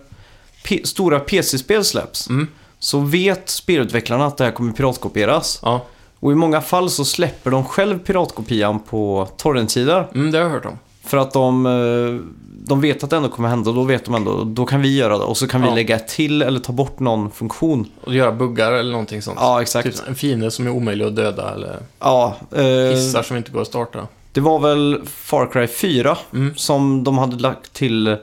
P- 0.63 0.81
stora 0.84 1.19
PC-spel 1.19 1.86
släpps 1.86 2.29
Mm. 2.29 2.47
Så 2.84 3.00
vet 3.00 3.50
spelutvecklarna 3.50 4.26
att 4.26 4.38
det 4.38 4.44
här 4.44 4.52
kommer 4.52 4.72
piratkopieras. 4.74 5.60
Ja, 5.63 5.82
Och 6.20 6.32
i 6.32 6.36
många 6.36 6.62
fall 6.62 6.89
så 6.89 7.06
släpper 7.06 7.52
de 7.52 7.65
själv 7.65 8.00
piratkopian 8.00 8.80
på 8.80 9.28
torrentsidor. 9.38 10.08
mm, 10.15 10.32
det 10.32 10.38
har 10.38 10.46
jag 10.46 10.52
hört 10.52 10.65
om. 10.65 10.80
För 11.04 11.17
att 11.17 11.34
de, 11.34 11.65
eh, 11.65 12.26
de 12.67 12.82
vet 12.82 13.04
att 13.04 13.10
det 13.10 13.15
ändå 13.15 13.30
kommer 13.30 13.50
hända 13.50 13.70
och 13.70 13.76
då 13.76 13.84
vet 13.84 14.06
de 14.06 14.15
ändå, 14.15 14.44
då 14.44 14.65
kan 14.65 14.82
vi 14.82 14.98
göra 14.98 15.17
det. 15.17 15.24
Och 15.24 15.38
så 15.38 15.48
kan 15.48 15.62
Ja. 15.63 15.70
vi 15.70 15.76
lägga 15.76 16.00
till 16.00 16.41
eller 16.41 16.60
ta 16.60 16.74
bort 16.74 17.00
någon 17.00 17.32
funktion. 17.32 17.86
Och 18.04 18.15
göra 18.15 18.32
buggar 18.32 18.72
eller 18.72 18.91
någonting 18.91 19.22
sånt. 19.22 19.38
Ja, 19.41 19.62
exakt. 19.62 19.86
Typ 19.98 20.08
en 20.08 20.15
fiende 20.15 20.52
som 20.52 20.67
är 20.67 20.72
omöjlig 20.72 21.06
att 21.06 21.15
döda 21.15 21.54
eller 21.54 21.78
Ja, 22.00 22.36
eh, 22.52 22.63
hissar 22.65 23.24
som 23.24 23.38
inte 23.38 23.52
går 23.52 23.62
att 23.62 23.67
starta. 23.67 24.08
det 24.32 24.41
var 24.41 24.60
väl 24.60 25.02
Far 25.06 25.46
Cry 25.52 25.67
4 25.67 26.17
Mm. 26.34 26.54
som 26.56 27.04
de 27.04 27.17
hade 27.17 27.36
lagt 27.38 27.74
till, 27.74 28.17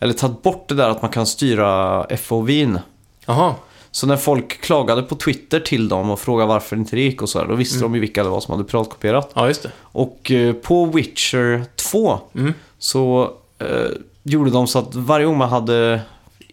eller 0.00 0.12
tagit 0.14 0.42
bort 0.42 0.68
det 0.68 0.74
där 0.74 0.88
att 0.88 1.02
man 1.02 1.10
kan 1.10 1.26
styra 1.26 2.04
FOV'n. 2.04 2.78
Jaha, 3.26 3.54
Så 3.98 4.06
när 4.06 4.16
folk 4.16 4.60
klagade 4.60 5.02
på 5.02 5.14
Twitter 5.16 5.60
till 5.60 5.88
dem 5.88 6.10
och 6.10 6.20
frågade 6.20 6.48
varför 6.48 6.76
inte 6.76 6.96
det 6.96 7.02
gick 7.02 7.22
och 7.22 7.28
så 7.28 7.38
här, 7.38 7.46
då 7.46 7.54
visste 7.54 7.76
Mm. 7.78 7.82
de 7.92 7.94
ju 7.94 8.00
vilka 8.00 8.22
det 8.22 8.28
var 8.28 8.40
som 8.40 8.52
hade 8.52 8.64
piratkopierat. 8.64 9.30
ja 9.34 9.46
just 9.48 9.62
det. 9.62 9.70
Och 9.82 10.30
eh, 10.30 10.52
på 10.54 10.84
Witcher 10.86 11.64
2 11.76 12.20
Mm. 12.34 12.54
så 12.78 13.30
eh, 13.58 13.66
gjorde 14.22 14.50
de 14.50 14.66
så 14.66 14.78
att 14.78 14.94
varje 14.94 15.26
gång 15.26 15.38
man 15.38 15.48
hade 15.48 16.00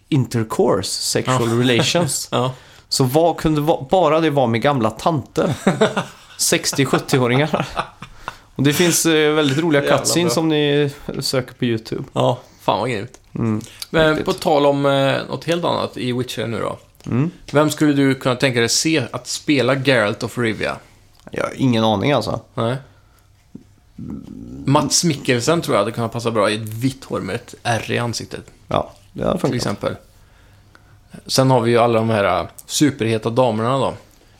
intercourse, 0.09 0.89
sexual 0.89 1.49
relations, 1.59 2.27
Ja. 2.31 2.51
så 2.89 3.03
var, 3.03 3.33
kunde 3.33 3.61
va, 3.61 3.87
bara 3.91 4.19
det 4.19 4.29
vara 4.29 4.47
med 4.47 4.61
gamla 4.61 4.89
tanter. 4.89 5.53
60-70-åringar. 6.39 7.65
Och 8.55 8.63
det 8.63 8.73
finns 8.73 9.05
eh, 9.05 9.33
väldigt 9.33 9.57
roliga 9.57 9.81
cutscenes 9.97 10.33
som 10.33 10.49
ni 10.49 10.89
söker 11.19 11.53
på 11.53 11.65
YouTube. 11.65 12.03
ja, 12.13 12.39
fan 12.61 12.79
vad 12.79 12.89
grymt. 12.89 13.19
Mm. 13.35 13.61
Men 13.89 14.09
Riktigt. 14.09 14.25
på 14.25 14.33
tal 14.33 14.65
om 14.65 14.85
eh, 14.85 15.17
något 15.29 15.43
helt 15.43 15.65
annat 15.65 15.97
i 15.97 16.11
Witcher 16.13 16.47
nu 16.47 16.59
då. 16.59 16.77
Mm. 17.07 17.31
Vem 17.51 17.69
skulle 17.69 17.93
du 17.93 18.15
kunna 18.15 18.35
tänka 18.35 18.59
dig 18.59 18.69
se 18.69 19.03
att 19.11 19.27
spela 19.27 19.75
Geralt 19.75 20.23
of 20.23 20.37
Rivia? 20.37 20.77
Jag 21.31 21.43
har 21.43 21.53
ingen 21.55 21.83
aning 21.83 22.11
alltså. 22.11 22.39
Nej. 22.53 22.75
Mats 24.65 25.03
Mikkelsen 25.03 25.61
tror 25.61 25.75
jag 25.75 25.81
hade 25.81 25.91
kunnat 25.91 26.11
passa 26.11 26.31
bra 26.31 26.49
i 26.49 26.55
ett 26.55 26.69
vitt 26.69 27.03
hår 27.03 27.19
med 27.19 27.35
ett 27.35 27.55
R 27.63 27.91
i 27.91 27.97
ansiktet. 27.97 28.45
Ja, 28.67 28.91
det 29.13 29.23
hade 29.23 29.33
Till 29.33 29.41
funkat. 29.41 29.55
exempel. 29.55 29.95
Sen 31.25 31.51
har 31.51 31.61
vi 31.61 31.71
ju 31.71 31.77
alla 31.77 31.99
de 31.99 32.09
här 32.09 32.39
äh, 32.41 32.47
superheta 32.65 33.29
damerna 33.29 33.77
då. 33.77 33.93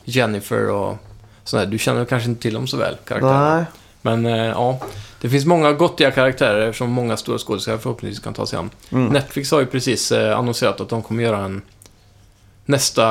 Jennifer 0.04 0.70
och 0.70 0.96
sådär. 1.44 1.66
Du 1.66 1.78
känner 1.78 2.04
kanske 2.04 2.28
inte 2.28 2.42
till 2.42 2.54
dem 2.54 2.66
så 2.66 2.76
väl, 2.76 2.96
karaktärerna. 3.04 3.56
Nej. 3.56 3.64
Men 4.02 4.26
eh, 4.26 4.46
ja, 4.46 4.80
det 5.20 5.30
finns 5.30 5.46
många 5.46 5.72
gottiga 5.72 6.10
karaktärer 6.10 6.72
som 6.72 6.90
många 6.90 7.16
stora 7.16 7.38
skådespelare 7.38 7.80
förhoppningsvis 7.80 8.24
kan 8.24 8.34
ta 8.34 8.46
sig 8.46 8.58
an. 8.58 8.70
Mm. 8.90 9.06
Netflix 9.12 9.50
har 9.50 9.60
ju 9.60 9.66
precis 9.66 10.12
eh, 10.12 10.38
annonserat 10.38 10.80
att 10.80 10.88
de 10.88 11.02
kommer 11.02 11.22
göra 11.22 11.44
en 11.44 11.62
nästa 12.66 13.04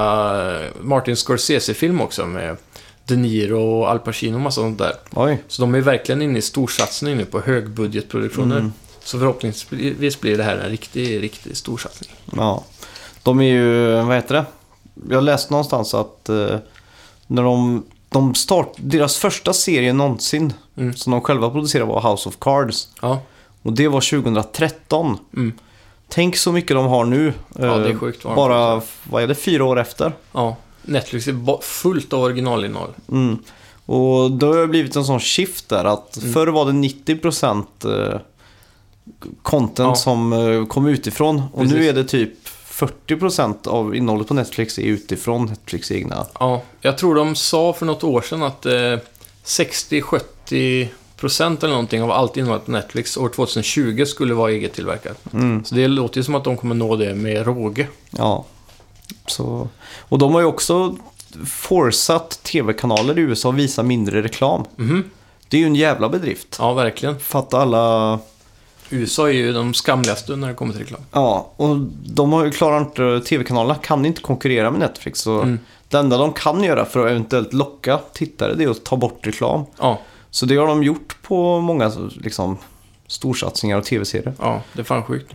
Martin 0.82 1.16
Scorsese-film 1.16 2.02
också 2.02 2.26
med 2.26 2.58
De 3.06 3.16
Niro 3.16 3.62
och 3.62 3.90
Al 3.90 4.00
Pacino 4.00 4.36
och 4.36 4.42
massa 4.42 4.62
sånt 4.62 4.78
där. 4.78 4.94
Oj. 5.14 5.44
Så 5.48 5.62
de 5.62 5.76
är 5.76 5.82
verkligen 5.82 6.22
inne 6.22 6.40
i 6.40 6.42
storsatsning 6.42 7.18
nu 7.18 7.26
på 7.26 7.40
högbudgetproduktioner. 7.42 8.58
Mm. 8.58 8.74
Så 9.04 9.20
förhoppningsvis 9.20 10.22
blir 10.22 10.38
det 10.38 10.44
här 10.44 10.58
en 10.58 10.70
riktig, 10.70 11.22
riktig 11.24 11.58
storsatsning. 11.58 12.10
Ja. 12.36 12.64
De 13.24 13.40
är 13.40 13.44
ju, 13.54 13.96
vad 14.02 14.16
heter 14.16 14.36
det? 14.36 14.46
Jag 15.10 15.24
läste 15.24 15.54
någonstans 15.54 15.94
att 15.94 16.30
eh, 16.30 16.58
när 17.28 17.44
de, 17.44 17.84
de 18.10 18.36
start, 18.36 18.74
deras 18.78 19.18
första 19.18 19.54
serie 19.54 19.94
någonsin 19.94 20.54
Mm. 20.78 20.96
som 20.96 21.12
de 21.12 21.22
själva 21.22 21.50
producerade 21.50 21.92
var 21.92 22.12
House 22.12 22.30
of 22.30 22.36
Cards. 22.40 22.88
Ja, 23.02 23.22
Och 23.62 23.74
det 23.74 23.88
var 23.88 24.02
2013. 24.02 25.18
mm. 25.34 25.54
Tänk 26.08 26.38
så 26.38 26.52
mycket 26.52 26.76
de 26.76 26.86
har 26.86 27.06
nu. 27.06 27.34
Ja, 27.60 27.66
det 27.66 27.90
är 27.90 27.90
eh, 27.94 28.00
sjukt 28.00 28.24
vad 28.26 28.34
de 28.34 28.36
Bara, 28.36 28.82
vad 29.04 29.24
är 29.24 29.28
det, 29.28 29.36
fyra 29.36 29.64
år 29.64 29.80
efter? 29.80 30.12
ja. 30.32 30.56
Netflix 30.82 31.28
är 31.28 31.62
fullt 31.62 32.14
av 32.14 32.22
originalinnehåll. 32.24 32.90
Mm. 33.12 33.38
Och 33.86 34.32
då 34.32 34.48
har 34.54 34.58
det 34.62 34.68
blivit 34.68 34.96
en 34.96 35.06
sån 35.06 35.20
shift 35.20 35.70
där 35.70 35.86
att 35.86 36.18
Mm. 36.18 36.34
förr 36.34 36.48
var 36.48 36.66
det 36.66 36.72
90% 36.72 37.86
eh, 37.86 38.20
content 39.42 39.80
Ja. 39.90 39.96
som 39.96 40.34
eh, 40.34 40.66
kom 40.66 40.88
utifrån. 40.88 41.44
Och 41.54 41.60
Precis. 41.62 41.78
nu 41.78 41.88
är 41.88 41.94
det 41.94 42.04
typ 42.04 42.34
40% 42.70 43.68
av 43.68 43.96
innehållet 43.96 44.28
på 44.28 44.34
Netflix 44.34 44.80
är 44.80 44.84
utifrån 44.84 45.46
Netflix 45.46 45.92
egna. 45.92 46.26
Ja, 46.40 46.62
jag 46.82 46.98
tror 46.98 47.16
de 47.16 47.36
sa 47.36 47.74
för 47.74 47.86
något 47.86 48.04
år 48.04 48.22
sedan 48.22 48.44
att 48.44 48.66
eh, 48.66 48.98
60-70 49.46 50.88
procent 51.18 51.64
eller 51.64 51.74
någonting 51.74 52.04
av 52.04 52.12
allt 52.12 52.38
innehåll 52.38 52.60
på 52.60 52.72
Netflix 52.72 53.18
år 53.18 53.30
2020 53.30 54.06
skulle 54.06 54.34
vara 54.34 54.52
eget 54.52 54.74
tillverkat. 54.74 55.34
Mm. 55.34 55.66
Så 55.66 55.76
det 55.76 55.88
låter 55.88 56.18
ju 56.18 56.24
som 56.24 56.36
att 56.36 56.44
de 56.44 56.58
kommer 56.58 56.76
nå 56.76 56.96
det 56.96 57.16
med 57.16 57.46
råge. 57.46 57.88
Ja. 58.10 58.46
Så. 59.28 59.70
Och 60.00 60.18
de 60.20 60.34
har 60.34 60.42
ju 60.42 60.48
också 60.48 60.96
forcat 61.48 62.44
tv-kanaler 62.44 63.20
i 63.20 63.22
USA 63.22 63.50
att 63.50 63.56
visa 63.56 63.84
mindre 63.84 64.22
reklam. 64.24 64.64
Mhm. 64.76 65.04
Det 65.48 65.58
är 65.58 65.62
ju 65.62 65.68
en 65.68 65.76
jävla 65.76 66.10
bedrift. 66.10 66.56
Ja, 66.60 66.74
verkligen. 66.74 67.20
För 67.20 67.40
att 67.40 67.54
alla... 67.54 68.20
USA 68.90 69.28
är 69.28 69.34
ju 69.34 69.54
de 69.54 69.74
skamligaste 69.74 70.36
när 70.36 70.48
det 70.48 70.54
kommer 70.54 70.74
till 70.74 70.82
reklam. 70.82 71.02
Ja, 71.12 71.52
och 71.56 71.78
de 72.06 72.34
har 72.34 72.46
ju 72.46 72.52
klarat 72.52 72.88
inte... 72.88 73.22
TV-kanalerna 73.30 73.76
kan 73.76 74.06
inte 74.06 74.22
konkurrera 74.22 74.72
med 74.72 74.80
Netflix. 74.80 75.20
Så 75.20 75.42
Mm. 75.42 75.60
det 75.90 75.98
enda 75.98 76.18
de 76.18 76.34
kan 76.34 76.64
göra 76.64 76.86
för 76.86 77.06
att 77.06 77.12
eventuellt 77.12 77.54
locka 77.54 78.00
tittare 78.14 78.54
det 78.54 78.64
är 78.64 78.70
att 78.70 78.84
ta 78.84 78.96
bort 78.98 79.28
reklam. 79.28 79.64
Ja, 79.80 80.00
Så 80.36 80.46
det 80.46 80.56
har 80.56 80.68
de 80.68 80.84
gjort 80.84 81.22
på 81.22 81.60
många 81.60 81.92
liksom, 82.16 82.58
storsatsningar 83.08 83.78
och 83.78 83.84
tv-serier. 83.84 84.34
ja, 84.40 84.62
det 84.74 84.80
är 84.80 84.84
fan 84.84 85.04
sjukt. 85.04 85.32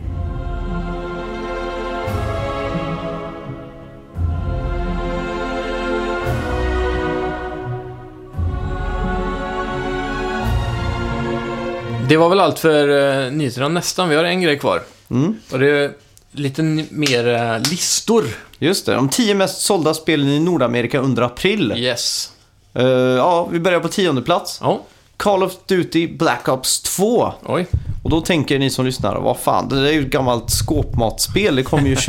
Det 12.09 12.17
var 12.17 12.29
väl 12.29 12.39
allt 12.39 12.59
för 12.59 12.89
uh, 12.89 13.31
nyheterna 13.31 13.67
nästan. 13.67 14.09
Vi 14.09 14.15
har 14.15 14.23
en 14.23 14.41
grej 14.41 14.59
kvar. 14.59 14.83
Mm. 15.09 15.35
Och 15.51 15.59
det 15.59 15.69
är 15.69 15.93
lite 16.31 16.63
mer 16.89 17.27
eh, 17.27 17.59
listor. 17.59 18.25
Just 18.59 18.85
det, 18.85 18.93
de 18.93 19.09
tio 19.09 19.35
mest 19.35 19.61
sålda 19.61 19.93
spelen 19.93 20.27
i 20.27 20.39
Nordamerika 20.39 20.99
under 20.99 21.21
april. 21.21 21.73
Yes. 21.77 22.31
Eh, 22.73 22.85
ja, 22.87 23.47
vi 23.51 23.59
börjar 23.59 23.79
på 23.79 23.87
tionde 23.87 24.21
plats. 24.21 24.57
Ja, 24.61 24.81
Call 25.17 25.43
of 25.43 25.53
Duty 25.65 26.07
Black 26.17 26.47
Ops 26.47 26.81
2. 26.81 27.33
oj. 27.45 27.67
Och 28.03 28.09
då 28.09 28.21
tänker 28.21 28.59
ni 28.59 28.69
som 28.69 28.85
lyssnar, 28.85 29.15
vad 29.15 29.37
fan, 29.39 29.69
det 29.69 29.75
där 29.75 29.85
är 29.85 29.91
ju 29.91 30.01
ett 30.01 30.11
gammalt 30.11 30.49
skåpmatspel. 30.51 31.55
Det 31.55 31.63
kom 31.63 31.85
ju 31.85 31.95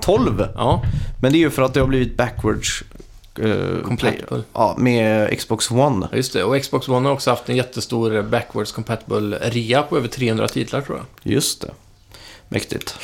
2012. 0.00 0.48
Ja, 0.54 0.82
Men 1.22 1.32
det 1.32 1.38
är 1.38 1.40
ju 1.40 1.50
för 1.50 1.62
att 1.62 1.74
det 1.74 1.80
har 1.80 1.86
blivit 1.86 2.16
backwards 2.16 2.82
eh, 3.38 3.82
Compatible. 3.84 4.42
Ja, 4.52 4.74
med 4.78 5.38
Xbox 5.38 5.70
One. 5.70 6.08
just 6.12 6.32
det. 6.32 6.44
Och 6.44 6.62
Xbox 6.62 6.88
One 6.88 7.08
har 7.08 7.14
också 7.14 7.30
haft 7.30 7.48
en 7.48 7.56
jättestor 7.56 8.22
backwards 8.22 8.72
compatible 8.72 9.38
rea 9.42 9.82
på 9.82 9.96
över 9.96 10.08
300 10.08 10.48
titlar 10.48 10.80
tror 10.80 10.96
jag. 10.98 11.32
Just 11.32 11.60
det. 11.60 11.70
Mäktigt. 12.48 12.96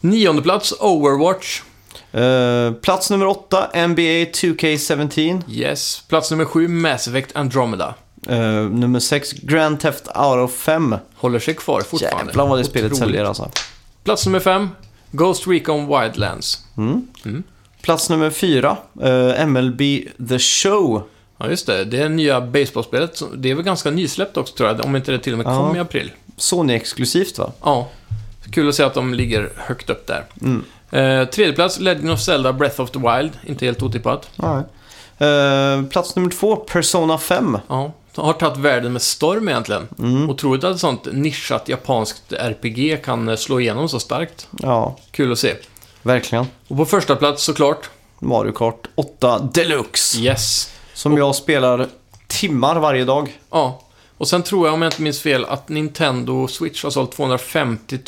Nionde 0.00 0.42
plats, 0.42 0.74
Overwatch. 0.80 1.62
Eh, 2.12 2.72
plats 2.72 3.10
nummer 3.10 3.26
åtta, 3.26 3.70
NBA 3.74 4.24
2K17. 4.32 5.42
Yes. 5.50 6.02
Plats 6.08 6.30
nummer 6.30 6.44
sju, 6.44 6.68
Mass 6.68 7.08
Effect 7.08 7.36
Andromeda. 7.36 7.94
Eh, 8.28 8.40
nummer 8.70 8.98
sex, 9.00 9.32
Grand 9.32 9.80
Theft 9.80 10.08
Auto 10.14 10.48
5. 10.52 10.96
Håller 11.16 11.38
sig 11.38 11.54
kvar 11.54 11.80
fortfarande. 11.80 12.24
Jävlar 12.30 12.46
vad 12.46 12.58
det 12.58 12.64
spelet 12.64 12.92
Otroligt. 12.92 12.98
säljer 13.08 13.24
alltså. 13.24 13.50
Plats 14.04 14.26
nummer 14.26 14.40
fem, 14.40 14.68
Ghost 15.10 15.46
Recon 15.46 15.86
Wildlands. 16.00 16.58
Mm. 16.76 17.06
Mm. 17.24 17.42
Plats 17.82 18.10
nummer 18.10 18.30
fyra, 18.30 18.76
eh, 19.02 19.46
MLB 19.46 19.78
The 20.28 20.38
Show. 20.38 21.02
Ja, 21.38 21.48
just 21.50 21.66
det. 21.66 21.84
Det 21.84 21.98
är 22.02 22.08
nya 22.08 22.40
baseballspelet. 22.40 23.22
Det 23.36 23.50
är 23.50 23.54
väl 23.54 23.64
ganska 23.64 23.90
nysläppt 23.90 24.36
också 24.36 24.54
tror 24.54 24.68
jag, 24.68 24.84
om 24.84 24.96
inte 24.96 25.12
det 25.12 25.18
till 25.18 25.32
och 25.32 25.38
med 25.38 25.46
kom 25.46 25.54
Ja. 25.56 25.76
i 25.76 25.78
april. 25.78 26.12
Sony-exklusivt 26.36 27.38
va? 27.38 27.52
Ja. 27.64 27.88
Kul 28.52 28.68
att 28.68 28.74
se 28.74 28.82
att 28.82 28.94
de 28.94 29.14
ligger 29.14 29.52
högt 29.56 29.90
upp 29.90 30.06
där. 30.06 30.24
Mm. 30.42 30.64
Eh, 30.90 31.24
tredje 31.24 31.52
plats, 31.52 31.78
Legend 31.80 32.10
of 32.10 32.20
Zelda 32.20 32.52
Breath 32.52 32.80
of 32.80 32.90
the 32.90 32.98
Wild. 32.98 33.30
Inte 33.46 33.64
helt 33.64 33.82
otippat. 33.82 34.28
Nej. 34.36 34.62
Eh, 35.28 35.82
plats 35.84 36.16
nummer 36.16 36.30
två, 36.30 36.56
Persona 36.56 37.18
5. 37.18 37.58
Ja. 37.68 37.92
Har 38.16 38.32
tagit 38.32 38.58
världen 38.58 38.92
med 38.92 39.02
storm 39.02 39.48
egentligen. 39.48 39.88
Mm. 39.98 40.30
Otroligt 40.30 40.64
att 40.64 40.74
ett 40.74 40.80
sånt 40.80 41.08
nischat 41.12 41.68
japanskt 41.68 42.32
RPG 42.32 42.96
kan 43.04 43.28
eh, 43.28 43.36
slå 43.36 43.60
igenom 43.60 43.88
så 43.88 44.00
starkt. 44.00 44.48
Ja, 44.62 44.96
Kul 45.10 45.32
att 45.32 45.38
se. 45.38 45.54
verkligen. 46.02 46.46
Och 46.68 46.76
på 46.76 46.84
första 46.84 47.16
plats 47.16 47.44
såklart, 47.44 47.90
Mario 48.18 48.52
Kart 48.52 48.86
8 48.94 49.38
Deluxe. 49.38 50.18
Yes. 50.18 50.72
Som 50.94 51.16
jag 51.18 51.34
spelar 51.34 51.86
timmar 52.26 52.80
varje 52.80 53.04
dag. 53.04 53.38
Ja. 53.50 53.80
Och 54.20 54.28
sen 54.28 54.42
tror 54.42 54.66
jag, 54.66 54.74
om 54.74 54.82
jag 54.82 54.88
inte 54.88 55.02
minns 55.02 55.20
fel, 55.20 55.44
att 55.44 55.68
Nintendo 55.68 56.48
Switch 56.48 56.82
har 56.84 56.90
sålt 56.90 57.12
250 57.12 57.98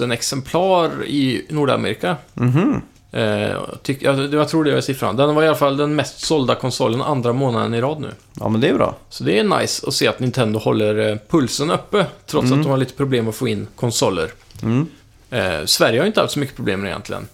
000 0.00 0.12
exemplar 0.12 1.04
i 1.04 1.46
Nordamerika. 1.50 2.16
Mhm. 2.34 2.80
Eh, 3.12 3.56
tyck, 3.82 4.02
jag, 4.02 4.34
jag 4.34 4.48
tror 4.48 4.64
det 4.64 4.72
är 4.76 4.80
siffran. 4.80 5.16
Den 5.16 5.34
var 5.34 5.42
i 5.42 5.46
alla 5.48 5.56
fall 5.56 5.76
den 5.76 5.94
mest 5.94 6.20
sålda 6.20 6.54
konsolen 6.54 7.02
andra 7.02 7.32
månaden 7.32 7.74
i 7.74 7.80
rad 7.80 8.00
nu. 8.00 8.10
Ja, 8.40 8.48
men 8.48 8.60
det 8.60 8.68
är 8.68 8.74
bra. 8.74 8.96
Så 9.08 9.24
det 9.24 9.38
är 9.38 9.44
nice 9.60 9.86
att 9.88 9.94
se 9.94 10.08
att 10.08 10.20
Nintendo 10.20 10.58
håller 10.58 11.10
eh, 11.10 11.16
pulsen 11.28 11.70
uppe, 11.70 12.06
trots 12.26 12.52
att 12.52 12.62
de 12.62 12.70
har 12.70 12.76
lite 12.76 12.94
problem 12.94 13.28
att 13.28 13.34
få 13.34 13.48
in 13.48 13.66
konsoler. 13.76 14.30
Mm. 14.62 14.86
Eh, 15.30 15.64
Sverige 15.64 16.00
har 16.00 16.06
inte 16.06 16.20
haft 16.20 16.32
så 16.32 16.38
mycket 16.38 16.56
problem 16.56 16.86
egentligen. 16.86 17.28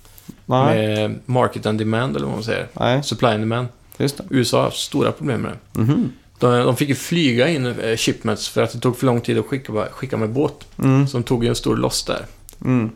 Nej, 0.46 0.86
Med 0.86 1.18
market 1.26 1.66
and 1.66 1.78
demand, 1.78 2.16
eller 2.16 2.26
vad 2.26 2.34
man 2.34 2.44
säger. 2.44 2.68
nej, 2.72 3.02
Supply 3.02 3.28
and 3.28 3.40
demand. 3.40 3.66
just 3.96 4.16
det. 4.16 4.24
USA 4.30 4.56
har 4.56 4.64
haft 4.64 4.78
stora 4.80 5.12
problem 5.12 5.40
med 5.40 5.52
det. 5.72 5.80
Mhm. 5.80 6.12
De, 6.42 6.64
de 6.64 6.76
fick 6.76 6.88
ju 6.88 6.94
flyga 6.94 7.48
in 7.48 7.66
eh, 7.66 7.96
shipments 7.96 8.48
för 8.48 8.62
att 8.62 8.72
det 8.72 8.78
tog 8.78 8.96
för 8.98 9.06
lång 9.06 9.20
tid 9.20 9.38
att 9.38 9.46
skicka, 9.46 9.88
skicka 9.90 10.16
med 10.16 10.30
båt. 10.30 10.64
Mm. 10.78 11.08
Så 11.08 11.16
de 11.16 11.22
tog 11.22 11.44
ju 11.44 11.48
en 11.48 11.54
stor 11.54 11.76
loss 11.76 12.04
där. 12.04 12.26
Mm. 12.64 12.90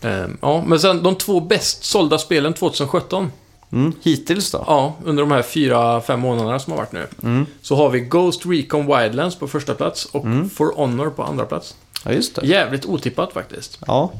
Eh, 0.00 0.26
ja, 0.40 0.64
men 0.66 0.80
sen 0.80 1.02
de 1.02 1.14
två 1.14 1.40
bäst 1.40 1.84
sålda 1.84 2.18
spelen 2.18 2.54
2017. 2.54 3.30
Mm. 3.72 3.92
Hittills 4.02 4.50
då? 4.50 4.64
Ja, 4.66 4.94
under 5.04 5.22
de 5.22 5.32
här 5.32 5.42
fyra, 5.42 6.00
fem 6.00 6.20
månaderna 6.20 6.58
som 6.58 6.72
har 6.72 6.78
varit 6.78 6.92
nu. 6.92 7.06
Mm. 7.22 7.46
Så 7.62 7.76
har 7.76 7.90
vi 7.90 8.00
Ghost 8.00 8.46
Recon 8.46 8.86
Wildlands 8.86 9.36
på 9.36 9.48
första 9.48 9.74
plats 9.74 10.04
och 10.04 10.24
Mm. 10.24 10.50
For 10.50 10.72
Honor 10.76 11.10
på 11.10 11.22
andra 11.22 11.44
plats. 11.44 11.74
Ja, 12.04 12.12
just 12.12 12.34
det. 12.34 12.46
Jävligt 12.46 12.84
otippat 12.86 13.32
faktiskt. 13.32 13.78
Ja. 13.86 14.12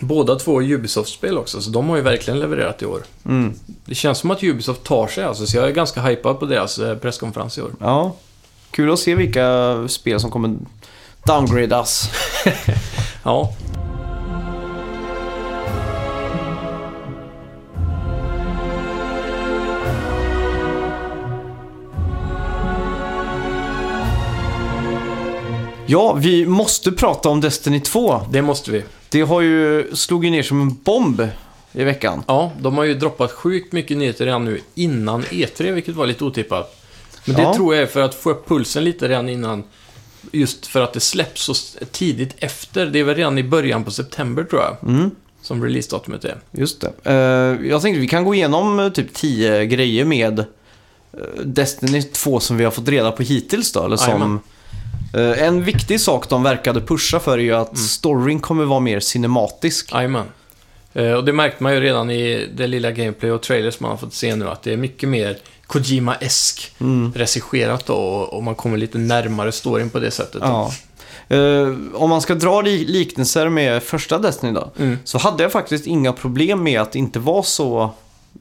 Båda 0.00 0.36
två 0.36 0.62
är 0.62 0.72
Ubisoft-spel 0.72 1.38
också, 1.38 1.60
så 1.60 1.70
de 1.70 1.88
har 1.88 1.96
ju 1.96 2.02
verkligen 2.02 2.40
levererat 2.40 2.82
i 2.82 2.86
år. 2.86 3.02
Mm. 3.24 3.54
Det 3.84 3.94
känns 3.94 4.18
som 4.18 4.30
att 4.30 4.42
Ubisoft 4.42 4.84
tar 4.84 5.06
sig 5.06 5.24
alltså, 5.24 5.46
så 5.46 5.56
jag 5.56 5.66
är 5.68 5.72
ganska 5.72 6.02
hypad 6.02 6.38
på 6.40 6.46
deras 6.46 6.78
eh, 6.78 6.96
presskonferens 6.96 7.58
i 7.58 7.62
år. 7.62 7.70
ja. 7.80 8.16
Kul 8.70 8.92
att 8.92 8.98
se 8.98 9.14
vilka 9.14 9.88
spel 9.88 10.20
som 10.20 10.30
kommer 10.30 10.56
downgradas. 11.26 12.10
Ja, 13.24 13.52
Ja, 25.90 26.12
vi 26.12 26.46
måste 26.46 26.92
prata 26.92 27.28
om 27.28 27.40
Destiny 27.40 27.80
2. 27.80 28.20
det 28.30 28.42
måste 28.42 28.70
vi. 28.70 28.82
Det 29.08 29.20
har 29.20 29.40
ju 29.40 29.86
slog 29.96 30.24
ju 30.24 30.30
ner 30.30 30.42
som 30.42 30.60
en 30.62 30.74
bomb 30.84 31.28
i 31.72 31.84
veckan. 31.84 32.22
Ja, 32.26 32.52
de 32.60 32.76
har 32.76 32.84
ju 32.84 32.94
droppat 32.94 33.32
sjukt 33.32 33.72
mycket 33.72 33.96
nyheter 33.96 34.24
redan 34.24 34.44
nu 34.44 34.60
innan 34.74 35.22
E3, 35.22 35.72
vilket 35.72 35.94
var 35.94 36.06
lite 36.06 36.24
otippat. 36.24 36.84
Men 37.24 37.36
det 37.36 37.42
Ja. 37.42 37.54
tror 37.54 37.74
jag 37.74 37.82
är 37.82 37.86
för 37.86 38.00
att 38.02 38.14
få 38.14 38.30
upp 38.30 38.48
pulsen 38.48 38.84
lite 38.84 39.08
redan 39.08 39.28
innan. 39.28 39.64
Just 40.32 40.66
för 40.66 40.80
att 40.80 40.92
det 40.92 41.00
släpps 41.00 41.42
så 41.42 41.54
tidigt 41.92 42.34
efter. 42.38 42.86
Det 42.86 42.98
är 42.98 43.04
väl 43.04 43.14
redan 43.16 43.38
i 43.38 43.42
början 43.42 43.84
på 43.84 43.90
september 43.90 44.44
tror 44.44 44.62
jag. 44.62 44.90
Mm. 44.90 45.10
som 45.42 45.64
releasedatumet 45.64 46.24
är. 46.24 46.36
Just 46.50 46.80
det. 46.80 46.92
Eh, 47.04 47.68
jag 47.68 47.82
tänkte 47.82 48.00
vi 48.00 48.08
kan 48.08 48.24
gå 48.24 48.34
igenom 48.34 48.80
eh, 48.80 48.88
typ 48.88 49.14
10 49.14 49.64
grejer 49.66 50.04
med 50.04 50.38
eh, 50.38 50.44
Destiny 51.44 52.02
2 52.02 52.40
som 52.40 52.56
vi 52.56 52.64
har 52.64 52.70
fått 52.70 52.88
reda 52.88 53.12
på 53.12 53.22
hittills 53.22 53.72
då. 53.72 53.84
Eller 53.84 53.96
som, 53.96 54.08
Jajamän. 54.12 54.40
Eh, 55.14 55.42
en 55.42 55.64
viktig 55.64 56.00
sak 56.00 56.28
de 56.28 56.42
verkade 56.42 56.80
pusha 56.80 57.20
för 57.20 57.38
är 57.38 57.42
ju 57.42 57.54
att 57.54 57.68
Mm. 57.68 57.76
storyn 57.82 58.40
kommer 58.40 58.64
vara 58.64 58.80
mer 58.80 59.00
cinematisk. 59.00 59.92
Jajamän. 59.92 60.26
Eh, 60.94 61.12
Och 61.12 61.24
det 61.24 61.32
märkte 61.32 61.62
man 61.62 61.74
ju 61.74 61.80
redan 61.80 62.10
i 62.10 62.48
det 62.54 62.66
lilla 62.66 62.90
gameplay 62.90 63.30
och 63.32 63.42
trailers 63.42 63.80
man 63.80 63.90
har 63.90 63.98
fått 63.98 64.14
se 64.14 64.36
nu, 64.36 64.48
att 64.48 64.62
det 64.62 64.72
är 64.72 64.76
mycket 64.76 65.08
mer 65.08 65.38
Kojima-esk 65.66 66.72
Mm. 66.80 67.12
regisserat 67.16 67.86
då, 67.86 67.94
och 67.94 68.42
man 68.42 68.54
kommer 68.54 68.76
lite 68.76 68.98
närmare 68.98 69.52
storyn 69.52 69.90
på 69.90 69.98
det 69.98 70.10
sättet. 70.10 70.40
Ja. 70.44 70.72
Eh, 71.28 71.74
om 71.94 72.10
man 72.10 72.20
ska 72.22 72.34
dra 72.34 72.60
li- 72.60 72.84
liknelser 72.84 73.48
med 73.48 73.82
första 73.82 74.18
Destiny 74.18 74.52
då, 74.52 74.70
Mm. 74.78 74.98
så 75.04 75.18
hade 75.18 75.42
jag 75.42 75.52
faktiskt 75.52 75.86
inga 75.86 76.12
problem 76.12 76.62
med 76.62 76.80
att 76.80 76.92
det 76.92 76.98
inte 76.98 77.18
var 77.18 77.42
så 77.42 77.90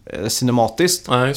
eh, 0.06 0.28
cinematiskt. 0.28 1.06
Ja. 1.10 1.34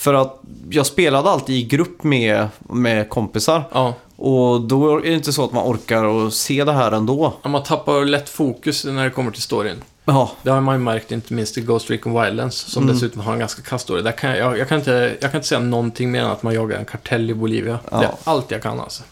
För 0.00 0.14
att 0.14 0.40
jag 0.70 0.86
spelade 0.86 1.30
alltid 1.30 1.56
i 1.56 1.62
grupp 1.62 2.02
med, 2.02 2.48
med 2.58 3.08
kompisar. 3.08 3.62
Ja. 3.72 3.94
Och 4.16 4.60
då 4.60 4.96
är 4.98 5.02
det 5.02 5.12
inte 5.14 5.32
så 5.32 5.44
att 5.44 5.52
man 5.52 5.64
orkar 5.72 6.26
att 6.26 6.34
se 6.34 6.64
det 6.64 6.72
här 6.72 6.92
ändå. 6.92 7.32
Ja, 7.42 7.48
Man 7.48 7.62
tappar 7.62 8.04
lätt 8.04 8.28
fokus 8.28 8.84
när 8.84 9.04
det 9.04 9.10
kommer 9.10 9.30
till 9.30 9.42
storyn. 9.42 9.76
Ja, 10.04 10.30
Det 10.42 10.50
har 10.50 10.60
man 10.60 10.74
ju 10.74 10.78
märkt 10.80 11.12
inte 11.12 11.34
minst 11.34 11.58
i 11.58 11.60
Ghost 11.60 11.90
Recon 11.90 12.22
Wildlands, 12.22 12.56
som 12.56 12.82
Mm. 12.82 12.94
dessutom 12.94 13.20
har 13.20 13.32
en 13.32 13.38
ganska 13.38 13.62
kass 13.62 13.82
story. 13.82 14.02
Där 14.02 14.12
kan 14.12 14.30
jag, 14.30 14.38
jag, 14.38 14.58
jag, 14.58 14.68
kan 14.68 14.78
inte, 14.78 15.16
jag 15.20 15.30
kan 15.30 15.38
inte 15.38 15.48
säga 15.48 15.60
någonting 15.60 16.10
mer 16.10 16.20
än 16.20 16.30
att 16.30 16.42
man 16.42 16.54
jagar 16.54 16.78
en 16.78 16.84
kartell 16.84 17.30
i 17.30 17.34
Bolivia. 17.34 17.78
Ja. 17.90 17.98
Det 17.98 18.04
är 18.04 18.14
allt 18.24 18.50
jag 18.50 18.62
kan 18.62 18.80
alltså. 18.80 19.02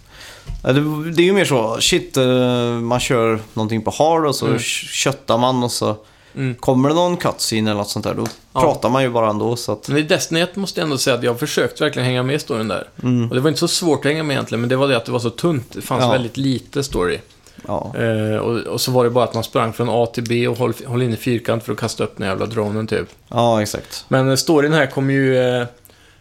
det, 0.62 0.72
det 1.16 1.22
är 1.22 1.26
ju 1.26 1.32
mer 1.32 1.44
så, 1.44 1.76
shit, 1.80 2.16
eh, 2.16 2.24
man 2.70 3.00
kör 3.00 3.40
någonting 3.54 3.82
på 3.82 3.90
hard 3.90 4.26
och 4.26 4.34
så 4.34 4.46
Mm. 4.46 4.58
köttar 4.58 5.38
man 5.38 5.62
och 5.64 5.72
så 5.72 5.96
Mm. 6.34 6.54
kommer 6.54 6.88
det 6.88 6.94
någon 6.94 7.16
cutscene 7.16 7.70
eller 7.70 7.78
något 7.80 7.88
sånt 7.90 8.04
där, 8.04 8.14
då 8.14 8.26
Ja. 8.52 8.60
pratar 8.60 8.88
man 8.88 9.02
ju 9.02 9.10
bara 9.10 9.30
ändå. 9.30 9.56
Så 9.56 9.72
att, 9.72 9.88
Men 9.88 9.98
i 9.98 10.02
Destiny 10.02 10.40
1 10.40 10.56
måste 10.56 10.80
jag 10.80 10.84
ändå 10.84 10.98
säga 10.98 11.16
att 11.16 11.22
jag 11.22 11.32
har 11.32 11.38
försökt 11.38 11.80
verkligen 11.80 12.06
hänga 12.06 12.22
med 12.22 12.34
i 12.36 12.38
storyn 12.38 12.68
där. 12.68 12.88
mm, 13.02 13.28
Och 13.28 13.34
det 13.34 13.40
var 13.40 13.48
inte 13.48 13.60
så 13.60 13.68
svårt 13.68 13.98
att 13.98 14.04
hänga 14.12 14.22
med 14.22 14.34
egentligen, 14.34 14.60
men 14.60 14.68
det 14.70 14.76
var 14.76 14.88
det 14.88 14.96
att 14.96 15.04
det 15.04 15.12
var 15.12 15.18
så 15.18 15.30
tunt. 15.30 15.72
Det 15.72 15.80
fanns 15.82 16.02
Ja. 16.02 16.10
väldigt 16.12 16.36
lite 16.36 16.82
story. 16.84 17.18
ja. 17.66 17.92
Eh, 17.96 18.36
och, 18.36 18.56
och 18.58 18.80
så 18.80 18.90
var 18.92 19.04
det 19.04 19.10
bara 19.10 19.24
att 19.24 19.34
man 19.34 19.44
sprang 19.44 19.72
från 19.72 19.88
A 19.90 20.06
till 20.06 20.24
B 20.28 20.48
och 20.48 20.58
höll, 20.58 20.72
höll 20.86 21.02
in 21.02 21.12
i 21.12 21.16
fyrkant 21.16 21.64
för 21.64 21.72
att 21.72 21.78
kasta 21.78 22.04
upp 22.04 22.14
den 22.16 22.26
jävla 22.28 22.46
dronen 22.46 22.86
typ. 22.86 23.08
ja, 23.28 23.62
exakt. 23.62 24.04
Men 24.08 24.28
eh, 24.28 24.34
storyn 24.36 24.72
här 24.72 24.86
kommer 24.86 25.14
ju 25.14 25.38
eh, 25.38 25.66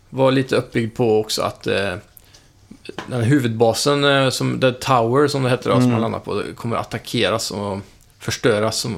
vara 0.09 0.29
lite 0.31 0.55
uppbyggd 0.55 0.97
på 0.97 1.19
också 1.19 1.41
att 1.41 1.67
eh, 1.67 1.93
den 3.07 3.21
huvudbasen, 3.23 4.03
eh, 4.03 4.29
som, 4.29 4.59
The 4.59 4.71
Tower 4.71 5.27
som 5.27 5.43
det 5.43 5.49
heter 5.49 5.69
då, 5.69 5.75
som 5.75 5.81
Mm. 5.83 5.91
man 5.91 6.01
landar 6.01 6.19
på, 6.19 6.43
kommer 6.55 6.75
attackeras 6.75 7.51
och 7.51 7.77
förstöras. 8.19 8.77
Som, 8.77 8.95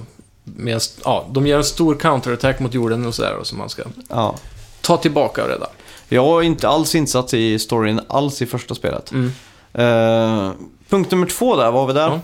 med, 0.56 0.82
ja, 1.06 1.26
de 1.32 1.48
gör 1.48 1.58
en 1.58 1.64
stor 1.64 1.96
counterattack 1.96 2.60
mot 2.60 2.74
jorden 2.74 3.06
och 3.06 3.16
sådär 3.16 3.38
som 3.44 3.58
man 3.58 3.70
ska 3.70 3.84
Ja. 4.10 4.36
ta 4.82 4.98
tillbaka 4.98 5.44
och 5.44 5.50
rädda. 5.50 5.68
Jag 6.10 6.40
är 6.40 6.44
inte 6.44 6.68
alls 6.68 6.96
insatt 6.96 7.34
i 7.34 7.60
storyn 7.60 8.02
alls 8.08 8.42
i 8.42 8.46
första 8.46 8.76
spelet. 8.76 9.12
Mm. 9.12 9.32
Eh, 9.74 10.52
punkt 10.90 11.12
nummer 11.12 11.28
två 11.28 11.56
där, 11.56 11.72
var 11.72 11.88
vi 11.88 11.94
där? 11.94 12.08
Ja. 12.08 12.20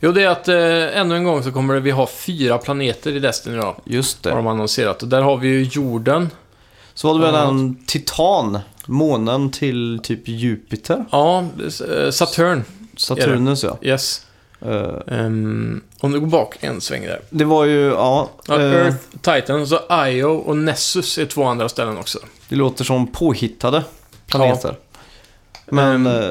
Jo, 0.00 0.12
det 0.12 0.22
är 0.22 0.28
att 0.28 0.48
eh, 0.48 1.00
ännu 1.00 1.16
en 1.16 1.24
gång 1.24 1.42
så 1.42 1.52
kommer 1.52 1.80
vi 1.80 1.90
ha 1.90 2.06
fyra 2.06 2.58
planeter 2.58 3.16
i 3.16 3.18
Destiny 3.18 3.56
då. 3.56 3.76
Just 3.84 4.24
Har 4.24 4.30
det. 4.30 4.36
de 4.36 4.46
annonserat. 4.46 5.02
Och 5.02 5.08
där 5.08 5.22
har 5.22 5.36
vi 5.36 5.48
ju 5.48 5.62
jorden. 5.62 6.30
Så 6.94 7.08
var 7.12 7.14
det 7.26 7.32
väl 7.32 7.48
en 7.48 7.84
titan, 7.86 8.58
månen 8.86 9.50
till 9.50 10.00
typ 10.02 10.28
Jupiter? 10.28 11.04
Ja, 11.10 11.44
eh, 12.04 12.10
Saturn. 12.10 12.64
Saturnus 12.96 13.64
ja. 13.64 13.78
Yes. 13.82 14.26
Eh, 14.60 14.92
Um, 15.06 15.82
om 16.00 16.12
du 16.12 16.20
går 16.20 16.26
bak 16.26 16.56
en 16.60 16.80
sväng 16.80 17.02
där. 17.02 17.20
det 17.30 17.44
var 17.44 17.64
ju, 17.64 17.80
ja. 17.86 18.30
Ja, 18.48 18.54
eh, 18.60 18.72
Earth, 18.72 18.96
Titan, 19.22 19.66
så 19.66 19.80
Io 20.06 20.24
och 20.24 20.56
Nessus 20.56 21.18
är 21.18 21.26
två 21.26 21.44
andra 21.44 21.68
ställen 21.68 21.98
också. 21.98 22.18
Det 22.48 22.56
låter 22.56 22.84
som 22.84 23.06
påhittade 23.06 23.84
planeter. 24.26 24.76
Men, 25.66 26.06
Ehm, 26.06 26.22
eh, 26.22 26.30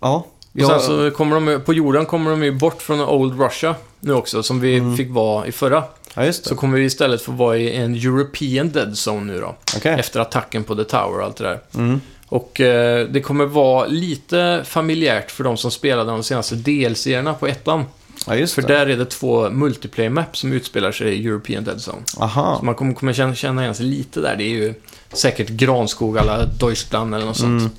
ja. 0.00 0.26
Och 0.54 0.66
sen 0.66 0.80
så 0.80 1.10
kommer 1.10 1.40
de, 1.40 1.60
på 1.64 1.74
jorden 1.74 2.06
kommer 2.06 2.30
de 2.30 2.44
ju 2.44 2.52
bort 2.52 2.82
från 2.82 3.00
Old 3.00 3.40
Russia 3.40 3.74
nu 4.00 4.12
också, 4.14 4.42
som 4.42 4.60
vi 4.60 4.76
Mm. 4.76 4.96
fick 4.96 5.10
vara 5.10 5.46
i 5.46 5.52
förra. 5.52 5.84
ja, 6.14 6.24
just 6.24 6.46
Så 6.46 6.54
kommer 6.56 6.78
vi 6.78 6.84
istället 6.84 7.22
få 7.22 7.32
vara 7.32 7.56
i 7.56 7.76
en 7.76 7.94
European 7.94 8.70
Dead 8.70 8.94
Zone 9.08 9.32
nu 9.32 9.40
då. 9.40 9.54
Okej. 9.76 9.96
Efter 10.00 10.20
attacken 10.20 10.64
på 10.64 10.74
The 10.76 10.84
Tower 10.84 11.18
och 11.18 11.24
allt 11.24 11.36
det 11.36 11.44
där. 11.44 11.60
Mm. 11.74 12.00
Och 12.26 12.60
eh, 12.60 13.06
det 13.08 13.20
kommer 13.20 13.44
vara 13.46 13.86
lite 13.86 14.62
familjärt 14.64 15.30
för 15.30 15.44
de 15.44 15.56
som 15.56 15.70
spelade 15.70 16.10
de 16.10 16.22
senaste 16.22 16.54
DLC-erna 16.54 17.34
på 17.34 17.46
ettan. 17.46 17.84
Ja, 18.26 18.34
just 18.36 18.54
För 18.54 18.62
det. 18.62 18.68
där 18.68 18.86
är 18.86 18.96
det 18.96 19.04
två 19.06 19.50
multiplayer 19.50 20.10
maps 20.10 20.38
som 20.38 20.52
utspelar 20.52 20.92
sig 20.92 21.08
i 21.14 21.26
European 21.26 21.64
Dead 21.64 21.76
Zone. 21.88 22.02
Aha. 22.18 22.56
Så 22.58 22.64
man 22.64 22.74
kommer, 22.74 22.94
kommer 22.94 23.12
känna, 23.12 23.34
känna 23.34 23.62
igen 23.62 23.74
sig 23.74 23.86
lite 23.86 24.20
där. 24.20 24.36
Det 24.36 24.44
är 24.44 24.48
ju 24.48 24.74
säkert 25.12 25.48
granskog 25.48 26.18
alla 26.18 26.46
Deutschland 26.46 27.14
eller 27.14 27.26
något 27.26 27.36
sånt. 27.36 27.60
Mm. 27.60 27.72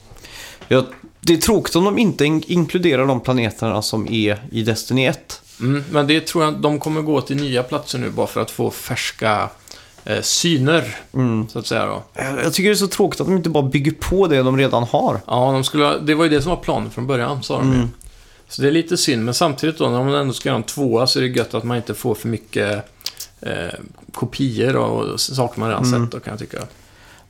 Ja, 0.67 0.83
det 1.21 1.33
är 1.33 1.37
tråkigt 1.37 1.75
om 1.75 1.83
de 1.85 1.97
inte 1.97 2.25
in- 2.25 2.43
inkluderar 2.47 3.05
de 3.05 3.19
planeterna 3.19 3.81
som 3.81 4.07
är 4.07 4.39
i 4.51 4.63
Destiny 4.63 5.05
1. 5.05 5.41
Mm, 5.59 5.83
men 5.91 6.07
det 6.07 6.21
tror 6.27 6.43
jag 6.43 6.53
de 6.61 6.79
kommer 6.79 7.01
gå 7.01 7.21
till 7.21 7.35
nya 7.37 7.63
platser 7.63 7.99
nu 7.99 8.09
bara 8.09 8.27
för 8.27 8.41
att 8.41 8.51
få 8.51 8.71
färska 8.71 9.49
eh, 10.05 10.21
syner, 10.21 10.95
Mm. 11.13 11.47
så 11.49 11.59
att 11.59 11.67
säga 11.67 11.85
då. 11.85 12.03
Jag 12.13 12.43
jag 12.43 12.53
tycker 12.53 12.69
det 12.69 12.73
är 12.73 12.75
så 12.75 12.87
tråkigt 12.87 13.21
att 13.21 13.27
de 13.27 13.35
inte 13.37 13.49
bara 13.49 13.63
bygger 13.63 13.91
på 13.91 14.27
det 14.27 14.43
de 14.43 14.57
redan 14.57 14.83
har. 14.83 15.19
Ja, 15.27 15.51
de 15.51 15.63
skulle, 15.63 15.97
det 15.99 16.15
var 16.15 16.23
ju 16.23 16.29
det 16.29 16.41
som 16.41 16.49
var 16.49 16.57
planen 16.57 16.91
från 16.91 17.07
början, 17.07 17.43
sa 17.43 17.57
de 17.57 17.73
ju. 17.73 17.87
Så 18.49 18.61
det 18.61 18.67
är 18.67 18.71
lite 18.71 18.97
synd, 18.97 19.25
men 19.25 19.33
samtidigt 19.33 19.77
då, 19.77 19.89
när 19.89 20.03
man 20.03 20.13
ändå 20.15 20.33
ska 20.33 20.49
göra 20.49 20.57
en 20.57 20.63
tvåa 20.63 21.07
så 21.07 21.19
är 21.19 21.23
det 21.23 21.29
gött 21.29 21.53
att 21.53 21.63
man 21.63 21.77
inte 21.77 21.93
får 21.93 22.15
för 22.15 22.27
mycket 22.27 22.85
eh, 23.41 23.53
kopior 24.13 24.75
och 24.75 25.19
saker 25.19 25.59
man 25.59 25.69
redan 25.69 25.85
Mm. 25.85 26.03
sett 26.03 26.11
då, 26.11 26.19
kan 26.19 26.31
jag 26.31 26.39
tycka. 26.39 26.57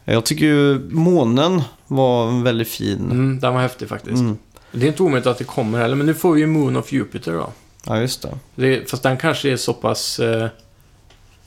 Jag 0.06 0.26
tycker 0.26 0.46
ju 0.46 0.80
månen 0.90 1.62
var 1.88 2.44
väldigt 2.44 2.68
fin. 2.70 3.12
Mm, 3.12 3.40
den 3.40 3.54
var 3.54 3.62
häftig 3.62 3.90
faktiskt. 3.90 4.16
Mm. 4.20 4.38
Det 4.72 4.86
är 4.86 4.88
inte 4.88 5.04
omöjligt 5.04 5.28
att 5.28 5.38
det 5.38 5.44
kommer 5.44 5.80
heller, 5.80 5.96
men 5.96 6.06
nu 6.06 6.14
får 6.14 6.34
vi 6.34 6.40
ju 6.42 6.48
Moon 6.48 6.76
of 6.78 6.92
Jupiter 6.94 7.32
då. 7.32 7.50
Ja, 7.86 8.00
just 8.02 8.22
det. 8.22 8.38
Det, 8.56 8.90
fast 8.90 9.04
den 9.04 9.18
kanske 9.18 9.52
är 9.52 9.58
så 9.58 9.74
pass 9.74 10.20
eh, 10.20 10.48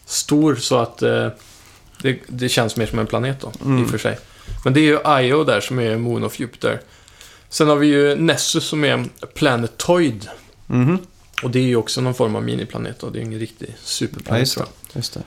stor 0.05 0.55
så 0.57 0.77
att 0.79 1.03
eh, 1.03 1.29
det, 2.03 2.19
det 2.27 2.49
känns 2.49 2.77
mer 2.77 2.87
som 2.87 2.99
en 2.99 3.07
planet 3.07 3.41
då, 3.41 3.53
Mm. 3.65 3.83
i 3.83 3.87
och 3.87 3.91
för 3.91 3.99
sig. 3.99 4.19
Men 4.65 4.73
det 4.75 4.81
är 4.81 5.21
ju 5.21 5.27
Io 5.29 5.45
där 5.45 5.61
som 5.61 5.79
är 5.79 5.97
Moon 5.97 6.25
of 6.25 6.41
Jupiter. 6.41 6.81
Sen 7.49 7.69
har 7.69 7.77
vi 7.77 7.87
ju 7.87 8.15
Nessus 8.15 8.65
som 8.65 8.85
är 8.85 8.89
en 8.89 9.11
planetoid. 9.35 10.29
Mhm. 10.67 10.99
Och 11.43 11.51
det 11.51 11.59
är 11.59 11.63
ju 11.63 11.77
också 11.77 12.01
någon 12.01 12.15
form 12.15 12.37
av 12.37 12.43
miniplanet 12.43 13.03
och 13.03 13.13
det 13.13 13.19
är 13.19 13.23
ingen 13.23 13.39
riktig 13.39 13.77
superplanet 13.83 14.31
Ja, 14.31 14.39
just 14.39 14.55
tror 14.55 14.65
det. 14.65 14.71
jag. 14.93 14.97
Just 14.97 15.15
det. 15.15 15.23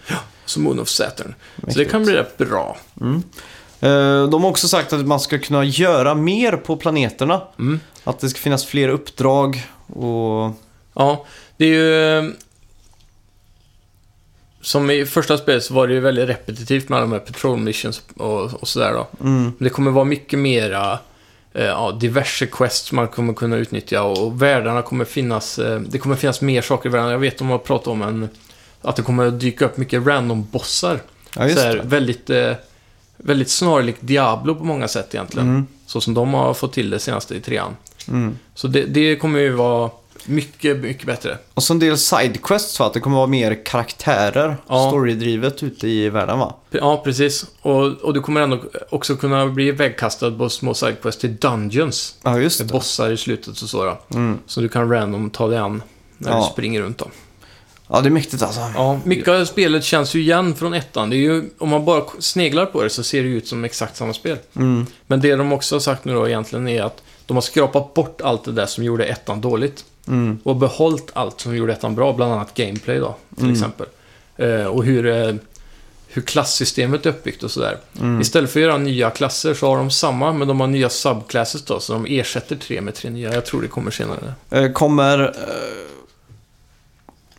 Så 0.45 0.59
Moon 0.59 0.79
of 0.79 0.89
Saturn. 0.89 1.35
Så 1.55 1.61
det 1.61 1.67
Mäktigt. 1.67 1.91
kan 1.91 2.03
bli 2.03 2.13
rätt 2.13 2.37
bra. 2.37 2.77
Mm. 3.01 3.23
Eh, 3.79 4.29
De 4.29 4.43
har 4.43 4.49
också 4.49 4.67
sagt 4.67 4.93
att 4.93 5.05
man 5.07 5.19
ska 5.19 5.39
kunna 5.39 5.63
göra 5.63 6.15
mer 6.15 6.57
på 6.57 6.77
planeterna. 6.77 7.41
Mm. 7.59 7.79
Att 8.03 8.19
det 8.19 8.29
ska 8.29 8.39
finnas 8.39 8.65
fler 8.65 8.87
uppdrag 8.89 9.63
och... 9.87 10.51
Ja, 10.93 11.25
det 11.57 11.65
är 11.65 11.69
ju... 11.69 12.17
eh, 12.17 12.33
Som 14.61 14.89
i 14.91 15.05
första 15.05 15.37
spelet 15.37 15.63
så 15.63 15.73
var 15.73 15.87
det 15.87 15.93
ju 15.93 15.99
väldigt 15.99 16.29
repetitivt 16.29 16.89
med 16.89 16.97
alla 16.97 17.05
de 17.07 17.11
här 17.11 17.19
patrol 17.19 17.57
missions 17.59 18.01
och, 18.17 18.53
och 18.53 18.67
sådär 18.67 18.93
då. 18.93 19.07
Mm. 19.21 19.43
Men 19.43 19.53
Det 19.59 19.69
kommer 19.69 19.91
vara 19.91 20.05
mycket 20.05 20.39
mera 20.39 20.99
ja, 21.53 21.91
diverse 21.91 22.45
quests 22.45 22.91
man 22.91 23.07
kommer 23.07 23.33
kunna 23.33 23.55
utnyttja 23.55 24.03
och 24.03 24.41
världarna 24.41 24.81
kommer 24.81 25.05
finnas... 25.05 25.59
Eh, 25.59 25.79
det 25.79 25.97
kommer 25.97 26.15
finnas 26.15 26.41
mer 26.41 26.61
saker 26.61 26.89
i 26.89 26.91
världarna. 26.91 27.11
Jag 27.11 27.19
vet 27.19 27.41
om 27.41 27.47
man 27.47 27.59
pratat 27.59 27.87
om 27.87 28.01
en... 28.01 28.29
Att 28.81 28.95
det 28.95 29.01
kommer 29.01 29.27
att 29.27 29.39
dyka 29.39 29.65
upp 29.65 29.77
mycket 29.77 30.07
random 30.07 30.47
bossar. 30.51 30.99
Ja, 31.35 31.49
så 31.49 31.59
här, 31.59 31.81
väldigt, 31.83 32.29
eh, 32.29 32.53
väldigt 33.17 33.49
snarlikt 33.49 33.99
Diablo 34.01 34.55
på 34.55 34.63
många 34.63 34.87
sätt 34.87 35.15
egentligen. 35.15 35.49
Mm. 35.49 35.67
Så 35.85 36.01
som 36.01 36.13
de 36.13 36.33
har 36.33 36.53
fått 36.53 36.73
till 36.73 36.89
det 36.89 36.99
senaste 36.99 37.35
i 37.35 37.39
trean. 37.39 37.75
Mm. 38.07 38.37
Så 38.55 38.67
det, 38.67 38.85
det 38.85 39.15
kommer 39.15 39.39
ju 39.39 39.49
vara 39.49 39.89
mycket, 40.25 40.77
mycket 40.77 41.05
bättre. 41.05 41.37
Och 41.53 41.63
så 41.63 41.73
en 41.73 41.79
del 41.79 41.97
sidequests 41.97 42.79
va? 42.79 42.85
Att 42.85 42.93
det 42.93 42.99
kommer 42.99 43.17
vara 43.17 43.27
mer 43.27 43.65
karaktärer, 43.65 44.57
Ja. 44.67 44.87
storydrivet 44.89 45.63
ute 45.63 45.87
i 45.87 46.09
världen 46.09 46.39
va? 46.39 46.55
Ja, 46.69 47.01
precis. 47.03 47.45
Och, 47.61 47.85
och 47.85 48.13
du 48.13 48.21
kommer 48.21 48.41
ändå 48.41 48.59
också 48.89 49.15
kunna 49.15 49.47
bli 49.47 49.71
vägkastad 49.71 50.31
på 50.31 50.49
små 50.49 50.73
sidequests 50.73 51.21
till 51.21 51.35
Dungeons. 51.35 52.15
Ja, 52.23 52.39
just 52.39 52.59
Med 52.59 52.67
det. 52.67 52.71
bossar 52.73 53.11
i 53.11 53.17
slutet 53.17 53.47
och 53.61 53.69
så 53.69 53.85
då. 53.85 53.99
Mm. 54.17 54.39
Så 54.45 54.61
du 54.61 54.69
kan 54.69 54.89
random 54.91 55.29
ta 55.29 55.47
dig 55.47 55.57
an 55.57 55.83
när 56.17 56.31
Ja. 56.31 56.37
du 56.47 56.53
springer 56.53 56.81
runt 56.81 56.97
då. 56.97 57.07
Ja, 57.93 58.01
det 58.01 58.07
är 58.07 58.11
mäktigt 58.11 58.43
alltså. 58.43 58.61
Ja, 58.75 58.99
mycket 59.03 59.27
av 59.27 59.45
spelet 59.45 59.83
känns 59.83 60.13
ju 60.15 60.19
igen 60.21 60.55
från 60.55 60.73
ettan. 60.73 61.09
Det 61.09 61.15
är 61.15 61.17
ju, 61.17 61.49
om 61.57 61.69
man 61.69 61.85
bara 61.85 62.03
sneglar 62.19 62.65
på 62.65 62.83
det 62.83 62.89
så 62.89 63.03
ser 63.03 63.23
det 63.23 63.29
ut 63.29 63.47
som 63.47 63.63
exakt 63.65 63.97
samma 63.97 64.13
spel. 64.13 64.37
Mm. 64.55 64.85
Men 65.07 65.21
det 65.21 65.35
de 65.35 65.51
också 65.53 65.75
har 65.75 65.79
sagt 65.79 66.05
nu 66.05 66.13
då 66.13 66.27
egentligen 66.27 66.67
är 66.67 66.83
att 66.83 67.03
de 67.25 67.37
har 67.37 67.41
skrapat 67.41 67.93
bort 67.93 68.21
allt 68.21 68.43
det 68.43 68.51
där 68.51 68.65
som 68.65 68.83
gjorde 68.83 69.05
ettan 69.05 69.41
dåligt. 69.41 69.85
Mm. 70.07 70.39
Och 70.43 70.55
behållit 70.55 71.09
allt 71.13 71.41
som 71.41 71.55
gjorde 71.55 71.73
ettan 71.73 71.95
bra, 71.95 72.13
bland 72.13 72.33
annat 72.33 72.53
gameplay 72.53 72.97
då, 72.99 73.15
till 73.35 73.43
Mm. 73.43 73.53
exempel. 73.53 73.87
Eh, 74.37 74.65
och 74.65 74.83
hur, 74.83 75.05
eh, 75.05 75.35
hur 76.07 76.21
klassystemet 76.21 77.05
är 77.05 77.09
uppbyggt 77.09 77.43
och 77.43 77.51
sådär. 77.51 77.77
Mm. 77.99 78.21
Istället 78.21 78.51
för 78.51 78.59
att 78.59 78.63
göra 78.63 78.77
nya 78.77 79.09
klasser 79.09 79.53
så 79.53 79.67
har 79.67 79.77
de 79.77 79.91
samma, 79.91 80.33
men 80.33 80.47
de 80.47 80.59
har 80.59 80.67
nya 80.67 80.89
subclasses 80.89 81.65
då, 81.65 81.79
så 81.79 81.93
de 81.93 82.05
ersätter 82.05 82.55
tre 82.55 82.81
med 82.81 82.95
tre 82.95 83.09
nya. 83.09 83.33
Jag 83.33 83.45
tror 83.45 83.61
det 83.61 83.67
kommer 83.67 83.91
senare. 83.91 84.33
Eh, 84.49 84.71
Kommer... 84.71 85.19
eh, 85.23 85.87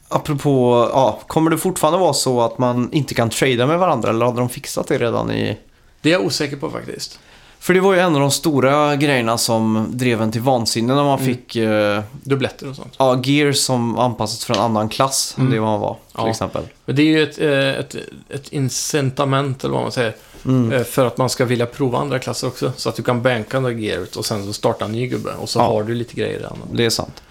apropå, 0.09 0.89
ja, 0.93 1.21
kommer 1.27 1.51
det 1.51 1.59
fortfarande 1.59 1.99
vara 1.99 2.13
så 2.15 2.41
att 2.41 2.59
man 2.59 2.93
inte 2.93 3.15
kan 3.15 3.31
trada 3.31 3.67
med 3.67 3.79
varandra 3.79 4.11
eller 4.11 4.27
hade 4.27 4.39
de 4.39 4.49
fixat 4.49 4.89
det 4.89 4.99
redan 4.99 5.31
i... 5.31 5.59
Det 6.03 6.09
är 6.09 6.13
jag 6.13 6.25
osäker 6.25 6.57
på 6.57 6.71
faktiskt. 6.71 7.19
För 7.63 7.75
det 7.75 7.81
var 7.81 7.95
ju 7.95 8.01
en 8.01 8.15
av 8.15 8.21
de 8.21 8.31
stora 8.31 8.97
grejerna 8.97 9.39
som 9.39 9.87
drev 9.91 10.23
en 10.23 10.33
till 10.33 10.41
vansinne 10.41 10.95
när 10.95 11.05
man 11.05 11.19
Mm. 11.21 11.35
fick 11.35 11.57
eh, 11.57 12.03
Dubbletter 12.23 12.69
och 12.71 12.77
sånt. 12.77 12.95
ja, 12.99 13.21
gear 13.25 13.53
som 13.53 13.99
anpassats 13.99 14.45
för 14.45 14.55
en 14.55 14.61
annan 14.61 14.89
klass 14.89 15.35
än 15.39 15.43
Mm. 15.43 15.55
det 15.55 15.61
man 15.61 15.81
var, 15.81 15.95
till 15.95 16.01
Ja. 16.17 16.31
exempel. 16.31 16.63
Men 16.85 16.97
det 16.97 17.03
är 17.03 17.07
ju 17.07 17.23
ett, 17.23 17.39
eh, 17.41 17.81
ett, 17.81 17.97
ett 18.29 18.49
incitament, 18.53 19.65
eller 19.65 19.75
vad 19.75 19.83
man 19.83 19.93
säger, 19.93 20.15
Mm. 20.45 20.73
eh, 20.73 20.83
för 20.85 21.07
att 21.07 21.19
man 21.19 21.31
ska 21.31 21.45
vilja 21.45 21.67
prova 21.67 21.99
andra 21.99 22.19
klasser 22.19 22.47
också. 22.47 22.73
Så 22.77 22.89
att 22.89 22.97
du 22.97 23.03
kan 23.03 23.23
banka 23.23 23.61
det 23.61 23.73
gearet 23.73 24.17
och 24.17 24.25
sen 24.27 24.45
så 24.47 24.53
starta 24.53 24.85
en 24.85 24.93
ny 24.93 25.07
gubbe. 25.07 25.31
Och 25.41 25.49
så 25.49 25.59
Ja. 25.59 25.63
har 25.67 25.83
du 25.83 25.95
lite 25.95 26.15
grejer 26.15 26.39
redan. 26.39 26.59
Det 26.73 26.85
är 26.85 26.91
sant. 26.91 27.23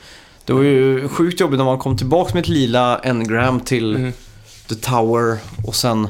Det 0.45 0.53
var 0.53 0.61
ju 0.61 1.07
sjukt 1.09 1.39
jobbigt 1.39 1.57
när 1.57 1.65
man 1.65 1.77
kom 1.79 1.97
tillbaka 1.97 2.31
med 2.33 2.41
ett 2.41 2.47
lila 2.47 2.99
engram 3.03 3.59
till 3.59 3.95
Mm. 3.95 4.13
The 4.69 4.75
Tower 4.75 5.37
och 5.67 5.75
sen 5.75 6.07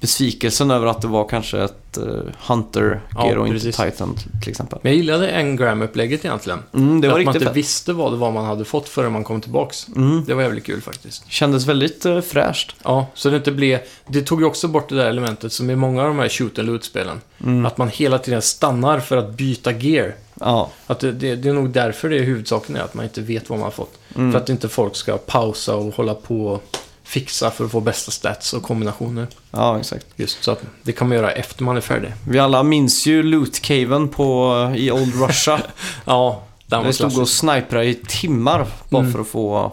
besvikelsen 0.00 0.70
över 0.70 0.86
att 0.86 1.02
det 1.02 1.08
var 1.08 1.28
kanske 1.28 1.62
ett 1.62 1.98
uh, 1.98 2.22
Hunter 2.46 3.00
Ja, 3.14 3.26
gear 3.26 3.36
och 3.36 3.48
inte. 3.48 3.72
Titan 3.72 4.16
till 4.42 4.50
exempel. 4.50 4.78
Men 4.82 4.92
jag 4.92 4.96
gillade 4.96 5.32
engram-upplägget 5.32 6.24
egentligen. 6.24 6.58
Mm, 6.72 7.00
det 7.00 7.08
var 7.08 7.18
att 7.18 7.24
man 7.24 7.34
inte 7.34 7.46
fett. 7.46 7.56
visste 7.56 7.92
vad 7.92 8.12
det 8.12 8.16
var 8.16 8.32
man 8.32 8.44
hade 8.44 8.64
fått 8.64 8.88
förrän 8.88 9.12
man 9.12 9.24
kom 9.24 9.40
tillbaks. 9.40 9.88
Mm. 9.88 10.24
Det 10.26 10.34
var 10.34 10.42
jävligt 10.42 10.66
kul 10.66 10.80
faktiskt. 10.80 11.24
Kändes 11.28 11.66
väldigt 11.66 12.06
uh, 12.06 12.20
fräscht. 12.20 12.76
Ja, 12.82 13.06
så 13.14 13.30
det 13.30 13.36
inte 13.36 13.52
blev... 13.52 13.80
Det 14.06 14.22
tog 14.22 14.40
ju 14.40 14.46
också 14.46 14.68
bort 14.68 14.88
det 14.88 14.94
där 14.94 15.06
elementet 15.06 15.52
som 15.52 15.70
i 15.70 15.76
många 15.76 16.02
av 16.02 16.08
de 16.08 16.18
här 16.18 16.28
shoot 16.28 16.58
and 16.58 16.68
loot-spelen. 16.68 17.20
Mm. 17.44 17.66
Att 17.66 17.78
man 17.78 17.88
hela 17.88 18.18
tiden 18.18 18.42
stannar 18.42 19.00
för 19.00 19.16
att 19.16 19.30
byta 19.30 19.72
gear. 19.72 20.14
Ja. 20.34 20.70
Att 20.86 21.00
det, 21.00 21.12
det, 21.12 21.36
det 21.36 21.48
är 21.48 21.52
nog 21.52 21.70
därför 21.70 22.08
det 22.08 22.18
är 22.18 22.22
huvudsaken 22.22 22.76
är 22.76 22.80
att 22.80 22.94
man 22.94 23.04
inte 23.04 23.20
vet 23.20 23.50
vad 23.50 23.58
man 23.58 23.64
har 23.64 23.70
fått. 23.70 23.98
Mm. 24.14 24.32
För 24.32 24.38
att 24.38 24.48
inte 24.48 24.68
folk 24.68 24.96
ska 24.96 25.18
pausa 25.18 25.74
och 25.74 25.94
hålla 25.94 26.14
på 26.14 26.46
och 26.46 26.62
fixa 27.10 27.50
för 27.50 27.64
att 27.64 27.70
få 27.70 27.80
bästa 27.80 28.10
stats 28.10 28.52
och 28.52 28.62
kombinationer. 28.62 29.26
ja, 29.50 29.78
exakt. 29.78 30.06
Just 30.16 30.44
så 30.44 30.50
att 30.50 30.62
det 30.82 30.92
kan 30.92 31.08
man 31.08 31.16
göra 31.16 31.32
efter 31.32 31.62
man 31.64 31.76
är 31.76 31.80
färdig. 31.80 32.12
Vi 32.28 32.38
alla 32.38 32.62
minns 32.62 33.06
ju 33.06 33.22
loot-caven 33.22 34.08
på, 34.08 34.54
i 34.76 34.90
Old 34.90 35.14
Russia. 35.22 35.60
Ja, 36.04 36.42
den 36.66 36.78
var 36.78 36.86
det 36.86 36.92
stod 36.92 37.18
och 37.18 37.28
sniprade 37.28 37.84
i 37.86 37.94
timmar 37.94 38.66
bara 38.88 39.00
Mm. 39.00 39.12
för 39.12 39.20
att 39.20 39.28
få... 39.28 39.72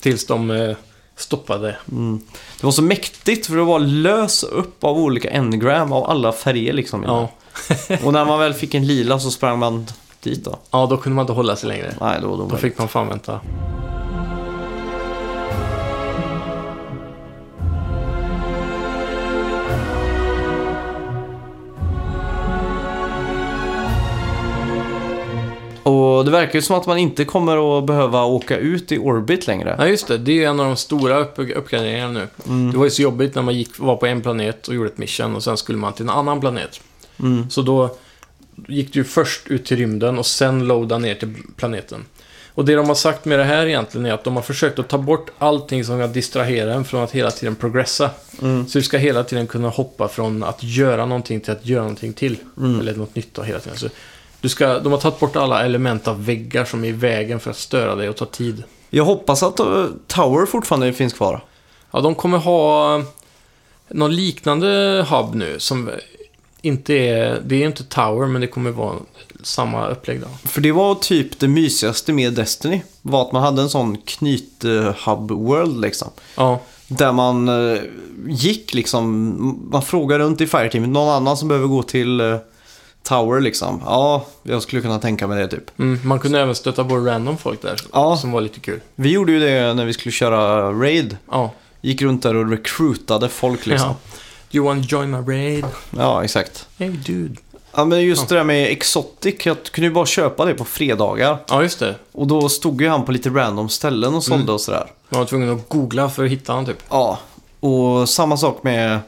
Tills 0.00 0.26
de 0.26 0.50
eh, 0.50 0.76
stoppade. 1.16 1.76
Mm. 1.90 2.20
Det 2.60 2.64
var 2.66 2.72
så 2.72 2.82
mäktigt 2.82 3.46
för 3.46 3.56
det 3.56 3.62
var 3.64 3.78
lös 3.78 4.42
upp 4.42 4.84
av 4.84 4.98
olika 4.98 5.30
engram 5.30 5.92
av 5.92 6.10
alla 6.10 6.32
färger 6.32 6.72
liksom. 6.72 7.02
Ja. 7.06 7.28
Och 8.04 8.12
när 8.12 8.24
man 8.24 8.38
väl 8.38 8.54
fick 8.54 8.74
en 8.74 8.86
lila 8.86 9.18
så 9.18 9.30
sprang 9.30 9.58
man 9.58 9.86
dit 10.22 10.44
då. 10.44 10.58
ja, 10.70 10.86
då 10.86 10.96
kunde 10.96 11.16
man 11.16 11.22
inte 11.22 11.32
hålla 11.32 11.56
sig 11.56 11.68
längre. 11.68 11.94
Nej, 12.00 12.18
då, 12.22 12.36
då 12.36 12.46
Då 12.46 12.56
fick 12.56 12.78
man 12.78 12.88
fan 12.88 13.08
vänta. 13.08 13.40
Och 25.82 26.24
det 26.24 26.30
verkar 26.30 26.54
ju 26.54 26.62
som 26.62 26.76
att 26.76 26.86
man 26.86 26.98
inte 26.98 27.24
kommer 27.24 27.78
att 27.78 27.84
behöva 27.84 28.24
åka 28.24 28.56
ut 28.56 28.92
i 28.92 28.98
orbit 28.98 29.46
längre. 29.46 29.76
Ja, 29.78 29.86
just 29.86 30.08
det. 30.08 30.18
Det 30.18 30.32
är 30.32 30.36
ju 30.36 30.44
en 30.44 30.60
av 30.60 30.66
de 30.66 30.76
stora 30.76 31.18
upp 31.18 31.34
uppgraderingarna 31.36 32.12
nu. 32.12 32.28
Mm. 32.46 32.72
Det 32.72 32.78
var 32.78 32.84
ju 32.84 32.90
så 32.90 33.02
jobbigt 33.02 33.34
när 33.34 33.42
man 33.42 33.54
gick, 33.54 33.78
var 33.78 33.96
på 33.96 34.06
en 34.06 34.22
planet 34.22 34.68
och 34.68 34.74
gjorde 34.74 34.88
ett 34.88 34.98
mission 34.98 35.36
och 35.36 35.42
sen 35.42 35.56
skulle 35.56 35.78
man 35.78 35.92
till 35.92 36.04
en 36.04 36.10
annan 36.10 36.40
planet. 36.40 36.80
Mm. 37.20 37.50
Så 37.50 37.62
då 37.62 37.96
gick 38.68 38.92
du 38.92 39.00
ju 39.00 39.04
först 39.04 39.46
ut 39.46 39.64
till 39.64 39.76
rymden 39.76 40.18
och 40.18 40.26
sen 40.26 40.66
loada 40.66 40.98
ner 40.98 41.14
till 41.14 41.34
planeten. 41.56 42.04
Och 42.54 42.64
det 42.64 42.74
de 42.74 42.88
har 42.88 42.94
sagt 42.94 43.24
med 43.24 43.38
det 43.38 43.44
här 43.44 43.66
egentligen 43.66 44.06
är 44.06 44.12
att 44.12 44.24
de 44.24 44.36
har 44.36 44.42
försökt 44.42 44.78
att 44.78 44.88
ta 44.88 44.98
bort 44.98 45.30
allting 45.38 45.84
som 45.84 45.98
kan 45.98 46.12
distrahera 46.12 46.74
en 46.74 46.84
från 46.84 47.02
att 47.02 47.10
hela 47.10 47.30
tiden 47.30 47.54
progressa. 47.54 48.10
Mm. 48.42 48.68
Så 48.68 48.78
du 48.78 48.82
ska 48.82 48.98
hela 48.98 49.24
tiden 49.24 49.46
kunna 49.46 49.68
hoppa 49.68 50.08
från 50.08 50.42
att 50.42 50.62
göra 50.62 51.06
någonting 51.06 51.40
till 51.40 51.52
att 51.52 51.66
göra 51.66 51.82
någonting 51.82 52.12
till. 52.12 52.36
Mm. 52.58 52.80
Eller 52.80 52.94
något 52.94 53.14
nytt 53.14 53.34
då 53.34 53.42
hela 53.42 53.60
tiden. 53.60 53.78
Så 53.78 53.88
du 54.42 54.48
ska, 54.48 54.78
de 54.78 54.92
har 54.92 54.98
tagit 54.98 55.20
bort 55.20 55.36
alla 55.36 55.64
element 55.64 56.08
av 56.08 56.24
väggar 56.24 56.64
som 56.64 56.84
är 56.84 56.88
i 56.88 56.92
vägen 56.92 57.40
för 57.40 57.50
att 57.50 57.56
störa 57.56 57.94
dig 57.94 58.08
och 58.08 58.16
ta 58.16 58.26
tid. 58.26 58.62
Jag 58.90 59.04
hoppas 59.04 59.42
att 59.42 59.60
uh, 59.60 59.86
Tower 60.06 60.46
fortfarande 60.46 60.92
finns 60.92 61.12
kvar. 61.12 61.44
Ja, 61.90 62.00
de 62.00 62.14
kommer 62.14 62.38
ha 62.38 63.02
någon 63.88 64.16
liknande 64.16 65.06
hub 65.10 65.34
nu 65.34 65.58
som 65.58 65.90
inte 66.62 66.94
är... 66.94 67.42
Det 67.44 67.62
är 67.62 67.66
inte 67.66 67.84
Tower, 67.84 68.26
men 68.26 68.40
det 68.40 68.46
kommer 68.46 68.70
vara 68.70 68.94
samma 69.42 69.88
upplägg 69.88 70.20
då. 70.20 70.48
För 70.48 70.60
det 70.60 70.72
var 70.72 70.94
typ 70.94 71.38
det 71.38 71.48
mysigaste 71.48 72.12
med 72.12 72.32
Destiny. 72.32 72.82
Var 73.02 73.22
att 73.22 73.32
man 73.32 73.42
hade 73.42 73.62
en 73.62 73.70
sån 73.70 73.96
knyt-hub-world 73.96 75.80
liksom. 75.80 76.08
Ja, 76.36 76.60
Där 76.88 77.12
man 77.12 77.48
eh, 77.48 77.80
gick 78.26 78.74
liksom, 78.74 79.68
man 79.72 79.82
frågar 79.82 80.18
runt 80.18 80.40
i 80.40 80.46
Fireteamet, 80.46 80.90
någon 80.90 81.08
annan 81.08 81.36
som 81.36 81.48
behöver 81.48 81.68
gå 81.68 81.82
till 81.82 82.20
eh, 82.20 82.36
Tower 83.02 83.40
liksom. 83.40 83.82
Ja, 83.84 84.24
jag 84.42 84.62
skulle 84.62 84.82
kunna 84.82 84.98
tänka 84.98 85.26
mig 85.26 85.38
det 85.42 85.48
typ. 85.48 85.78
mm, 85.78 86.00
man 86.04 86.18
kunde 86.18 86.40
även 86.40 86.54
stöta 86.54 86.84
på 86.84 86.96
random 86.96 87.38
folk 87.38 87.62
där, 87.62 87.76
Ja. 87.92 88.16
som 88.16 88.32
var 88.32 88.40
lite 88.40 88.60
kul. 88.60 88.80
Vi 88.94 89.10
gjorde 89.12 89.32
ju 89.32 89.40
det 89.40 89.74
när 89.74 89.84
vi 89.84 89.92
skulle 89.92 90.12
köra 90.12 90.72
Raid. 90.72 91.16
Ja, 91.30 91.50
Gick 91.80 92.02
runt 92.02 92.22
där 92.22 92.36
och 92.36 92.50
recruitade 92.50 93.28
folk 93.28 93.66
liksom. 93.66 93.88
ja. 93.88 93.96
You 94.54 94.64
wanna 94.66 94.82
join 94.88 95.10
my 95.10 95.18
raid? 95.34 95.64
Ja, 95.98 96.24
exakt. 96.24 96.66
Hey 96.78 96.88
dude. 96.90 97.36
Ja, 97.74 97.84
men 97.84 98.02
just 98.02 98.28
det 98.28 98.34
där 98.34 98.44
med 98.44 98.68
Exotic, 98.72 99.46
jag 99.46 99.56
kunde 99.62 99.88
ju 99.88 99.94
bara 99.94 100.06
köpa 100.06 100.44
det 100.44 100.54
på 100.54 100.64
fredagar. 100.64 101.38
Ja, 101.48 101.62
just 101.62 101.78
det. 101.78 101.94
Och 102.12 102.26
då 102.26 102.48
stod 102.48 102.82
ju 102.82 102.88
han 102.88 103.04
på 103.04 103.12
lite 103.12 103.28
random 103.30 103.68
ställen 103.68 104.14
och 104.14 104.24
sålde 104.24 104.42
Mm. 104.42 104.54
och 104.54 104.60
sådär. 104.60 104.86
Man 105.08 105.20
var 105.20 105.26
tvungen 105.26 105.50
att 105.56 105.68
googla 105.68 106.10
för 106.10 106.24
att 106.24 106.30
hitta 106.30 106.52
honom 106.52 106.66
typ. 106.66 106.82
Ja, 106.90 107.18
och 107.60 108.08
samma 108.08 108.36
sak 108.36 108.62
med 108.62 108.98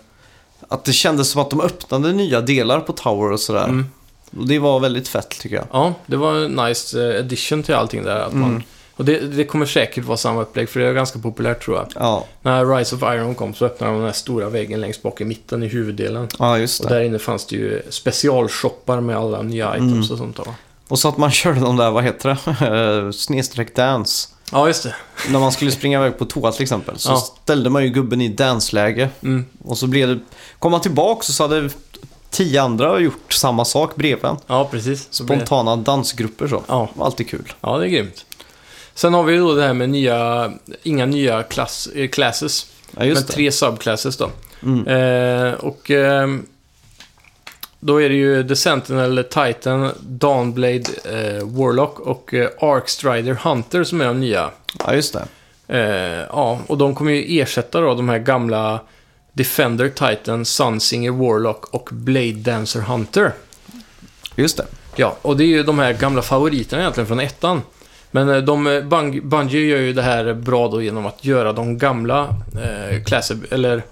att 0.69 0.85
det 0.85 0.93
kändes 0.93 1.29
som 1.31 1.43
att 1.43 1.51
de 1.51 1.61
öppnade 1.61 2.13
nya 2.13 2.41
delar 2.41 2.81
på 2.81 2.93
Tower 2.93 3.33
och 3.33 3.41
sådär. 3.41 3.65
Mm. 3.65 3.87
Och 4.39 4.47
det 4.49 4.59
var 4.59 4.81
väldigt 4.81 5.09
fett 5.09 5.31
tycker 5.41 5.57
jag. 5.57 5.65
Ja, 5.73 5.95
det 6.07 6.17
var 6.17 6.35
en 6.35 6.53
nice 6.53 7.13
eh, 7.15 7.19
addition 7.21 7.63
till 7.63 7.75
allting 7.75 8.03
där. 8.05 8.21
Att 8.21 8.33
man, 8.33 8.51
Mm. 8.51 8.63
och 8.97 9.05
det, 9.05 9.19
det 9.21 9.45
kommer 9.45 9.67
säkert 9.67 10.05
vara 10.05 10.17
samma 10.17 10.43
upplägg, 10.43 10.69
för 10.69 10.81
det 10.81 10.87
är 10.87 10.93
ganska 10.93 11.19
populärt 11.19 11.65
tror 11.65 11.77
jag. 11.77 11.87
Ja, 11.95 12.27
När 12.43 12.67
Rise 12.77 12.95
of 12.97 13.03
Iron 13.03 13.35
kom 13.35 13.55
så 13.55 13.65
öppnade 13.65 13.93
de 13.93 13.97
den 13.97 14.07
här 14.07 14.13
stora 14.13 14.49
väggen 14.49 14.81
längst 14.81 15.03
bak 15.03 15.21
i 15.21 15.25
mitten 15.25 15.63
i 15.63 15.67
huvuddelen. 15.67 16.29
ja 16.39 16.59
just 16.59 16.81
Och 16.81 16.89
det. 16.89 16.95
där 16.95 17.03
inne 17.03 17.19
fanns 17.19 17.47
det 17.47 17.57
ju 17.57 17.83
specialshoppar 17.91 19.01
med 19.01 19.17
alla 19.17 19.43
nya 19.43 19.77
items 19.77 19.93
Mm. 19.93 20.11
och 20.13 20.19
sånt. 20.19 20.37
Då. 20.37 20.45
Och 20.89 20.99
så 20.99 21.09
att 21.09 21.17
man 21.17 21.31
körde 21.41 21.61
de 21.61 21.77
där, 21.77 21.91
vad 21.91 22.05
heter 22.05 22.29
det? 23.07 23.13
Snedstreck 23.13 23.77
dance. 23.77 24.29
Ja, 24.55 24.67
just 24.67 24.83
det. 24.83 24.95
När 25.29 25.39
man 25.39 25.53
skulle 25.53 25.71
springa 25.71 25.99
iväg 25.99 26.19
på 26.19 26.25
toa 26.25 26.53
till 26.53 26.63
exempel. 26.63 26.99
Så 26.99 27.11
Ja. 27.11 27.17
ställde 27.43 27.71
man 27.71 27.83
ju 27.83 27.89
gubben 27.89 28.21
i 28.21 28.29
dansläge. 28.29 29.09
Mm. 29.23 29.45
Och 29.65 29.79
så 29.79 29.87
blev 29.87 30.09
det... 30.09 30.19
Kom 30.59 30.73
man 30.73 30.81
tillbaka 30.81 31.23
så 31.23 31.43
hade 31.45 31.71
tio 32.31 32.63
andra 32.63 33.01
gjort 33.01 33.33
samma 33.33 33.65
sak 33.65 33.97
bredvid 33.97 34.25
en. 34.25 34.37
Ja, 34.47 34.69
precis. 34.71 35.09
Spontana 35.11 35.77
dansgrupper 35.77 36.49
så. 36.49 36.63
Ja. 36.67 36.89
Alltid 36.99 37.29
kul. 37.29 37.53
ja, 37.61 37.79
det 37.79 37.87
är 37.87 37.89
grymt. 37.89 38.25
Sen 38.95 39.15
har 39.15 39.23
vi 39.23 39.37
då 39.37 39.55
det 39.55 39.63
här 39.63 39.75
med 39.75 39.91
nya, 39.91 40.53
inga 40.83 41.07
nya 41.07 41.43
klass, 41.43 41.89
eh, 41.95 42.09
classes, 42.09 42.67
Ja, 42.97 43.05
men 43.05 43.25
tre 43.27 43.53
subclasses 43.53 44.17
då. 44.17 44.31
Mm. 44.63 44.87
Eh, 44.87 45.53
och 45.55 45.91
ehm, 45.91 46.47
då 47.87 48.03
är 48.03 48.09
det 48.09 48.15
ju 48.15 48.49
The 48.49 48.57
Sentinel, 48.57 49.25
Titan, 49.25 49.91
Dawnblade, 50.01 50.85
eh, 51.05 51.47
Warlock 51.47 52.01
och 52.01 52.35
eh, 52.35 52.49
Arcstrider 52.59 53.35
Hunter 53.35 53.85
som 53.85 54.01
är 54.01 54.05
de 54.05 54.21
nya. 54.21 54.51
Ja, 54.79 54.95
just 54.95 55.15
det. 55.15 55.27
Eh, 55.69 56.27
ja, 56.31 56.61
och 56.67 56.79
de 56.79 56.95
kommer 56.95 57.13
ju 57.13 57.41
ersätta 57.41 57.81
då 57.81 57.95
de 57.95 58.09
här 58.09 58.19
gamla 58.19 58.81
Defender, 59.33 59.89
Titan, 59.89 60.45
Sunsinger, 60.45 61.11
Warlock 61.11 61.75
och 61.75 61.89
Blade 61.93 62.33
Dancer 62.33 62.81
Hunter. 62.81 63.33
Just 64.37 64.57
det. 64.57 64.67
Ja, 64.97 65.17
och 65.23 65.37
det 65.37 65.45
är 65.45 65.49
ju 65.49 65.63
de 65.63 65.79
här 65.79 65.93
gamla 65.93 66.23
favoriterna 66.23 66.83
egentligen 66.83 67.07
från 67.07 67.21
ettan. 67.21 67.63
Men 68.11 68.29
eh, 68.29 68.37
de, 68.37 68.67
eh, 68.67 68.83
Bung, 68.83 69.29
Bungie 69.29 69.67
gör 69.67 69.79
ju 69.79 69.93
det 69.93 70.03
här 70.03 70.35
bra 70.35 70.69
då 70.69 70.83
genom 70.83 71.07
att 71.07 71.25
göra 71.25 71.53
de 71.53 71.79
gamla 71.79 72.37
eh, 72.63 73.03
class, 73.03 73.33
eller 73.51 73.83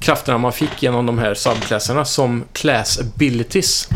krafterna 0.00 0.38
man 0.38 0.52
fick 0.52 0.82
genom 0.82 1.06
de 1.06 1.18
här 1.18 1.34
subklasserna 1.34 2.04
som 2.04 2.44
class 2.52 3.00
abilities. 3.00 3.88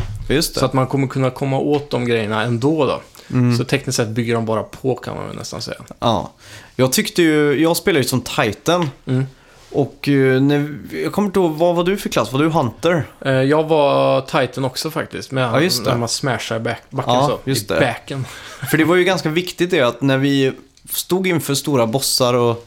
Så 0.59 0.65
att 0.65 0.73
man 0.73 0.87
kommer 0.87 1.07
kunna 1.07 1.31
komma 1.31 1.59
åt 1.59 1.91
de 1.91 2.05
grejerna 2.05 2.43
ändå 2.43 2.87
då. 2.87 3.01
Mm. 3.37 3.57
Så 3.59 3.65
tekniskt 3.65 3.97
sett 3.97 4.09
bygger 4.09 4.35
de 4.35 4.47
bara 4.47 4.63
på 4.63 4.95
kan 4.95 5.17
man 5.17 5.27
väl 5.27 5.37
nästan 5.37 5.63
säga. 5.63 5.77
Ja. 5.99 6.33
Jag 6.77 6.93
tyckte 6.93 7.23
ju, 7.23 7.63
jag 7.63 7.77
spelar 7.77 7.99
ju 8.01 8.05
som 8.05 8.21
Titan. 8.21 8.91
Mm. 9.07 9.27
Och 9.71 10.09
eh, 10.09 10.41
när, 10.43 10.79
jag 10.93 11.13
kommer 11.13 11.27
inte 11.27 11.39
ihåg, 11.39 11.53
vad 11.53 11.75
var 11.75 11.85
du 11.85 11.97
för 11.97 12.09
klass? 12.09 12.33
Var 12.33 12.41
du 12.41 12.49
Hunter? 12.49 13.05
Eh, 13.21 13.33
Jag 13.33 13.63
var 13.69 14.21
Titan 14.21 14.65
också 14.65 14.91
faktiskt. 14.91 15.31
Med 15.31 15.45
Ja, 15.45 15.61
just 15.61 15.85
det. 15.85 15.91
När 15.91 15.99
man 15.99 16.09
smashar 16.09 16.59
back, 16.59 16.83
backen 16.91 17.15
Ja, 17.15 17.27
så. 17.45 17.51
just 17.51 17.71
I 17.71 17.75
det. 17.75 17.81
backen. 17.81 18.27
För 18.71 18.79
det 18.79 18.85
var 18.85 18.97
ju 18.97 19.05
ganska 19.05 19.29
viktigt 19.29 19.71
det 19.71 19.81
att 19.81 20.03
när 20.03 20.19
vi 20.19 20.53
stod 20.91 21.27
inför 21.27 21.55
stora 21.55 21.87
bossar 21.87 22.35
och 22.35 22.67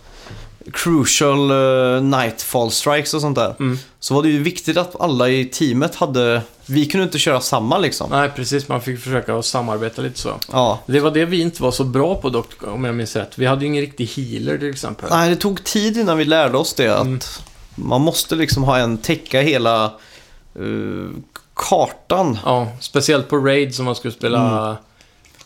crucial 0.74 1.52
uh, 1.52 2.02
nightfall 2.02 2.72
strikes 2.72 3.14
och 3.14 3.22
sånt 3.22 3.36
där. 3.36 3.56
Mm. 3.60 3.78
Så 4.00 4.14
var 4.14 4.24
det 4.24 4.30
ju 4.30 4.44
viktigt 4.44 4.78
att 4.78 5.02
alla 5.02 5.30
i 5.30 5.46
teamet 5.46 5.96
hade... 5.96 6.42
Vi 6.66 6.86
kunde 6.86 7.04
inte 7.04 7.20
köra 7.20 7.42
samma 7.42 7.78
liksom. 7.78 8.10
Nej, 8.12 8.30
precis. 8.36 8.68
Man 8.68 8.82
fick 8.82 9.00
försöka 9.00 9.36
att 9.36 9.46
samarbeta 9.46 10.02
lite 10.02 10.20
så. 10.20 10.34
Ja. 10.52 10.80
Det 10.86 11.00
var 11.00 11.12
det 11.12 11.26
vi 11.26 11.42
inte 11.42 11.64
var 11.64 11.72
så 11.72 11.84
bra 11.84 12.16
på 12.16 12.30
dock, 12.30 12.52
om 12.68 12.84
jag 12.86 12.96
minns 12.96 13.16
rätt. 13.16 13.32
Vi 13.38 13.46
hade 13.46 13.62
ju 13.62 13.68
ingen 13.68 13.82
riktig 13.82 14.06
healer 14.06 14.58
till 14.58 14.70
exempel. 14.70 15.10
Nej, 15.10 15.30
det 15.30 15.36
tog 15.36 15.64
tid 15.64 15.98
innan 15.98 16.18
vi 16.18 16.26
lärde 16.26 16.58
oss 16.58 16.74
det. 16.74 16.88
Att 16.90 17.02
Mm. 17.06 17.20
man 17.76 18.02
måste 18.02 18.36
liksom 18.36 18.64
ha 18.64 18.78
en 18.78 18.98
täcka 18.98 19.42
hela 19.42 19.86
eh, 20.56 21.10
kartan. 21.54 22.40
Ja, 22.46 22.68
speciellt 22.80 23.30
på 23.30 23.38
Raid 23.38 23.76
som 23.76 23.86
man 23.86 23.96
skulle 23.96 24.14
spela 24.14 24.40
Mm. 24.68 24.76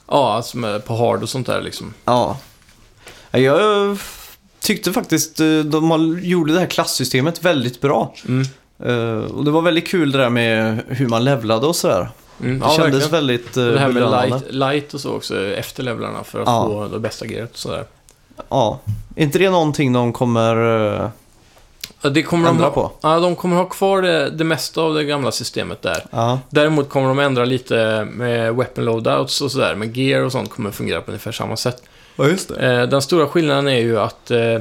ja, 0.08 0.34
alltså 0.36 0.80
på 0.88 0.96
hard 0.96 1.24
och 1.24 1.30
sånt 1.30 1.48
där 1.48 1.62
liksom. 1.62 1.94
Ja. 2.06 2.38
Jag 3.32 3.98
tyckte 4.62 4.94
faktiskt 4.94 5.40
eh, 5.40 5.60
de 5.60 6.20
gjorde 6.24 6.54
det 6.54 6.60
här 6.60 6.68
klassystemet 6.68 7.46
väldigt 7.46 7.82
bra. 7.82 8.14
Mm. 8.28 8.48
Eh, 8.84 9.32
och 9.32 9.46
det 9.46 9.52
var 9.52 9.62
väldigt 9.62 9.88
kul 9.88 10.12
det 10.12 10.18
där 10.18 10.30
med 10.30 10.84
hur 10.88 11.08
man 11.08 11.24
levlade 11.24 11.68
och 11.68 11.76
sådär. 11.76 12.10
Mm. 12.44 12.60
Det 12.60 12.66
Ja, 12.66 12.74
kändes 12.76 12.94
verkligen. 12.94 13.12
väldigt 13.12 13.58
uh, 13.58 13.66
Det 13.68 13.80
här 13.80 13.88
med 13.90 14.12
light, 14.12 14.44
light 14.54 14.94
och 14.94 15.00
så 15.00 15.12
också 15.16 15.48
efter 15.48 15.84
levlarna 15.84 16.24
för 16.24 16.40
att 16.40 16.48
Ja. 16.48 16.66
få 16.66 16.88
det 16.88 17.00
bästa 17.00 17.26
gearet 17.26 17.52
och 17.52 17.58
sådär. 17.58 17.86
Ja. 18.50 18.80
Är 19.16 19.24
inte 19.24 19.40
det 19.40 19.50
någonting 19.50 19.94
de 19.94 20.14
kommer 20.14 20.56
Det 22.02 22.24
kommer 22.24 22.46
de 22.46 22.50
ändra 22.56 22.66
ha, 22.66 22.72
på? 22.72 22.92
Ja, 23.02 23.20
de 23.20 23.36
kommer 23.36 23.56
ha 23.56 23.66
kvar 23.66 24.02
det, 24.02 24.30
det 24.30 24.44
mesta 24.44 24.82
av 24.82 24.94
det 24.94 25.04
gamla 25.04 25.32
systemet 25.32 25.82
där. 25.82 26.06
Ja. 26.12 26.40
Däremot 26.50 26.90
kommer 26.90 27.08
de 27.08 27.20
ändra 27.20 27.46
lite 27.46 28.08
med 28.12 28.56
weapon 28.56 28.86
loadouts 28.86 29.42
och 29.42 29.52
sådär. 29.52 29.76
Men 29.76 29.94
gear 29.94 30.22
och 30.22 30.32
sånt 30.32 30.50
kommer 30.50 30.72
fungera 30.72 31.02
på 31.02 31.12
ungefär 31.12 31.32
samma 31.32 31.58
sätt. 31.58 31.84
Ja, 32.24 32.30
just 32.30 32.48
det. 32.50 32.74
Eh, 32.82 32.88
den 32.88 33.02
stora 33.02 33.28
skillnaden 33.28 33.68
är 33.68 33.80
ju 33.80 34.00
att 34.00 34.32
eh, 34.32 34.58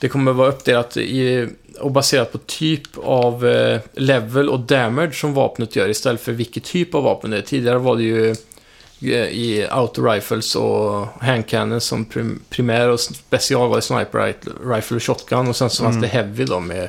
det 0.00 0.08
kommer 0.08 0.32
vara 0.32 0.48
uppdelat 0.48 0.96
i, 0.96 1.48
och 1.80 1.90
baserat 1.90 2.32
på 2.32 2.38
typ 2.38 2.82
av 3.04 3.46
eh, 3.46 3.80
level 3.92 4.48
och 4.48 4.60
damage 4.60 5.14
som 5.14 5.34
vapnet 5.34 5.76
gör 5.76 5.88
istället 5.88 6.20
för 6.20 6.32
vilket 6.32 6.64
typ 6.64 6.94
av 6.94 7.02
vapen 7.02 7.30
det 7.30 7.36
är. 7.38 7.42
Tidigare 7.42 7.78
var 7.78 7.96
det 7.96 8.02
ju 8.02 8.34
i 9.30 9.66
auto 9.70 10.02
rifles 10.02 10.54
och 10.56 11.06
handcannons 11.20 11.84
som 11.84 12.04
prim 12.04 12.42
primär 12.50 12.88
och 12.88 13.00
special 13.00 13.68
var 13.68 13.76
det 13.76 13.82
sniper 13.82 14.18
ri- 14.18 14.74
rifle 14.74 14.96
och 14.96 15.02
shotgun 15.02 15.48
och 15.48 15.56
sen 15.56 15.70
så 15.70 15.82
fanns 15.82 15.92
Mm. 15.96 16.02
det 16.02 16.08
heavy 16.08 16.44
då 16.44 16.60
med 16.60 16.88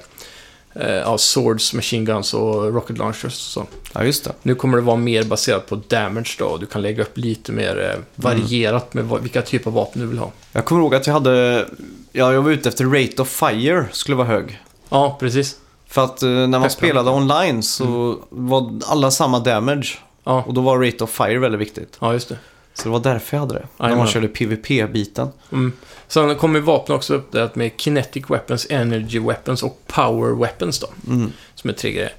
ja, 0.87 1.17
swords, 1.17 1.73
machine 1.73 2.05
guns 2.05 2.33
och 2.33 2.73
rocket 2.73 2.97
launchers 2.97 3.25
och 3.25 3.31
så. 3.33 3.65
Ja, 3.93 4.03
just 4.03 4.23
det. 4.23 4.31
Nu 4.43 4.55
kommer 4.55 4.77
det 4.77 4.83
vara 4.83 4.95
mer 4.97 5.23
baserat 5.23 5.67
på 5.67 5.75
damage 5.87 6.35
då 6.39 6.57
du 6.57 6.65
kan 6.65 6.81
lägga 6.81 7.01
upp 7.03 7.17
lite 7.17 7.51
mer 7.51 7.91
eh, 7.95 8.01
varierat 8.15 8.93
med 8.93 9.05
vilka 9.21 9.41
typer 9.41 9.69
av 9.69 9.73
vapen 9.73 10.01
du 10.01 10.07
vill 10.07 10.17
ha. 10.17 10.31
Jag 10.51 10.65
kommer 10.65 10.81
ihåg 10.81 10.95
att 10.95 11.07
jag 11.07 11.13
hade... 11.13 11.65
Ja, 12.11 12.33
jag 12.33 12.41
var 12.41 12.51
ute 12.51 12.69
efter 12.69 12.85
Rate 12.85 13.21
of 13.21 13.29
Fire 13.29 13.85
skulle 13.91 14.15
vara 14.17 14.27
hög. 14.27 14.59
Ja, 14.89 15.17
precis. 15.19 15.55
För 15.87 16.03
att 16.03 16.23
eh, 16.23 16.29
när 16.29 16.47
man 16.47 16.61
Peppar. 16.61 16.69
spelade 16.69 17.11
online 17.11 17.63
så 17.63 18.17
var 18.29 18.79
alla 18.85 19.11
samma 19.11 19.39
damage. 19.39 19.97
Ja, 20.23 20.43
Och 20.47 20.53
då 20.53 20.61
var 20.61 20.79
Rate 20.85 21.03
of 21.03 21.09
Fire 21.09 21.39
väldigt 21.39 21.61
viktigt. 21.61 21.97
ja 22.01 22.13
just 22.13 22.29
det. 22.29 22.37
Så 22.73 22.83
det 22.83 22.89
var 22.89 22.99
därför 22.99 23.37
jag 23.37 23.41
hade 23.41 23.53
det. 23.53 23.67
när 23.77 23.85
Jajamän. 23.85 23.97
man 23.97 24.07
körde 24.07 24.27
PVP-biten. 24.27 25.27
Mm. 25.51 25.71
Sen 26.09 26.35
kommer 26.35 26.59
vapen 26.59 26.95
också 26.95 27.13
uppdelat 27.13 27.55
med 27.55 27.71
Kinetic 27.77 28.23
Weapons, 28.29 28.67
Energy 28.69 29.19
Weapons 29.19 29.63
och 29.63 29.81
Power 29.87 30.41
Weapons 30.41 30.79
då. 30.79 30.87
Mm. 31.07 31.31
Som 31.55 31.69
är 31.69 31.73
tre 31.73 31.91
grejer. 31.91 32.13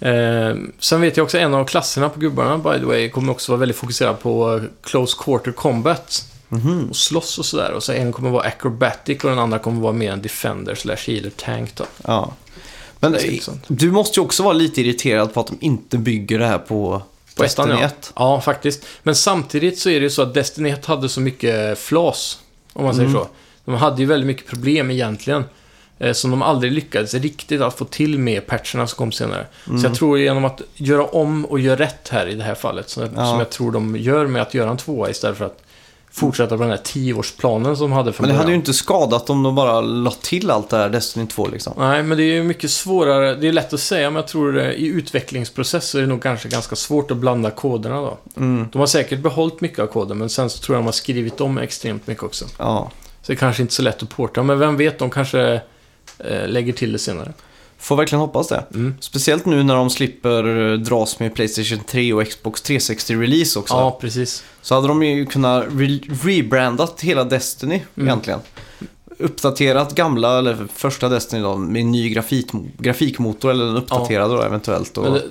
Eh, 0.00 0.56
sen 0.78 1.00
vet 1.00 1.16
jag 1.16 1.24
också 1.24 1.38
en 1.38 1.54
av 1.54 1.64
klasserna 1.64 2.08
på 2.08 2.20
gubbarna, 2.20 2.58
by 2.58 2.78
the 2.78 2.84
way, 2.84 3.08
kommer 3.08 3.32
också 3.32 3.52
vara 3.52 3.60
väldigt 3.60 3.76
fokuserad 3.76 4.20
på 4.20 4.54
eh, 4.56 4.62
Close 4.82 5.16
Quarter 5.20 5.52
Combat. 5.52 6.28
Mhm. 6.48 6.86
Och 6.90 6.96
slåss 6.96 7.38
och 7.38 7.46
sådär. 7.46 7.72
Och 7.72 7.82
så 7.82 7.92
en 7.92 8.12
kommer 8.12 8.30
vara 8.30 8.42
Acrobatic 8.42 9.24
och 9.24 9.30
den 9.30 9.38
andra 9.38 9.58
kommer 9.58 9.80
vara 9.80 9.92
mer 9.92 10.12
en 10.12 10.22
Defender 10.22 10.74
slash 10.74 10.96
Healer 11.06 11.30
Tank 11.30 11.76
då. 11.76 11.84
Ja. 12.04 12.32
Men 13.00 13.16
du 13.66 13.90
måste 13.90 14.20
ju 14.20 14.24
också 14.24 14.42
vara 14.42 14.52
lite 14.52 14.80
irriterad 14.80 15.34
på 15.34 15.40
att 15.40 15.46
de 15.46 15.56
inte 15.60 15.98
bygger 15.98 16.38
det 16.38 16.46
här 16.46 16.58
på, 16.58 17.02
På 17.36 17.42
Destiny 17.42 17.70
ja. 17.70 17.80
1. 17.80 18.12
Ja, 18.16 18.40
faktiskt. 18.40 18.84
Men 19.02 19.14
samtidigt 19.14 19.78
så 19.78 19.90
är 19.90 20.00
det 20.00 20.04
ju 20.04 20.10
så 20.10 20.22
att 20.22 20.34
Destiny 20.34 20.70
1 20.70 20.86
hade 20.86 21.08
så 21.08 21.20
mycket 21.20 21.78
flas, 21.78 22.38
om 22.72 22.84
man 22.84 22.94
säger 22.94 23.08
Mm. 23.08 23.22
så. 23.22 23.28
De 23.64 23.74
hade 23.74 24.00
ju 24.02 24.06
väldigt 24.06 24.26
mycket 24.26 24.46
problem 24.46 24.90
egentligen. 24.90 25.44
eh, 25.98 26.12
Som 26.12 26.30
de 26.30 26.42
aldrig 26.42 26.72
lyckades 26.72 27.14
riktigt 27.14 27.60
att 27.60 27.78
få 27.78 27.84
till 27.84 28.18
med 28.18 28.46
patcherna 28.46 28.86
som 28.86 28.96
kom 28.96 29.12
senare. 29.12 29.46
Mm. 29.68 29.78
Så 29.80 29.86
jag 29.86 29.94
tror 29.94 30.18
genom 30.18 30.44
att 30.44 30.60
göra 30.74 31.04
om 31.04 31.44
och 31.44 31.60
göra 31.60 31.76
rätt 31.78 32.08
här 32.08 32.26
i 32.26 32.34
det 32.34 32.44
här 32.44 32.54
fallet, 32.54 32.88
så, 32.88 33.00
Ja. 33.00 33.26
som 33.26 33.38
jag 33.38 33.50
tror 33.50 33.72
de 33.72 33.96
gör 33.96 34.26
med 34.26 34.42
att 34.42 34.54
göra 34.54 34.70
en 34.70 34.76
tvåa 34.76 35.10
istället 35.10 35.38
för 35.38 35.44
att 35.44 35.62
fortsätta 36.12 36.56
på 36.56 36.62
den 36.62 36.70
här 36.70 36.78
tioårsplanen 36.78 37.76
som 37.76 37.90
de 37.90 37.96
hade 37.96 38.12
från 38.12 38.26
Men 38.26 38.34
det 38.34 38.38
hade 38.38 38.50
ju 38.50 38.56
inte 38.56 38.72
skadat 38.72 39.30
om 39.30 39.42
de 39.42 39.54
bara 39.54 39.80
la 39.80 40.10
till 40.10 40.50
allt 40.50 40.68
det 40.68 40.76
här 40.76 40.88
Destiny 40.88 41.26
2 41.26 41.46
liksom. 41.46 41.72
Nej, 41.78 42.02
men 42.02 42.18
det 42.18 42.24
är 42.24 42.34
ju 42.34 42.42
mycket 42.42 42.70
svårare. 42.70 43.34
Det 43.34 43.48
är 43.48 43.52
lätt 43.52 43.72
att 43.72 43.80
säga, 43.80 44.10
men 44.10 44.16
jag 44.16 44.28
tror 44.28 44.58
eh, 44.58 44.70
i 44.70 44.86
utvecklingsprocess 44.86 45.88
så 45.88 45.98
är 45.98 46.02
det 46.02 46.08
nog 46.08 46.22
kanske 46.22 46.48
ganska 46.48 46.76
svårt 46.76 47.10
att 47.10 47.16
blanda 47.16 47.50
koderna 47.50 48.00
då. 48.00 48.18
Mm. 48.36 48.68
De 48.72 48.78
har 48.78 48.86
säkert 48.86 49.18
behållit 49.18 49.60
mycket 49.60 49.78
av 49.78 49.86
koden, 49.86 50.18
men 50.18 50.30
sen 50.30 50.50
så 50.50 50.58
tror 50.58 50.76
jag 50.76 50.80
de 50.80 50.86
har 50.86 50.92
skrivit 50.92 51.40
om 51.40 51.58
extremt 51.58 52.06
mycket 52.06 52.24
också. 52.24 52.44
Ja. 52.58 52.90
Så 53.22 53.32
det 53.32 53.36
är 53.36 53.38
kanske 53.38 53.62
inte 53.62 53.74
så 53.74 53.82
lätt 53.82 54.02
att 54.02 54.10
porta, 54.10 54.42
men 54.42 54.58
vem 54.58 54.76
vet, 54.76 54.98
de 54.98 55.10
kanske 55.10 55.60
eh, 56.18 56.48
lägger 56.48 56.72
till 56.72 56.92
det 56.92 56.98
senare. 56.98 57.32
Får 57.82 57.96
verkligen 57.96 58.20
hoppas 58.20 58.48
det. 58.48 58.64
Mm. 58.74 58.94
Speciellt 59.00 59.46
nu 59.46 59.62
när 59.62 59.74
de 59.76 59.90
slipper 59.90 60.72
eh, 60.72 60.78
dras 60.78 61.18
med 61.20 61.34
Playstation 61.34 61.78
3 61.86 62.12
och 62.12 62.26
Xbox 62.28 62.62
360-release 62.62 63.58
också. 63.58 63.74
Ja, 63.74 63.98
precis. 64.00 64.44
Så 64.62 64.74
hade 64.74 64.88
de 64.88 65.02
ju 65.02 65.26
kunnat 65.26 65.64
re- 65.66 66.18
rebrandat 66.22 67.00
hela 67.00 67.24
Destiny 67.24 67.82
Mm. 67.96 68.08
egentligen. 68.08 68.40
Uppdaterat 69.18 69.94
gamla, 69.94 70.38
eller 70.38 70.66
första 70.74 71.08
Destiny 71.08 71.42
då, 71.42 71.56
med 71.56 71.82
en 71.82 71.90
ny 71.92 72.08
grafik, 72.08 72.46
grafikmotor 72.78 73.50
eller 73.50 73.66
en 73.68 73.76
uppdaterad 73.76 74.30
då 74.30 74.42
eventuellt. 74.42 74.98
Och, 74.98 75.12
det, 75.14 75.22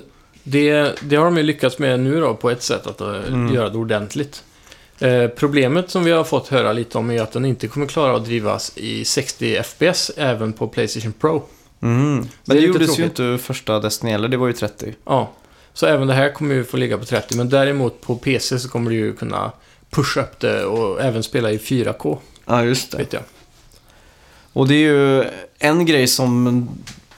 det, 0.44 0.94
det 1.02 1.16
har 1.16 1.24
de 1.24 1.36
ju 1.36 1.42
lyckats 1.42 1.78
med 1.78 2.00
nu 2.00 2.20
då, 2.20 2.34
på 2.34 2.50
ett 2.50 2.62
sätt, 2.62 2.86
att 2.86 3.00
eh, 3.00 3.08
Mm. 3.08 3.54
göra 3.54 3.68
det 3.68 3.78
ordentligt. 3.78 4.42
Eh, 4.98 5.26
problemet 5.28 5.90
som 5.90 6.04
vi 6.04 6.10
har 6.10 6.24
fått 6.24 6.48
höra 6.48 6.72
lite 6.72 6.98
om 6.98 7.10
är 7.10 7.22
att 7.22 7.32
den 7.32 7.44
inte 7.44 7.68
kommer 7.68 7.86
klara 7.86 8.16
att 8.16 8.24
drivas 8.24 8.72
i 8.76 9.04
60 9.04 9.62
FPS 9.62 10.10
även 10.16 10.52
på 10.52 10.68
Playstation 10.68 11.12
Pro. 11.12 11.42
Mm. 11.82 12.20
det 12.22 12.28
Men 12.44 12.56
det 12.56 12.62
lite 12.62 12.66
gjordes 12.66 12.98
ju 12.98 13.04
inte 13.04 13.38
första 13.42 13.80
Destiny 13.80 14.12
heller, 14.12 14.28
det 14.28 14.36
var 14.36 14.46
ju 14.46 14.52
30. 14.52 14.94
Ja, 15.04 15.30
så 15.74 15.86
även 15.86 16.08
det 16.08 16.14
här 16.14 16.32
kommer 16.32 16.54
ju 16.54 16.64
få 16.64 16.76
ligga 16.76 16.98
på 16.98 17.04
30, 17.04 17.36
men 17.36 17.48
däremot 17.48 18.00
på 18.00 18.16
PC 18.16 18.58
så 18.58 18.68
kommer 18.68 18.90
du 18.90 18.96
ju 18.96 19.16
kunna 19.16 19.52
pusha 19.90 20.20
upp 20.20 20.40
det 20.40 20.64
och 20.64 21.02
även 21.02 21.22
spela 21.22 21.50
i 21.50 21.58
4K, 21.58 22.18
Ja, 22.46 22.64
just 22.64 22.90
det. 22.90 22.98
vet 22.98 23.12
jag. 23.12 23.22
Och 24.52 24.68
det 24.68 24.74
är 24.74 24.78
ju 24.78 25.24
en 25.58 25.86
grej 25.86 26.06
som 26.06 26.68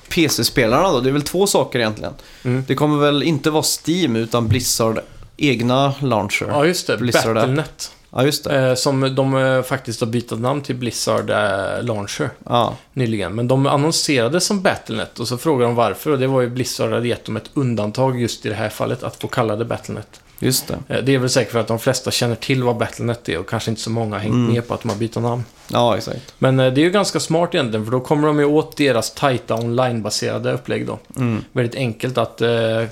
PC-spelarna 0.09 0.93
då, 0.93 1.01
det 1.01 1.11
är 1.11 1.13
väl 1.13 1.23
två 1.23 1.47
saker 1.47 1.79
egentligen. 1.79 2.13
Mm. 2.43 2.65
Det 2.69 2.75
kommer 2.75 2.99
väl 2.99 3.23
inte 3.23 3.51
vara 3.51 3.65
Steam 3.87 4.17
utan 4.17 4.49
Blizzard 4.49 5.01
egna 5.37 5.95
launcher. 6.01 6.47
Ja, 6.49 6.67
just 6.67 6.87
det. 6.87 6.97
Blizzard 6.97 7.35
Battlenet. 7.35 7.93
Ja, 8.17 8.25
just 8.25 8.45
det. 8.45 8.69
Eh, 8.69 8.75
som 8.75 9.15
de 9.15 9.37
eh, 9.37 9.63
faktiskt 9.63 10.01
har 10.01 10.07
bytt 10.09 10.39
namn 10.41 10.63
till 10.63 10.77
Blizzard 10.77 11.31
eh, 11.31 11.83
Launcher 11.85 12.31
Ja, 12.49 12.75
nyligen. 12.93 13.35
Men 13.35 13.49
de 13.49 13.67
annonserade 13.67 14.41
som 14.41 14.63
Battlenet 14.63 15.19
och 15.21 15.29
så 15.29 15.39
frågade 15.39 15.65
de 15.71 15.75
varför 15.75 16.11
och 16.11 16.19
det 16.19 16.27
var 16.27 16.41
ju 16.41 16.49
Blizzard 16.51 16.93
hade 16.93 17.09
gett 17.09 17.25
dem 17.25 17.37
ett 17.37 17.51
undantag 17.55 18.21
just 18.21 18.47
i 18.47 18.49
det 18.49 18.55
här 18.55 18.69
fallet 18.69 19.03
att 19.03 19.17
få 19.17 19.29
kalla 19.29 19.57
det 19.57 19.65
Battlenet. 19.65 20.21
just 20.39 20.69
det. 20.89 21.01
Det 21.03 21.15
är 21.15 21.19
väl 21.19 21.31
säkert 21.31 21.53
för 21.53 21.59
att 21.61 21.67
de 21.69 21.79
flesta 21.79 22.11
känner 22.11 22.35
till 22.35 22.63
vad 22.63 22.77
Battlenet 22.77 23.29
är 23.29 23.39
och 23.39 23.49
kanske 23.49 23.71
inte 23.71 23.83
så 23.83 23.91
många 23.91 24.15
har 24.15 24.21
hängt 24.21 24.33
Mm. 24.35 24.53
med 24.53 24.69
på 24.69 24.75
att 24.75 24.83
de 24.83 24.89
har 24.89 24.97
bytt 24.97 25.17
namn. 25.17 25.45
Ja, 25.69 25.97
exakt. 25.97 26.35
Men 26.39 26.57
det 26.57 26.65
är 26.65 26.79
ju 26.79 26.91
ganska 26.91 27.21
smart 27.21 27.55
egentligen 27.55 27.85
för 27.85 27.93
då 27.93 28.01
kommer 28.01 28.27
de 28.27 28.39
ju 28.39 28.45
åt 28.45 28.77
deras 28.77 29.11
tajta 29.11 29.55
online-baserade 29.55 30.53
upplägg 30.53 30.87
då. 30.87 30.99
Mm. 31.17 31.45
Väldigt 31.53 31.75
enkelt 31.77 32.19
att 32.19 32.41
eh, 32.41 32.83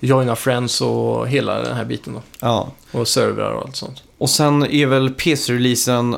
joina 0.00 0.36
friends 0.36 0.80
och 0.80 1.28
hela 1.28 1.62
den 1.62 1.76
här 1.76 1.84
biten 1.84 2.12
då. 2.14 2.22
Ja. 2.40 2.68
Och 2.92 3.08
servrar 3.08 3.50
och 3.52 3.62
allt 3.66 3.76
sånt. 3.76 4.02
Och 4.18 4.30
sen 4.30 4.66
är 4.66 4.86
väl 4.86 5.10
PC-releasen 5.10 6.16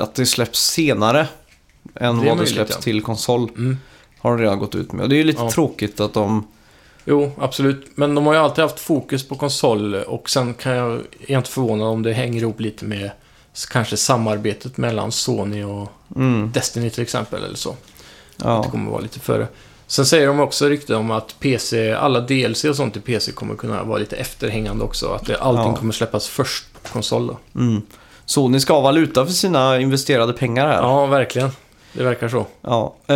att 0.00 0.14
det 0.14 0.26
släpps 0.26 0.60
senare 0.70 1.26
än 1.94 2.20
Det 2.20 2.28
vad 2.28 2.38
det 2.38 2.46
släpps 2.46 2.72
ja. 2.74 2.80
till 2.80 3.02
konsol. 3.02 3.48
Mm. 3.56 3.76
Har 4.18 4.30
de 4.30 4.38
redan 4.42 4.58
gått 4.58 4.74
ut 4.74 4.92
med. 4.92 5.02
Och 5.02 5.08
det 5.08 5.14
är 5.14 5.18
ju 5.18 5.24
lite 5.24 5.42
Ja. 5.42 5.50
tråkigt 5.50 6.00
att 6.00 6.12
de... 6.14 6.46
Jo, 7.04 7.32
absolut. 7.38 7.86
Men 7.94 8.14
de 8.14 8.26
har 8.26 8.34
ju 8.34 8.40
alltid 8.40 8.62
haft 8.64 8.80
fokus 8.80 9.28
på 9.28 9.34
konsol 9.34 9.94
och 9.94 10.30
sen 10.30 10.54
kan 10.54 10.72
jag, 10.72 11.00
inte 11.26 11.50
förvånad 11.50 11.88
om 11.88 12.02
det 12.02 12.12
hänger 12.12 12.40
ihop 12.40 12.60
lite 12.60 12.84
med 12.84 13.10
kanske 13.70 13.96
samarbetet 13.96 14.76
mellan 14.76 15.12
Sony 15.12 15.64
och 15.64 15.88
Mm, 16.16 16.52
Destiny 16.52 16.90
till 16.90 17.02
exempel 17.02 17.44
eller 17.44 17.56
så. 17.56 17.70
Det 18.36 18.44
ja. 18.44 18.62
kommer 18.62 18.90
vara 18.90 19.00
lite 19.00 19.20
före. 19.20 19.46
Sen 19.94 20.06
säger 20.06 20.26
de 20.26 20.40
också 20.40 20.68
rykten 20.68 20.96
om 20.96 21.10
att 21.10 21.34
PC, 21.40 21.92
alla 21.92 22.20
DLC 22.20 22.64
och 22.64 22.76
sånt 22.76 22.96
i 22.96 23.00
PC 23.00 23.32
kommer 23.32 23.54
kunna 23.54 23.82
vara 23.82 23.98
lite 23.98 24.16
efterhängande 24.16 24.84
också. 24.84 25.08
Att 25.12 25.26
det, 25.26 25.38
allting 25.38 25.66
Ja. 25.66 25.76
kommer 25.76 25.92
släppas 25.92 26.28
först 26.28 26.64
på 26.82 26.88
konsol 26.92 27.26
då. 27.26 27.60
Mm. 27.60 27.82
Sony 28.26 28.60
ska 28.60 28.72
ha 28.74 28.80
valuta 28.80 29.26
för 29.26 29.32
sina 29.32 29.80
investerade 29.80 30.32
pengar 30.32 30.66
här. 30.66 30.74
Ja, 30.82 31.06
verkligen. 31.06 31.50
Det 31.92 32.02
verkar 32.04 32.28
så. 32.28 32.46
Ja. 32.62 32.94
Eh, 33.06 33.14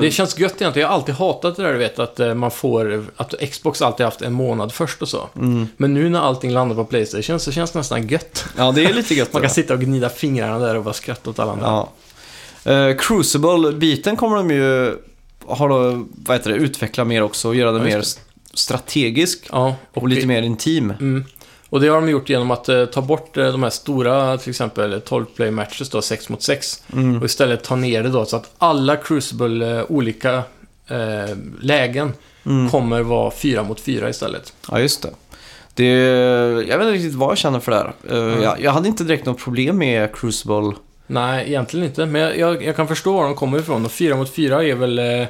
Det 0.00 0.12
känns 0.14 0.38
gött 0.38 0.60
egentligen. 0.60 0.82
Jag 0.82 0.88
har 0.88 0.94
alltid 0.94 1.14
hatat 1.14 1.56
det 1.56 1.62
där 1.62 1.72
du 1.72 1.78
vet 1.78 1.98
att 1.98 2.20
eh, 2.20 2.34
man 2.34 2.50
får, 2.50 3.04
att 3.16 3.34
Xbox 3.50 3.82
alltid 3.82 4.04
haft 4.06 4.22
en 4.22 4.32
månad 4.32 4.72
först 4.72 5.02
och 5.02 5.08
så. 5.08 5.28
mm. 5.36 5.68
Men 5.76 5.94
nu 5.94 6.08
när 6.08 6.20
allting 6.20 6.50
landar 6.52 6.76
på 6.76 6.84
Playstation 6.84 7.40
så 7.40 7.52
känns 7.52 7.70
det 7.70 7.78
nästan 7.78 8.08
gött. 8.08 8.44
Ja, 8.56 8.72
det 8.72 8.84
är 8.84 8.92
lite 8.92 9.14
gött. 9.14 9.32
Man 9.32 9.42
kan 9.42 9.50
sitta 9.50 9.74
och 9.74 9.80
gnida 9.80 10.08
fingrarna 10.08 10.58
där 10.58 10.76
och 10.76 10.84
bara 10.84 10.94
skratta 10.94 11.30
åt 11.30 11.38
alla 11.38 11.52
andra. 11.52 11.66
Ja. 11.66 11.88
Eh, 12.72 12.96
Crucible-biten 12.96 14.16
kommer 14.16 14.36
de 14.36 14.50
ju 14.50 14.96
har 15.50 15.68
då, 15.68 16.06
vad 16.24 16.36
heter 16.36 16.50
det, 16.50 16.56
utveckla 16.56 17.04
mer 17.04 17.22
också 17.22 17.48
och 17.48 17.54
göra 17.54 17.72
den 17.72 17.88
Ja, 17.88 17.96
mer 17.96 18.04
strategisk 18.54 19.48
Ja, 19.52 19.74
och 19.94 20.08
lite 20.08 20.26
mer 20.26 20.42
intim. 20.42 20.90
Mm. 21.00 21.24
Och 21.68 21.80
det 21.80 21.88
har 21.88 21.94
de 21.94 22.08
gjort 22.10 22.28
genom 22.28 22.50
att 22.50 22.68
eh, 22.68 22.84
ta 22.84 23.02
bort 23.02 23.36
eh, 23.36 23.46
de 23.52 23.62
här 23.62 23.70
stora, 23.70 24.38
till 24.38 24.50
exempel 24.50 24.94
12-play 25.00 25.50
matches 25.50 25.90
då, 25.90 26.02
6 26.02 26.28
mot 26.28 26.42
6. 26.42 26.82
Mm. 26.92 27.18
Och 27.18 27.24
istället 27.24 27.64
ta 27.64 27.76
ner 27.76 28.02
det 28.02 28.08
då 28.08 28.24
så 28.24 28.36
att 28.36 28.50
alla 28.58 28.96
Crucible 28.96 29.78
eh, 29.78 29.84
olika 29.88 30.42
eh, 30.86 31.36
lägen 31.60 32.12
Mm. 32.46 32.70
kommer 32.70 33.02
vara 33.02 33.30
4 33.30 33.62
mot 33.62 33.80
4 33.80 34.08
istället. 34.10 34.52
Ja, 34.70 34.80
just 34.80 35.02
det. 35.02 35.10
det. 35.74 35.84
Jag 36.68 36.78
vet 36.78 36.86
inte 36.86 36.90
riktigt 36.92 37.14
vad 37.14 37.30
jag 37.30 37.38
känner 37.38 37.60
för 37.60 37.72
det 37.72 37.78
här. 37.78 37.92
Eh, 38.10 38.24
Mm. 38.32 38.42
jag, 38.42 38.60
jag 38.60 38.70
hade 38.72 38.88
inte 38.88 39.04
direkt 39.04 39.26
något 39.26 39.38
problem 39.44 39.78
med 39.78 40.16
Crucible. 40.16 40.72
Nej, 41.06 41.48
egentligen 41.48 41.86
inte. 41.86 42.06
Men 42.06 42.20
jag, 42.22 42.38
jag, 42.38 42.62
jag 42.64 42.76
kan 42.76 42.88
förstå 42.88 43.12
var 43.12 43.24
de 43.24 43.34
kommer 43.34 43.58
ifrån. 43.58 43.84
Och 43.84 43.92
4 43.92 44.16
mot 44.16 44.30
4 44.34 44.64
är 44.64 44.74
väl 44.74 44.98
eh, 44.98 45.26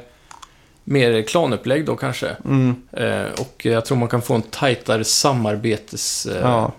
mer 0.90 1.22
klanupplägg 1.22 1.84
då 1.86 1.96
kanske. 1.96 2.36
Mm. 2.44 2.74
Eh, 2.92 3.40
och 3.40 3.66
jag 3.66 3.84
tror 3.84 3.96
man 3.98 4.08
kan 4.08 4.22
få 4.22 4.34
en 4.34 4.42
tajtare 4.42 5.04
samarbets... 5.04 6.26
Eh, 6.26 6.40
Ja. 6.42 6.72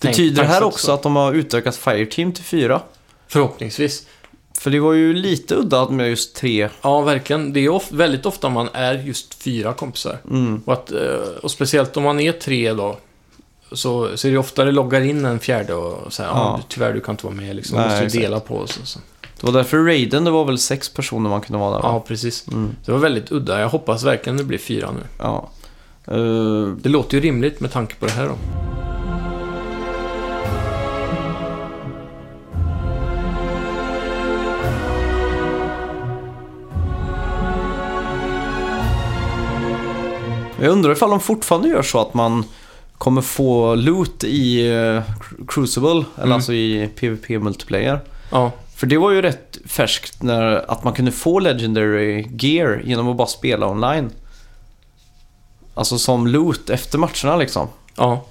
Betyder 0.00 0.42
det 0.42 0.48
här 0.48 0.62
också 0.62 0.86
så. 0.86 0.92
att 0.92 1.02
de 1.02 1.16
har 1.16 1.32
utökat 1.32 1.76
Fireteam 1.76 2.32
till 2.32 2.44
fyra? 2.44 2.80
Förhoppningsvis. 3.28 4.06
För 4.58 4.70
det 4.70 4.80
var 4.80 4.92
ju 4.92 5.12
lite 5.14 5.54
udda 5.54 5.88
med 5.88 6.08
just 6.10 6.36
tre. 6.36 6.68
Ja, 6.82 7.00
verkligen. 7.00 7.52
Det 7.52 7.60
är 7.60 7.68
of- 7.68 7.92
väldigt 7.92 8.26
ofta 8.26 8.48
man 8.48 8.68
är 8.72 8.94
just 8.94 9.34
fyra 9.42 9.72
kompisar. 9.72 10.18
Mm. 10.30 10.62
Och, 10.64 10.72
att, 10.72 10.92
eh, 10.92 10.98
och 11.42 11.50
speciellt 11.50 11.96
om 11.96 12.02
man 12.02 12.20
är 12.20 12.32
tre 12.32 12.72
då. 12.72 12.96
Så, 13.72 14.16
så 14.16 14.28
är 14.28 14.32
det 14.32 14.38
ofta 14.38 14.64
det 14.64 14.72
loggar 14.72 15.00
in 15.00 15.24
en 15.24 15.38
fjärde 15.38 15.74
och 15.74 16.12
säger 16.12 16.30
Ja. 16.30 16.60
tyvärr 16.68 16.92
du 16.92 17.00
kan 17.00 17.12
inte 17.12 17.26
vara 17.26 17.34
med 17.34 17.56
liksom. 17.56 17.76
Nej, 17.78 18.02
måste 18.04 18.18
dela 18.18 18.40
på 18.40 18.58
oss. 18.58 18.78
och 18.82 18.88
Så. 18.88 18.98
Det 19.40 19.46
var 19.46 19.52
därför 19.52 19.78
Raiden, 19.84 20.24
det 20.24 20.30
var 20.30 20.44
väl 20.44 20.58
sex 20.58 20.88
personer 20.88 21.30
man 21.30 21.40
kunde 21.40 21.58
vara 21.58 21.70
där 21.76 21.82
va? 21.82 21.88
Ja, 21.92 22.00
precis. 22.08 22.48
Mm. 22.48 22.70
Det 22.84 22.92
var 22.92 22.98
väldigt 22.98 23.32
udda. 23.32 23.60
Jag 23.60 23.68
hoppas 23.68 24.02
verkligen 24.04 24.36
det 24.36 24.44
blir 24.44 24.58
fyra 24.58 24.90
nu. 24.90 25.00
ja. 25.18 25.48
Eh, 26.04 26.66
Det 26.82 26.88
låter 26.88 27.14
ju 27.16 27.20
rimligt 27.20 27.60
med 27.60 27.72
tanke 27.72 27.94
på 27.94 28.06
det 28.06 28.12
här 28.12 28.26
då. 28.28 28.34
jag 40.60 40.72
undrar 40.72 40.92
ifall 40.92 41.10
de 41.10 41.20
fortfarande 41.20 41.68
gör 41.68 41.82
så 41.82 42.00
att 42.00 42.14
man 42.14 42.44
kommer 42.98 43.20
få 43.22 43.74
loot 43.74 44.24
i 44.24 44.68
eh, 44.74 45.02
Crucible, 45.48 45.90
eller 45.90 46.04
Mm. 46.24 46.32
alltså 46.32 46.52
i 46.52 46.90
PVP 46.96 47.38
multiplayer. 47.38 48.00
Ja, 48.30 48.52
För 48.76 48.86
det 48.86 48.98
var 48.98 49.10
ju 49.10 49.22
rätt 49.22 49.58
färskt 49.66 50.22
när, 50.22 50.70
att 50.70 50.84
man 50.84 50.92
kunde 50.92 51.12
få 51.12 51.38
Legendary 51.38 52.26
Gear 52.38 52.82
genom 52.84 53.08
att 53.08 53.16
bara 53.16 53.26
spela 53.26 53.68
online. 53.68 54.10
Alltså 55.74 55.98
som 55.98 56.26
loot 56.26 56.70
efter 56.70 56.98
matcherna 56.98 57.36
liksom. 57.36 57.68
ja, 57.96 58.24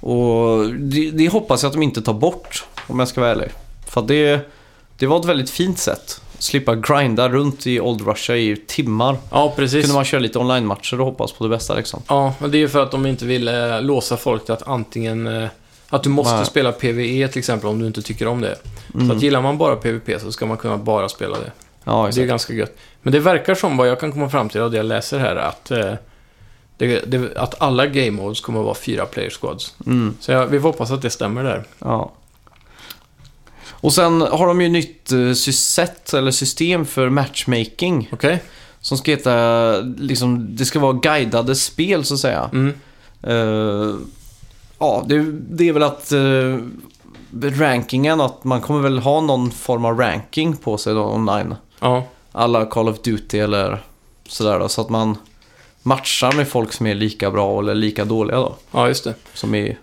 Och 0.00 0.74
det, 0.74 1.10
det 1.10 1.28
hoppas 1.28 1.62
jag 1.62 1.68
att 1.68 1.74
de 1.74 1.82
inte 1.82 2.02
tar 2.02 2.14
bort, 2.14 2.64
om 2.86 2.98
jag 2.98 3.08
ska 3.08 3.20
vara 3.20 3.30
ärlig. 3.30 3.48
För 3.86 4.02
det, 4.02 4.50
det 4.98 5.06
var 5.06 5.20
ett 5.20 5.24
väldigt 5.24 5.50
fint 5.50 5.78
sätt. 5.78 6.20
Slippa 6.38 6.74
grinda 6.74 7.28
runt 7.28 7.66
i 7.66 7.80
Old 7.80 8.06
Russia 8.06 8.36
i 8.36 8.56
timmar. 8.66 9.16
ja 9.30 9.52
precis. 9.56 9.84
Kunde 9.84 9.94
man 9.94 10.04
köra 10.04 10.20
lite 10.20 10.38
online-matcher 10.38 11.00
och 11.00 11.06
hoppas 11.06 11.32
på 11.32 11.44
det 11.44 11.50
bästa 11.50 11.74
liksom. 11.74 12.02
Ja, 12.08 12.34
men 12.38 12.50
det 12.50 12.56
är 12.56 12.60
ju 12.60 12.68
för 12.68 12.82
att 12.82 12.90
de 12.90 13.06
inte 13.06 13.24
vill 13.24 13.48
eh, 13.48 13.82
låsa 13.82 14.16
folk 14.16 14.44
till 14.44 14.54
att 14.54 14.68
antingen... 14.68 15.26
Eh, 15.26 15.48
att 15.88 16.02
du 16.02 16.08
måste 16.08 16.36
Nej. 16.36 16.46
spela 16.46 16.72
PVE 16.72 17.28
till 17.28 17.38
exempel 17.38 17.68
om 17.68 17.78
du 17.78 17.86
inte 17.86 18.02
tycker 18.02 18.28
om 18.28 18.40
det. 18.40 18.56
Så 18.92 18.98
Mm. 18.98 19.16
att 19.16 19.22
gillar 19.22 19.42
man 19.42 19.58
bara 19.58 19.76
PVP 19.76 20.20
så 20.20 20.32
ska 20.32 20.46
man 20.46 20.56
kunna 20.56 20.76
bara 20.78 21.08
spela 21.08 21.38
det. 21.38 21.52
Ja, 21.84 22.10
Det 22.14 22.22
är 22.22 22.26
ganska 22.26 22.52
gött. 22.52 22.76
Men 23.02 23.12
det 23.12 23.20
verkar 23.20 23.54
som, 23.54 23.76
vad 23.76 23.88
jag 23.88 24.00
kan 24.00 24.12
komma 24.12 24.30
fram 24.30 24.48
till 24.48 24.60
av 24.60 24.70
det 24.70 24.76
jag 24.76 24.86
läser 24.86 25.18
här, 25.18 25.36
att, 25.36 25.70
eh, 25.70 25.94
det, 26.76 27.00
det, 27.06 27.36
att 27.36 27.62
alla 27.62 27.86
game 27.86 28.10
modes 28.10 28.40
kommer 28.40 28.58
att 28.58 28.64
vara 28.64 28.74
fyra 28.74 29.06
player 29.06 29.30
squads. 29.30 29.74
Mm. 29.86 30.16
Så 30.20 30.32
jag, 30.32 30.46
vi 30.46 30.60
får 30.60 30.68
hoppas 30.68 30.90
att 30.90 31.02
det 31.02 31.10
stämmer 31.10 31.44
där. 31.44 31.64
Ja. 31.78 32.12
Och 33.70 33.92
sen 33.92 34.20
har 34.20 34.46
de 34.46 34.60
ju 34.60 34.68
nytt 34.68 35.12
eh, 35.12 35.32
set, 35.52 36.14
eller 36.14 36.30
system 36.30 36.84
för 36.86 37.08
matchmaking. 37.08 38.08
Okej? 38.12 38.42
Som 38.80 38.98
ska 38.98 39.10
heta, 39.10 39.76
liksom, 39.80 40.56
det 40.56 40.64
ska 40.64 40.78
vara 40.78 40.92
guidade 40.92 41.54
spel 41.54 42.04
så 42.04 42.14
att 42.14 42.20
säga. 42.20 42.50
Mm. 42.52 42.74
Eh, 43.22 43.94
ja, 44.78 45.04
det, 45.06 45.24
det 45.32 45.68
är 45.68 45.72
väl 45.72 45.82
att 45.82 46.12
uh, 46.12 46.58
rankingen, 47.42 48.20
att 48.20 48.44
man 48.44 48.60
kommer 48.60 48.80
väl 48.80 48.98
ha 48.98 49.20
någon 49.20 49.50
form 49.50 49.84
av 49.84 49.98
ranking 49.98 50.56
på 50.56 50.78
sig 50.78 50.94
då 50.94 51.02
online. 51.04 51.54
Ja, 51.80 52.04
Alla 52.32 52.66
Call 52.66 52.88
of 52.88 53.00
Duty 53.02 53.38
eller 53.38 53.82
sådär 54.28 54.58
då. 54.58 54.68
Så 54.68 54.80
att 54.80 54.88
man 54.88 55.18
matchar 55.82 56.32
med 56.32 56.48
folk 56.48 56.72
som 56.72 56.86
är 56.86 56.94
lika 56.94 57.30
bra 57.30 57.58
eller 57.58 57.74
lika 57.74 58.04
dåliga 58.04 58.36
då. 58.36 58.56
ja, 58.70 58.88
just 58.88 59.04
det. 59.04 59.14
Som 59.34 59.54
är, 59.54 59.78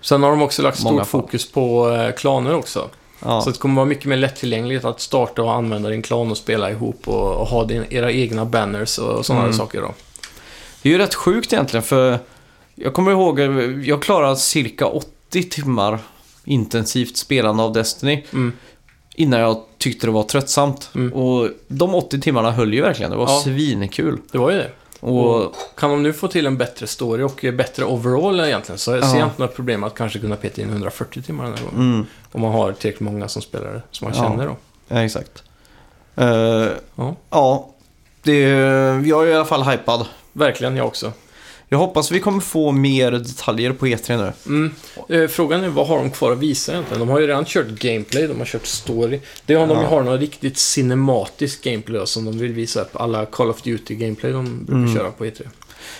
Sen 0.00 0.22
har 0.22 0.30
de 0.30 0.42
också 0.42 0.62
lagt 0.62 0.78
stort 0.78 1.06
fokus 1.06 1.52
på 1.52 1.90
eh, 1.90 2.12
klaner 2.14 2.54
också. 2.54 2.88
ja. 3.24 3.40
Så 3.40 3.50
det 3.50 3.58
kommer 3.58 3.74
vara 3.74 3.86
mycket 3.86 4.04
mer 4.04 4.16
lättillgängligt 4.16 4.84
att 4.84 5.00
starta 5.00 5.42
och 5.42 5.52
använda 5.54 5.88
din 5.88 6.02
klan 6.02 6.30
och 6.30 6.36
spela 6.36 6.70
ihop 6.70 7.08
och, 7.08 7.34
och 7.36 7.46
ha 7.46 7.64
din, 7.64 7.84
era 7.90 8.12
egna 8.12 8.44
banners 8.44 8.98
och 8.98 9.26
sådana 9.26 9.44
Mm. 9.44 9.56
saker 9.56 9.80
då. 9.80 9.94
Det 10.82 10.88
är 10.88 10.92
ju 10.92 10.98
rätt 10.98 11.14
sjukt 11.14 11.52
egentligen 11.52 11.82
för 11.82 12.18
jag 12.74 12.92
kommer 12.94 13.10
ihåg, 13.10 13.40
jag 13.84 14.02
klarade 14.02 14.36
cirka 14.36 14.86
80 14.86 15.42
timmar 15.42 15.98
intensivt 16.44 17.16
spelande 17.16 17.62
av 17.62 17.72
Destiny 17.72 18.24
Mm. 18.32 18.52
innan 19.14 19.40
jag 19.40 19.62
tyckte 19.78 20.06
det 20.06 20.10
var 20.10 20.22
tröttsamt. 20.22 20.90
Mm. 20.94 21.12
Och 21.12 21.48
de 21.68 21.94
80 21.94 22.20
timmarna 22.20 22.50
höll 22.50 22.74
ju 22.74 22.82
verkligen, 22.82 23.10
det 23.10 23.16
var 23.16 23.28
Ja. 23.28 23.40
svinkul. 23.44 24.18
Det 24.32 24.38
var 24.38 24.50
ju 24.50 24.56
det. 24.58 24.70
Och 25.00 25.54
Kan 25.76 25.90
de 25.90 26.02
nu 26.02 26.12
få 26.12 26.28
till 26.28 26.46
en 26.46 26.56
bättre 26.58 26.86
story 26.86 27.22
och 27.22 27.44
eh, 27.44 27.54
bättre 27.54 27.84
overall 27.84 28.40
egentligen 28.40 28.78
så 28.78 28.90
ser 28.90 28.98
Ja. 28.98 29.18
jag 29.18 29.28
inte 29.28 29.42
något 29.42 29.54
problem 29.56 29.84
att 29.84 29.94
kanske 29.94 30.18
kunna 30.18 30.36
peta 30.36 30.62
in 30.62 30.68
140 30.70 31.22
timmar 31.22 31.44
den 31.44 31.54
här 31.54 31.64
gången. 31.64 31.80
mm, 31.92 32.06
Om 32.32 32.40
man 32.40 32.52
har 32.52 32.72
tillräckligt 32.72 33.00
många 33.00 33.28
som 33.28 33.42
spelar 33.42 33.72
det, 33.72 33.82
som 33.90 34.08
man 34.08 34.16
Ja. 34.18 34.22
känner 34.30 34.46
då. 34.46 34.56
ja, 34.88 35.02
exakt. 35.04 35.42
Eh, 36.16 36.26
Ja. 36.94 37.16
ja, 37.30 37.68
det, 38.22 38.38
jag 39.04 39.22
är 39.22 39.26
i 39.26 39.34
alla 39.34 39.44
fall 39.44 39.62
hypad. 39.62 40.06
Verkligen, 40.32 40.76
jag 40.76 40.86
också. 40.86 41.12
Jag 41.74 41.78
hoppas 41.78 42.10
vi 42.10 42.20
kommer 42.20 42.40
få 42.40 42.72
mer 42.72 43.10
detaljer 43.12 43.72
på 43.72 43.86
E3 43.86 44.16
nu. 44.16 44.32
Mm. 44.46 44.74
Eh, 45.08 45.28
frågan 45.28 45.64
är 45.64 45.68
vad 45.68 45.86
har 45.86 45.96
de 45.98 46.10
kvar 46.10 46.32
att 46.32 46.38
visa 46.38 46.72
egentligen? 46.72 47.00
De 47.00 47.08
har 47.08 47.20
ju 47.20 47.26
redan 47.26 47.44
kört 47.44 47.66
gameplay, 47.66 48.26
de 48.26 48.38
har 48.38 48.44
kört 48.46 48.66
story. 48.66 49.20
Det 49.46 49.52
är 49.54 49.58
om 49.58 49.68
de 49.68 49.78
Ja. 49.82 49.88
har 49.88 50.02
något 50.02 50.20
riktigt 50.20 50.58
cinematiskt 50.58 51.64
gameplay 51.64 52.00
då, 52.00 52.06
som 52.06 52.24
de 52.24 52.38
vill 52.38 52.52
visa 52.52 52.80
upp. 52.80 52.96
Alla 52.96 53.26
Call 53.26 53.50
of 53.50 53.62
Duty 53.62 53.94
gameplay 53.94 54.32
de 54.32 54.64
brukar 54.64 54.72
Mm. 54.82 54.94
köra 54.94 55.10
på 55.10 55.24
E3. 55.24 55.48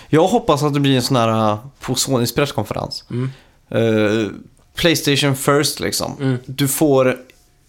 Jag 0.09 0.27
hoppas 0.27 0.63
att 0.63 0.73
det 0.73 0.79
blir 0.79 0.95
en 0.95 1.01
sån 1.01 1.17
här 1.17 1.51
uh, 1.51 1.57
på 1.79 1.95
Sonys 1.95 2.35
presskonferens. 2.35 3.03
Mm. 3.09 3.29
Eh, 3.69 4.27
Playstation 4.75 5.35
first 5.35 5.79
liksom. 5.79 6.17
Mm. 6.21 6.37
Du 6.45 6.67
får 6.67 7.17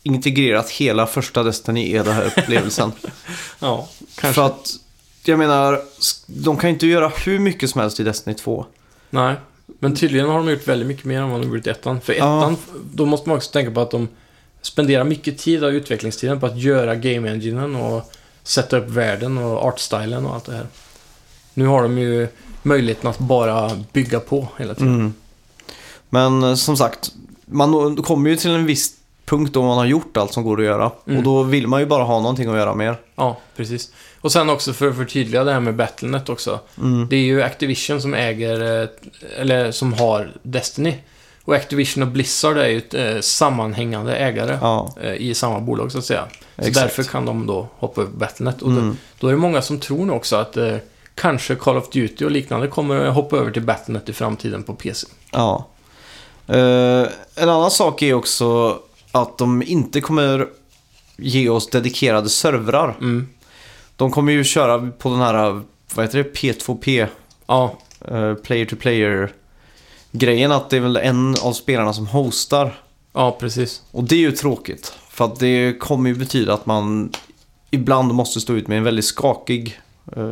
integrerat 0.02 0.70
hela 0.70 1.06
första 1.06 1.42
Destiny 1.42 1.86
i 1.88 1.92
den 1.92 2.06
här 2.14 2.24
upplevelsen. 2.26 2.92
Ja, 3.58 3.88
kanske. 4.14 4.34
För 4.34 4.46
att, 4.46 4.68
jag 5.28 5.38
menar, 5.38 5.80
de 6.26 6.56
kan 6.56 6.70
ju 6.70 6.74
inte 6.74 6.86
göra 6.86 7.08
hur 7.24 7.38
mycket 7.38 7.70
som 7.70 7.80
helst 7.80 8.00
i 8.00 8.02
Destiny 8.02 8.36
2. 8.36 8.66
Nej, 9.10 9.34
men 9.78 9.96
tydligen 9.96 10.28
har 10.28 10.38
de 10.38 10.50
gjort 10.50 10.68
väldigt 10.68 10.88
mycket 10.88 11.04
mer 11.04 11.20
än 11.20 11.30
vad 11.30 11.40
de 11.40 11.54
gjort 11.56 11.66
i 11.66 11.70
ettan. 11.70 12.00
För 12.00 12.12
Ja. 12.12 12.38
ettan, 12.40 12.56
då 12.92 13.06
måste 13.06 13.28
man 13.28 13.36
också 13.36 13.50
tänka 13.52 13.70
på 13.70 13.80
att 13.80 13.90
de 13.90 14.08
spenderar 14.62 15.04
mycket 15.04 15.38
tid 15.38 15.64
av 15.64 15.70
utvecklingstiden 15.70 16.40
på 16.40 16.46
att 16.46 16.58
göra 16.58 16.94
game 16.94 17.30
enginen 17.30 17.76
och 17.76 18.12
sätta 18.42 18.76
upp 18.78 18.88
världen 18.88 19.38
och 19.38 19.64
artstylen 19.64 20.26
och 20.26 20.34
allt 20.34 20.44
det 20.44 20.52
här. 20.52 20.66
Nu 21.54 21.66
har 21.66 21.82
de 21.82 21.98
ju 21.98 22.28
möjligheten 22.62 23.10
att 23.10 23.18
bara 23.18 23.70
bygga 23.92 24.20
på 24.20 24.48
hela 24.58 24.74
tiden. 24.74 24.94
Mm. 24.94 25.14
Men 26.10 26.42
eh, 26.44 26.54
som 26.54 26.76
sagt, 26.76 27.12
man 27.46 27.96
kommer 28.02 28.30
ju 28.30 28.36
till 28.36 28.50
en 28.50 28.66
viss 28.66 28.92
punkt 29.26 29.52
då 29.52 29.62
man 29.62 29.78
har 29.78 29.86
gjort 29.86 30.16
allt 30.16 30.32
som 30.32 30.44
går 30.44 30.60
att 30.60 30.66
göra. 30.66 30.90
Mm. 31.06 31.18
Och 31.18 31.24
då 31.24 31.42
vill 31.42 31.66
man 31.66 31.80
ju 31.80 31.86
bara 31.86 32.04
ha 32.04 32.20
någonting 32.20 32.48
att 32.48 32.56
göra 32.56 32.74
mer. 32.74 32.96
Ja, 33.14 33.38
precis. 33.56 33.92
Och 34.20 34.32
sen 34.32 34.50
också 34.50 34.72
för 34.72 34.88
att 34.88 34.96
förtydliga 34.96 35.44
det 35.44 35.52
här 35.52 35.60
med 35.60 35.74
Battlenet 35.74 36.28
också. 36.28 36.60
Mm. 36.78 37.08
Det 37.08 37.16
är 37.16 37.20
ju 37.20 37.42
Activision 37.42 38.02
som 38.02 38.14
äger, 38.14 38.82
eh, 38.82 38.88
eller 39.38 39.70
som 39.70 39.92
har 39.92 40.32
Destiny. 40.42 40.94
Och 41.44 41.54
Activision 41.54 42.02
och 42.02 42.08
Blizzard 42.08 42.56
är 42.56 42.68
ju 42.68 42.78
ett 42.78 42.94
eh, 42.94 43.20
sammanhängande 43.20 44.16
ägare 44.16 44.58
Ja, 44.60 44.94
eh, 45.02 45.14
i 45.14 45.34
samma 45.34 45.60
bolag 45.60 45.92
så 45.92 45.98
att 45.98 46.04
säga. 46.04 46.24
Så 46.56 46.62
Exakt. 46.62 46.74
därför 46.74 47.02
kan 47.02 47.24
de 47.24 47.46
då 47.46 47.68
hoppa 47.78 48.00
över 48.00 48.12
Battlenet. 48.12 48.62
Och 48.62 48.70
då, 48.70 48.80
mm. 48.80 48.96
då 49.20 49.26
är 49.26 49.32
det 49.32 49.38
många 49.38 49.62
som 49.62 49.80
tror 49.80 50.06
nu 50.06 50.12
också 50.12 50.36
att 50.36 50.56
eh, 50.56 50.76
kanske 51.14 51.54
Call 51.54 51.76
of 51.76 51.90
Duty 51.90 52.24
och 52.24 52.30
liknande 52.30 52.68
kommer 52.68 53.04
att 53.04 53.14
hoppa 53.14 53.36
över 53.36 53.50
till 53.50 53.62
Battlenet 53.62 54.08
i 54.08 54.12
framtiden 54.12 54.62
på 54.62 54.74
PC. 54.74 55.06
ja. 55.30 55.66
Eh, 56.48 57.08
en 57.34 57.48
annan 57.48 57.70
sak 57.70 58.02
är 58.02 58.14
också 58.14 58.78
att 59.12 59.38
de 59.38 59.62
inte 59.62 60.00
kommer 60.00 60.48
ge 61.16 61.48
oss 61.48 61.70
dedikerade 61.70 62.28
servrar. 62.28 62.96
Mm. 63.00 63.28
De 63.96 64.10
kommer 64.10 64.32
ju 64.32 64.44
köra 64.44 64.90
på 64.90 65.08
den 65.08 65.20
här, 65.20 65.62
vad 65.94 66.04
heter 66.06 66.18
det, 66.18 66.32
P2P, 66.32 67.06
Ja, 67.46 67.78
eh, 68.08 68.34
player 68.34 68.66
to 68.66 68.76
player 68.76 69.32
grejen. 70.10 70.52
Att 70.52 70.70
det 70.70 70.76
är 70.76 70.80
väl 70.80 70.96
en 70.96 71.36
av 71.42 71.52
spelarna 71.52 71.92
som 71.92 72.06
hostar 72.06 72.74
Ja, 73.16 73.36
precis. 73.40 73.82
Och 73.90 74.04
det 74.04 74.14
är 74.14 74.20
ju 74.20 74.32
tråkigt. 74.32 74.94
För 75.08 75.24
att 75.24 75.38
det 75.38 75.78
kommer 75.78 76.10
ju 76.10 76.16
betyda 76.16 76.54
att 76.54 76.66
man 76.66 77.12
ibland 77.70 78.14
måste 78.14 78.40
stå 78.40 78.52
ut 78.52 78.68
med 78.68 78.78
en 78.78 78.84
väldigt 78.84 79.04
skakig 79.04 79.80
eh, 80.16 80.22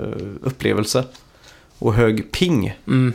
upplevelse. 0.43 1.05
Och 1.79 1.95
hög 1.95 2.33
ping. 2.33 2.79
Mm. 2.87 3.13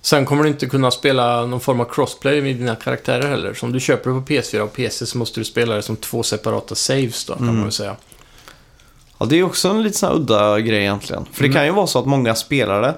Sen 0.00 0.26
kommer 0.26 0.42
du 0.42 0.48
inte 0.48 0.66
kunna 0.66 0.90
spela 0.90 1.46
någon 1.46 1.60
form 1.60 1.80
av 1.80 1.84
crossplay 1.84 2.42
med 2.42 2.56
dina 2.56 2.74
karaktärer 2.76 3.28
heller. 3.28 3.54
Så 3.54 3.66
om 3.66 3.72
du 3.72 3.80
köper 3.80 4.10
det 4.10 4.20
på 4.20 4.26
PS4 4.26 4.60
och 4.60 4.72
PC 4.72 5.06
så 5.06 5.18
måste 5.18 5.40
du 5.40 5.44
spela 5.44 5.74
det 5.74 5.82
som 5.82 5.96
två 5.96 6.22
separata 6.22 6.74
saves 6.74 7.24
då, 7.24 7.32
kan 7.34 7.42
Mm. 7.42 7.54
man 7.54 7.64
väl 7.64 7.72
säga. 7.72 7.96
Ja, 9.18 9.26
det 9.26 9.38
är 9.38 9.42
också 9.42 9.68
en 9.68 9.82
lite 9.82 9.98
sån 9.98 10.08
här 10.08 10.16
udda 10.16 10.60
grej 10.60 10.80
egentligen. 10.80 11.24
För 11.32 11.42
det 11.42 11.46
Mm. 11.46 11.54
kan 11.54 11.64
ju 11.66 11.72
vara 11.72 11.86
så 11.86 11.98
att 11.98 12.06
många 12.06 12.34
spelar 12.34 12.82
det 12.82 12.94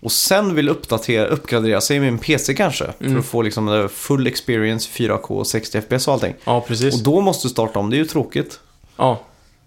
och 0.00 0.12
sen 0.12 0.54
vill 0.54 0.68
uppdatera, 0.68 1.26
uppgradera 1.26 1.80
sig 1.80 2.00
med 2.00 2.08
en 2.08 2.18
PC 2.18 2.54
kanske. 2.54 2.84
För 2.98 3.04
Mm. 3.04 3.18
att 3.20 3.26
få 3.26 3.42
liksom 3.42 3.88
full 3.92 4.26
experience, 4.26 4.88
4K, 4.92 5.44
60 5.44 5.78
FPS 5.80 6.08
och 6.08 6.14
allting. 6.14 6.34
Ja, 6.44 6.60
precis. 6.68 6.94
Och 6.94 7.00
då 7.02 7.20
måste 7.20 7.46
du 7.48 7.50
starta 7.50 7.78
om, 7.78 7.90
det 7.90 7.96
är 7.96 7.98
ju 7.98 8.04
tråkigt. 8.04 8.60
Ja, 8.96 9.20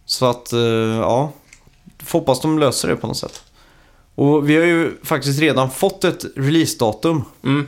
Så 0.06 0.26
att, 0.26 0.54
eh, 0.54 0.60
ja, 0.60 1.32
får 2.04 2.20
hoppas 2.20 2.42
de 2.42 2.60
löser 2.60 2.88
det 2.88 2.96
på 2.96 3.08
något 3.08 3.18
sätt. 3.18 3.42
Och 4.16 4.50
vi 4.50 4.56
har 4.56 4.64
ju 4.64 4.92
faktiskt 5.04 5.40
redan 5.40 5.72
fått 5.72 6.04
ett 6.04 6.26
releasedatum. 6.36 7.24
mm, 7.44 7.68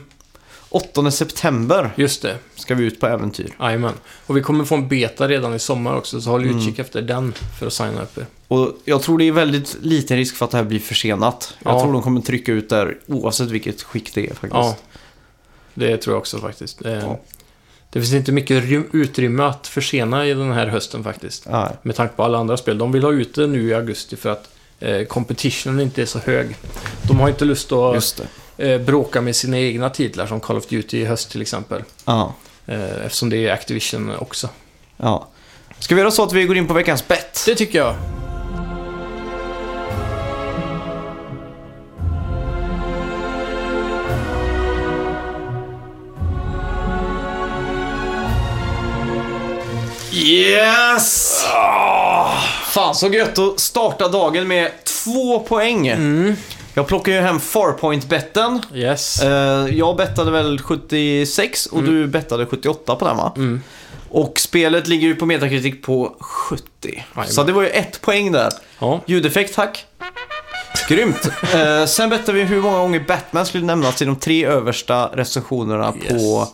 8 0.68 1.10
september 1.10 1.90
just 1.96 2.22
det. 2.22 2.38
ska 2.56 2.74
vi 2.74 2.84
ut 2.84 3.00
på 3.00 3.06
äventyr. 3.06 3.50
Jajamän. 3.60 3.92
Och 4.26 4.36
vi 4.36 4.40
kommer 4.40 4.64
få 4.64 4.74
en 4.74 4.88
beta 4.88 5.28
redan 5.28 5.54
i 5.54 5.58
sommar 5.58 5.96
också, 5.96 6.20
så 6.20 6.30
håll 6.30 6.42
Mm. 6.44 6.58
utkik 6.58 6.78
efter 6.78 7.02
den 7.02 7.32
för 7.58 7.66
att 7.66 7.72
signa 7.72 8.02
upp 8.02 8.18
er. 8.18 8.26
Och 8.48 8.72
jag 8.84 9.02
tror 9.02 9.18
det 9.18 9.24
är 9.28 9.32
väldigt 9.32 9.76
liten 9.80 10.16
risk 10.16 10.36
för 10.36 10.44
att 10.44 10.50
det 10.50 10.56
här 10.56 10.64
blir 10.64 10.78
försenat. 10.80 11.54
Jag 11.64 11.74
Ja. 11.74 11.80
tror 11.82 11.92
de 11.92 12.02
kommer 12.02 12.20
trycka 12.20 12.52
ut 12.52 12.68
där 12.68 12.98
oavsett 13.06 13.50
vilket 13.50 13.82
skick 13.82 14.14
det 14.14 14.20
är 14.26 14.34
faktiskt. 14.34 14.52
Ja, 14.54 14.76
det 15.74 15.96
tror 15.96 16.14
jag 16.14 16.18
också 16.20 16.38
faktiskt. 16.38 16.78
Det, 16.78 16.90
Ja. 16.90 17.20
det 17.90 18.00
finns 18.00 18.12
inte 18.14 18.32
mycket 18.32 18.64
rym- 18.64 18.88
utrymme 18.92 19.42
att 19.42 19.66
försena 19.66 20.26
i 20.26 20.34
den 20.34 20.52
här 20.52 20.66
hösten 20.66 21.04
faktiskt. 21.04 21.46
Nej. 21.50 21.70
Med 21.82 21.96
tanke 21.96 22.14
på 22.16 22.22
alla 22.22 22.38
andra 22.38 22.56
spel. 22.56 22.78
De 22.78 22.92
vill 22.92 23.02
ha 23.04 23.12
ut 23.12 23.34
det 23.34 23.46
nu 23.46 23.68
i 23.68 23.74
augusti 23.74 24.16
för 24.16 24.30
att 24.30 24.50
eh, 24.84 25.04
competitionen 25.06 25.80
inte 25.80 26.02
är 26.02 26.06
så 26.06 26.18
hög. 26.18 26.56
De 27.02 27.20
har 27.20 27.28
inte 27.28 27.44
lust 27.44 27.72
att 27.72 28.20
eh, 28.56 28.78
bråka 28.78 29.20
med 29.20 29.36
sina 29.36 29.58
egna 29.58 29.90
titlar 29.90 30.26
som 30.26 30.40
Call 30.40 30.56
of 30.56 30.66
Duty 30.66 31.00
i 31.00 31.04
höst 31.04 31.30
till 31.30 31.42
exempel. 31.42 31.82
Ja. 32.04 32.34
Eh, 32.66 33.04
eftersom 33.06 33.30
det 33.30 33.36
är 33.36 33.52
Activision 33.52 34.16
också. 34.18 34.48
ja. 34.96 35.28
Ska 35.78 35.94
vi 35.94 36.00
göra 36.00 36.10
så 36.10 36.22
att 36.22 36.32
vi 36.32 36.44
går 36.44 36.56
in 36.56 36.66
på 36.66 36.74
veckans 36.74 37.08
bett? 37.08 37.42
Det 37.46 37.54
tycker 37.54 37.78
jag. 37.78 37.94
Yes! 50.14 51.44
Fan 52.64 52.94
så 52.94 53.08
gött 53.08 53.38
att 53.38 53.60
starta 53.60 54.08
dagen 54.08 54.48
med 54.48 54.70
två 54.84 55.40
poäng. 55.40 55.88
Mm. 55.88 56.36
Jag 56.74 56.86
plockar 56.86 57.12
ju 57.12 57.18
hem 57.20 57.40
Farpoint-betten. 57.40 58.62
Yes. 58.74 59.22
Eh, 59.22 59.66
jag 59.76 59.96
bettade 59.96 60.30
väl 60.30 60.58
76 60.58 61.66
och 61.66 61.82
du 61.82 62.06
bettade 62.06 62.46
78 62.46 62.96
på 62.96 63.04
den 63.04 63.16
va? 63.16 63.32
Mm. 63.36 63.62
Och 64.10 64.38
spelet 64.40 64.86
ligger 64.86 65.08
ju 65.08 65.14
på 65.14 65.26
Metacritic 65.26 65.82
på 65.82 66.16
70. 66.20 66.64
Jajamän. 66.82 67.32
Så 67.32 67.42
det 67.42 67.52
var 67.52 67.62
ju 67.62 67.68
ett 67.68 68.00
poäng 68.00 68.32
där. 68.32 68.50
Ja. 68.78 69.00
Ljudeffekt, 69.06 69.54
tack. 69.54 69.84
Grymt. 70.88 71.28
Eh, 71.54 71.86
sen 71.86 72.10
bettade 72.10 72.38
vi 72.38 72.44
hur 72.44 72.60
många 72.62 72.78
gånger 72.78 73.00
Batman 73.08 73.46
skulle 73.46 73.64
nämnas 73.64 74.02
i 74.02 74.04
de 74.04 74.16
tre 74.16 74.46
översta 74.46 75.06
recensionerna 75.06 75.94
Yes. 76.02 76.08
på 76.12 76.48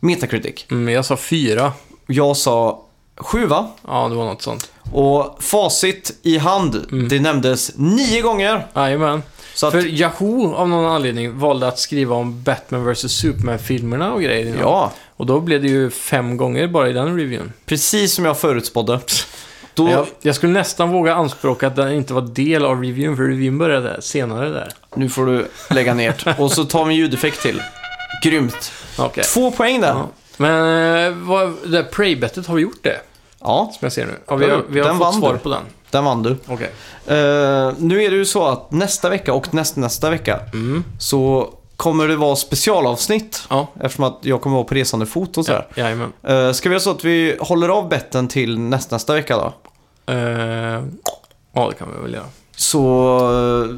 Metacritic. 0.00 0.66
Mm, 0.70 0.94
jag 0.94 1.04
sa 1.04 1.16
fyra. 1.16 1.72
Jag 2.06 2.36
sa 2.36 2.82
sju 3.20 3.46
va? 3.46 3.68
Ja, 3.88 4.08
det 4.08 4.14
var 4.14 4.24
något 4.24 4.42
sånt. 4.42 4.70
Och 4.92 5.36
facit 5.42 6.18
i 6.22 6.38
hand, 6.38 6.86
Mm. 6.92 7.08
det 7.08 7.20
nämndes 7.20 7.72
nio 7.76 8.20
gånger. 8.22 8.66
Jajamän. 8.74 9.22
Så 9.54 9.66
att, 9.66 9.72
För 9.72 9.86
Yahoo 9.86 10.54
av 10.54 10.68
någon 10.68 10.92
anledning 10.92 11.38
valde 11.38 11.68
att 11.68 11.78
skriva 11.78 12.14
om 12.16 12.42
Batman 12.42 12.92
vs 12.92 13.12
Superman-filmerna 13.12 14.12
och 14.12 14.22
grejer. 14.22 14.46
innan. 14.46 14.60
ja, 14.60 14.92
Och 15.16 15.26
då 15.26 15.40
blev 15.40 15.62
det 15.62 15.68
ju 15.68 15.90
fem 15.90 16.36
gånger 16.36 16.66
bara 16.68 16.88
i 16.88 16.92
den 16.92 17.16
reviewen. 17.18 17.52
precis 17.66 18.14
som 18.14 18.24
jag 18.24 18.38
förutspådde. 18.38 19.00
Då, 19.74 19.90
Jag, 19.90 20.06
jag 20.22 20.34
skulle 20.34 20.52
nästan 20.52 20.90
våga 20.90 21.14
anspråka 21.14 21.66
att 21.66 21.76
den 21.76 21.92
inte 21.92 22.14
var 22.14 22.22
del 22.22 22.64
av 22.64 22.82
reviewen, 22.82 23.16
för 23.16 23.22
reviewen 23.22 23.58
började 23.58 24.02
senare 24.02 24.48
där. 24.48 24.72
Nu 24.94 25.08
får 25.08 25.26
du 25.26 25.46
lägga 25.70 25.94
ner. 25.94 26.34
Och 26.38 26.52
så 26.52 26.64
tar 26.64 26.84
vi 26.84 26.94
en 26.94 27.00
ljudeffekt 27.00 27.42
till. 27.42 27.62
Grymt. 28.24 28.72
Okej. 28.98 29.24
Två 29.24 29.50
poäng 29.50 29.80
där. 29.80 29.88
Ja. 29.88 30.08
Men 30.36 31.04
eh, 31.06 31.12
vad, 31.12 31.48
det 31.62 31.68
där 31.68 31.82
Prey-bettet, 31.82 32.46
har 32.46 32.54
vi 32.54 32.62
gjort 32.62 32.82
det? 32.82 33.00
Ja, 33.42 33.70
Som 33.72 33.78
jag 33.86 33.92
ser 33.92 34.06
nu. 34.06 34.18
Ja, 34.28 34.36
vi 34.36 34.50
har, 34.50 34.62
vi 34.68 34.80
har 34.80 34.88
Den 34.88 34.98
fått 34.98 35.14
svar 35.14 35.32
du. 35.32 35.38
på 35.38 35.48
den. 35.48 35.62
den 35.90 36.04
vann 36.04 36.22
du. 36.22 36.36
Okej. 36.46 36.70
Eh, 37.06 37.72
nu 37.78 38.02
är 38.04 38.10
det 38.10 38.16
ju 38.16 38.24
så 38.24 38.46
att 38.46 38.70
nästa 38.72 39.08
vecka 39.08 39.32
och 39.34 39.54
nästnästa 39.54 40.10
vecka 40.10 40.40
Mm. 40.52 40.84
så 40.98 41.50
kommer 41.76 42.08
det 42.08 42.16
vara 42.16 42.36
specialavsnitt. 42.36 43.42
Ja. 43.50 43.66
Eftersom 43.80 44.04
att 44.04 44.18
jag 44.22 44.40
kommer 44.40 44.56
vara 44.56 44.64
på 44.66 44.74
resande 44.74 45.06
fot 45.06 45.38
och 45.38 45.44
sådär. 45.46 45.66
Jajamän. 45.74 46.12
Uh, 46.30 46.52
ska 46.52 46.68
vi 46.68 46.72
göra 46.72 46.80
så 46.82 46.90
att 46.90 47.04
vi 47.04 47.36
håller 47.40 47.68
av 47.68 47.88
betten 47.88 48.28
till 48.28 48.58
nästnästa 48.58 49.14
vecka 49.14 49.36
då? 49.36 49.52
Eh, 50.12 50.18
ja, 51.52 51.68
det 51.70 51.74
kan 51.78 51.88
vi 51.96 52.02
väl 52.02 52.14
göra. 52.14 52.24
Så, 52.56 52.84
eh, 53.64 53.76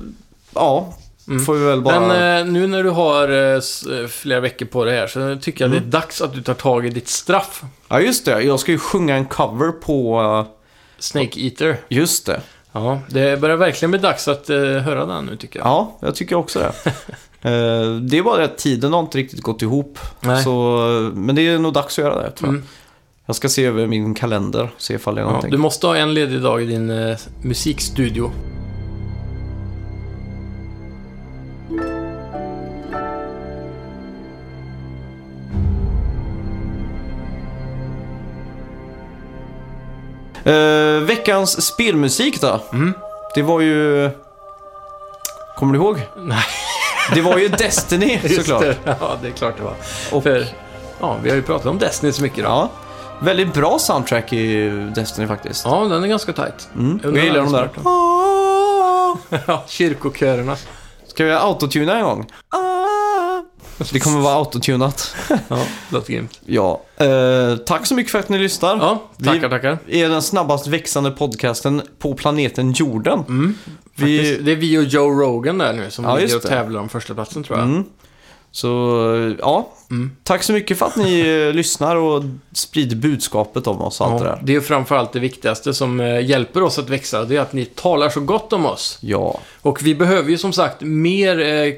ja, 0.54 0.94
Mm. 1.28 1.44
får 1.44 1.54
vi 1.54 1.64
väl 1.64 1.80
bara... 1.82 2.00
Men 2.00 2.46
eh, 2.46 2.52
nu 2.52 2.66
när 2.66 2.82
du 2.84 2.90
har 2.90 3.28
eh, 3.28 3.54
eh, 4.00 4.06
flera 4.08 4.40
veckor 4.40 4.66
på 4.66 4.84
det 4.84 4.92
här 4.92 5.06
så 5.06 5.38
tycker 5.42 5.64
jag 5.64 5.70
Mm. 5.72 5.82
det 5.90 5.96
är 5.96 6.00
dags 6.00 6.20
att 6.20 6.34
du 6.34 6.42
tar 6.42 6.54
tag 6.54 6.86
i 6.86 6.90
ditt 6.90 7.08
straff. 7.08 7.62
Ja, 7.88 8.00
just 8.00 8.24
det. 8.24 8.42
Jag 8.42 8.60
ska 8.60 8.72
ju 8.72 8.78
sjunga 8.78 9.16
en 9.16 9.24
cover 9.26 9.72
på... 9.72 10.20
eh, 10.20 10.52
Snake 10.98 11.40
Eater. 11.40 11.76
just 11.88 12.26
det. 12.26 12.40
Ja, 12.72 13.00
det 13.08 13.40
börjar 13.40 13.56
verkligen 13.56 13.90
bli 13.90 14.00
dags 14.00 14.28
att 14.28 14.50
eh, 14.50 14.56
höra 14.58 15.06
den 15.06 15.24
nu 15.26 15.36
tycker 15.36 15.58
jag. 15.58 15.66
Ja, 15.68 15.98
jag 16.00 16.14
tycker 16.14 16.36
också 16.36 16.58
det. 16.58 16.92
Eh, 17.44 17.96
det 17.96 18.18
är 18.18 18.22
bara 18.22 18.36
det 18.38 18.44
att 18.44 18.58
tiden 18.58 18.92
har 18.92 19.00
inte 19.00 19.18
riktigt 19.18 19.40
gått 19.42 19.62
ihop. 19.62 19.98
Nej. 20.20 20.42
Så, 20.44 20.50
men 21.14 21.34
det 21.36 21.48
är 21.48 21.58
nog 21.58 21.72
dags 21.72 21.98
att 21.98 22.04
göra 22.04 22.22
det, 22.22 22.30
tror 22.30 22.48
jag. 22.48 22.54
Mm. 22.54 22.66
Jag 23.26 23.36
ska 23.36 23.48
se 23.48 23.64
över 23.64 23.86
min 23.86 24.14
kalender, 24.14 24.70
se 24.78 24.94
ifall 24.94 25.14
det 25.14 25.20
är 25.20 25.22
Ja, 25.22 25.26
någonting. 25.26 25.50
du 25.50 25.56
måste 25.58 25.86
ha 25.86 25.96
en 25.96 26.14
ledig 26.14 26.40
dag 26.42 26.62
i 26.62 26.66
din 26.66 26.90
eh, 26.90 27.16
musikstudio. 27.42 28.30
Eh, 40.44 41.00
veckans 41.02 41.62
spelmusik 41.66 42.40
då? 42.40 42.60
Mm. 42.72 42.94
Det 43.34 43.42
var 43.42 43.60
ju... 43.60 44.10
Kommer 45.56 45.72
du 45.72 45.78
ihåg? 45.78 46.00
Nej, 46.16 46.44
Det 47.14 47.20
var 47.20 47.38
ju 47.38 47.48
Destiny 47.48 48.20
såklart. 48.36 48.60
det. 48.62 48.76
Ja, 48.84 49.16
det 49.22 49.28
är 49.28 49.32
klart 49.32 49.54
det 49.56 49.62
var. 49.62 49.74
Och, 50.12 50.22
För, 50.22 50.46
ja, 51.00 51.16
vi 51.22 51.28
har 51.28 51.36
ju 51.36 51.42
pratat 51.42 51.66
om 51.66 51.78
Destiny 51.78 52.12
så 52.12 52.22
mycket 52.22 52.38
då. 52.44 52.50
ja, 52.50 52.68
väldigt 53.20 53.54
bra 53.54 53.78
soundtrack 53.78 54.32
i 54.32 54.68
Destiny 54.94 55.26
faktiskt. 55.26 55.64
Ja, 55.64 55.84
den 55.90 56.04
är 56.04 56.08
ganska 56.08 56.32
tight. 56.32 56.68
Mm. 56.74 57.00
Jag 57.02 57.16
gillar 57.24 57.42
de 57.42 57.52
där. 57.52 57.70
Ja, 59.46 59.64
kyrkokörerna. 59.68 60.56
Ska 61.06 61.24
vi 61.24 61.32
autotuna 61.32 61.96
en 61.98 62.04
gång? 62.04 62.26
Det 63.92 64.00
kommer 64.00 64.20
vara 64.20 64.34
autotunat. 64.34 65.14
Ja, 65.48 65.58
låter 65.90 66.12
grymt. 66.12 66.40
Ja. 66.46 66.82
Eh, 66.96 67.56
tack 67.56 67.86
så 67.86 67.94
mycket 67.94 68.12
för 68.12 68.18
att 68.18 68.28
ni 68.28 68.38
lyssnar. 68.38 68.76
Ja, 68.76 69.02
Vi- 69.16 69.24
tackar, 69.24 69.48
tackar. 69.48 69.78
är 69.88 70.08
den 70.08 70.22
snabbast 70.22 70.66
växande 70.66 71.10
podcasten 71.10 71.82
på 71.98 72.14
planeten 72.14 72.72
jorden. 72.72 73.18
Mm. 73.28 73.54
Vi, 73.94 74.36
Det 74.36 74.52
är 74.52 74.56
vi 74.56 74.78
och 74.78 74.82
Joe 74.84 75.10
Rogan 75.10 75.58
där 75.58 75.72
nu 75.72 75.90
som 75.90 76.04
Ja, 76.04 76.16
ligger 76.16 76.36
och 76.36 76.42
det. 76.42 76.48
tävlar 76.48 76.80
om 76.80 76.88
första 76.88 77.14
platsen 77.14 77.42
tror 77.44 77.58
jag. 77.58 77.68
mm. 77.68 77.84
Så, 78.54 78.66
ja. 79.38 79.68
Mm. 79.90 80.10
Tack 80.24 80.42
så 80.42 80.52
mycket 80.52 80.78
för 80.78 80.86
att 80.86 80.96
ni 80.96 81.20
eh, 81.48 81.54
lyssnar 81.54 81.96
och 81.96 82.22
sprider 82.52 82.96
budskapet 82.96 83.66
om 83.66 83.80
oss 83.82 84.00
och 84.00 84.06
allt 84.06 84.22
det 84.22 84.28
Ja, 84.28 84.34
där. 84.34 84.40
det 84.44 84.54
är 84.54 84.60
framförallt 84.60 85.12
det 85.12 85.20
viktigaste 85.20 85.74
som 85.74 86.00
eh, 86.00 86.20
hjälper 86.26 86.62
oss 86.62 86.78
att 86.78 86.88
växa. 86.88 87.24
Det 87.24 87.36
är 87.36 87.40
att 87.40 87.52
ni 87.52 87.64
talar 87.64 88.08
så 88.08 88.20
gott 88.20 88.52
om 88.52 88.66
oss. 88.66 88.98
Ja. 89.00 89.40
Och 89.62 89.82
vi 89.82 89.94
behöver 89.94 90.30
ju 90.30 90.38
som 90.38 90.52
sagt 90.52 90.80
mer 90.80 91.40
eh, 91.40 91.72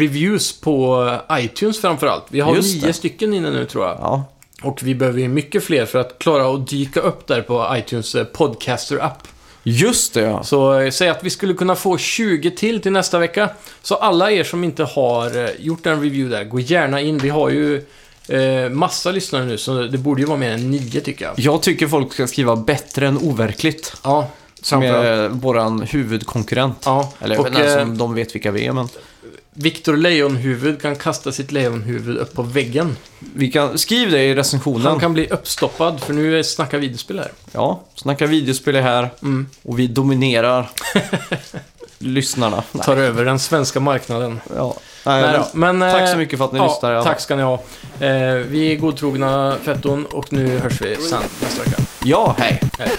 reviews 0.00 0.60
på 0.60 1.10
iTunes 1.32 1.80
framförallt. 1.80 2.24
Vi 2.28 2.40
har 2.40 2.54
Just 2.56 2.74
nio 2.82 2.86
det. 2.86 2.92
stycken 2.92 3.34
inne 3.34 3.50
nu 3.50 3.64
tror 3.66 3.84
jag. 3.84 3.96
Ja. 4.00 4.24
Och 4.62 4.80
vi 4.82 4.94
behöver 4.94 5.20
ju 5.20 5.28
mycket 5.28 5.64
fler 5.64 5.86
för 5.86 5.98
att 5.98 6.18
klara 6.18 6.54
att 6.54 6.68
dyka 6.68 7.00
upp 7.00 7.26
där 7.26 7.42
på 7.42 7.76
iTunes 7.76 8.14
eh, 8.14 8.24
Podcaster-app. 8.24 9.28
Just 9.62 10.14
det, 10.14 10.20
ja. 10.20 10.42
Så 10.42 10.78
eh, 10.80 10.90
säg 10.90 11.08
att 11.08 11.24
vi 11.24 11.30
skulle 11.30 11.54
kunna 11.54 11.74
få 11.76 11.98
20 11.98 12.50
till 12.50 12.80
till 12.80 12.92
nästa 12.92 13.18
vecka. 13.18 13.48
Så 13.82 13.94
alla 13.94 14.30
er 14.30 14.44
som 14.44 14.64
inte 14.64 14.84
har 14.84 15.44
eh, 15.44 15.50
gjort 15.58 15.86
en 15.86 16.02
review 16.02 16.36
där, 16.38 16.44
gå 16.44 16.60
gärna 16.60 17.00
in. 17.00 17.18
Vi 17.18 17.28
har 17.28 17.50
ju 17.50 17.84
eh, 18.28 18.70
massa 18.70 19.10
lyssnare 19.10 19.44
nu, 19.44 19.58
så 19.58 19.82
det 19.82 19.98
borde 19.98 20.20
ju 20.20 20.26
vara 20.26 20.38
mer 20.38 20.50
än 20.50 20.70
9 20.70 21.00
tycker 21.00 21.24
jag. 21.24 21.34
Jag 21.36 21.62
tycker 21.62 21.88
folk 21.88 22.12
ska 22.12 22.26
skriva 22.26 22.56
bättre 22.56 23.08
än 23.08 23.18
overkligt. 23.18 23.96
Ja, 24.04 24.28
Som 24.62 24.82
är 24.82 25.28
våran 25.28 25.82
huvudkonkurrent. 25.82 26.82
Ja, 26.84 27.12
Eller 27.20 27.38
och, 27.38 27.44
vet 27.44 27.50
inte 27.52 27.62
ens 27.62 27.76
eh, 27.76 27.82
om 27.82 27.98
de 27.98 28.14
vet 28.14 28.34
vilka 28.34 28.50
vi 28.50 28.66
är, 28.66 28.72
men... 28.72 28.88
Viktor 29.54 29.96
Lejonhuvud 29.96 30.82
kan 30.82 30.96
kasta 30.96 31.32
sitt 31.32 31.52
lejonhuvud 31.52 32.16
upp 32.18 32.34
på 32.34 32.42
väggen. 32.42 32.96
Vi 33.34 33.50
kan, 33.50 33.78
skriv 33.78 34.10
det 34.10 34.22
i 34.22 34.34
recensionen. 34.34 34.86
Han 34.86 35.00
kan 35.00 35.12
bli 35.12 35.28
uppstoppad, 35.28 36.00
för 36.00 36.12
nu 36.12 36.38
är 36.38 36.42
snackar 36.42 36.78
videospel 36.78 37.18
här. 37.18 37.32
Ja, 37.52 37.80
snacka 37.94 38.26
videospel 38.26 38.76
är 38.76 38.82
här 38.82 39.10
Mm. 39.22 39.46
och 39.62 39.78
vi 39.78 39.86
dominerar 39.86 40.70
lyssnarna. 41.98 42.62
Nej. 42.72 42.84
Tar 42.84 42.96
över 42.96 43.24
den 43.24 43.38
svenska 43.38 43.80
marknaden. 43.80 44.40
Ja. 44.56 44.74
Nej, 45.06 45.22
Nej 45.22 45.40
men, 45.52 45.78
men, 45.78 45.92
tack 45.92 46.02
eh, 46.02 46.12
så 46.12 46.18
mycket 46.18 46.38
för 46.38 46.44
att 46.44 46.52
ni 46.52 46.58
ja, 46.58 46.66
lyssnar. 46.66 46.92
alla 46.92 47.04
Tack 47.04 47.20
ska 47.20 47.36
ni 47.36 47.42
ha. 47.42 47.54
Eh, 48.00 48.34
vi 48.34 48.72
är 48.72 48.76
godtrogna 48.76 49.56
fetton 49.62 50.06
och 50.06 50.32
nu 50.32 50.58
hörs 50.58 50.80
vi 50.80 50.96
sen 50.96 51.22
nästa 51.42 51.62
vecka. 51.62 51.82
Ja, 52.04 52.34
hej. 52.38 52.60
Hej. 52.78 52.90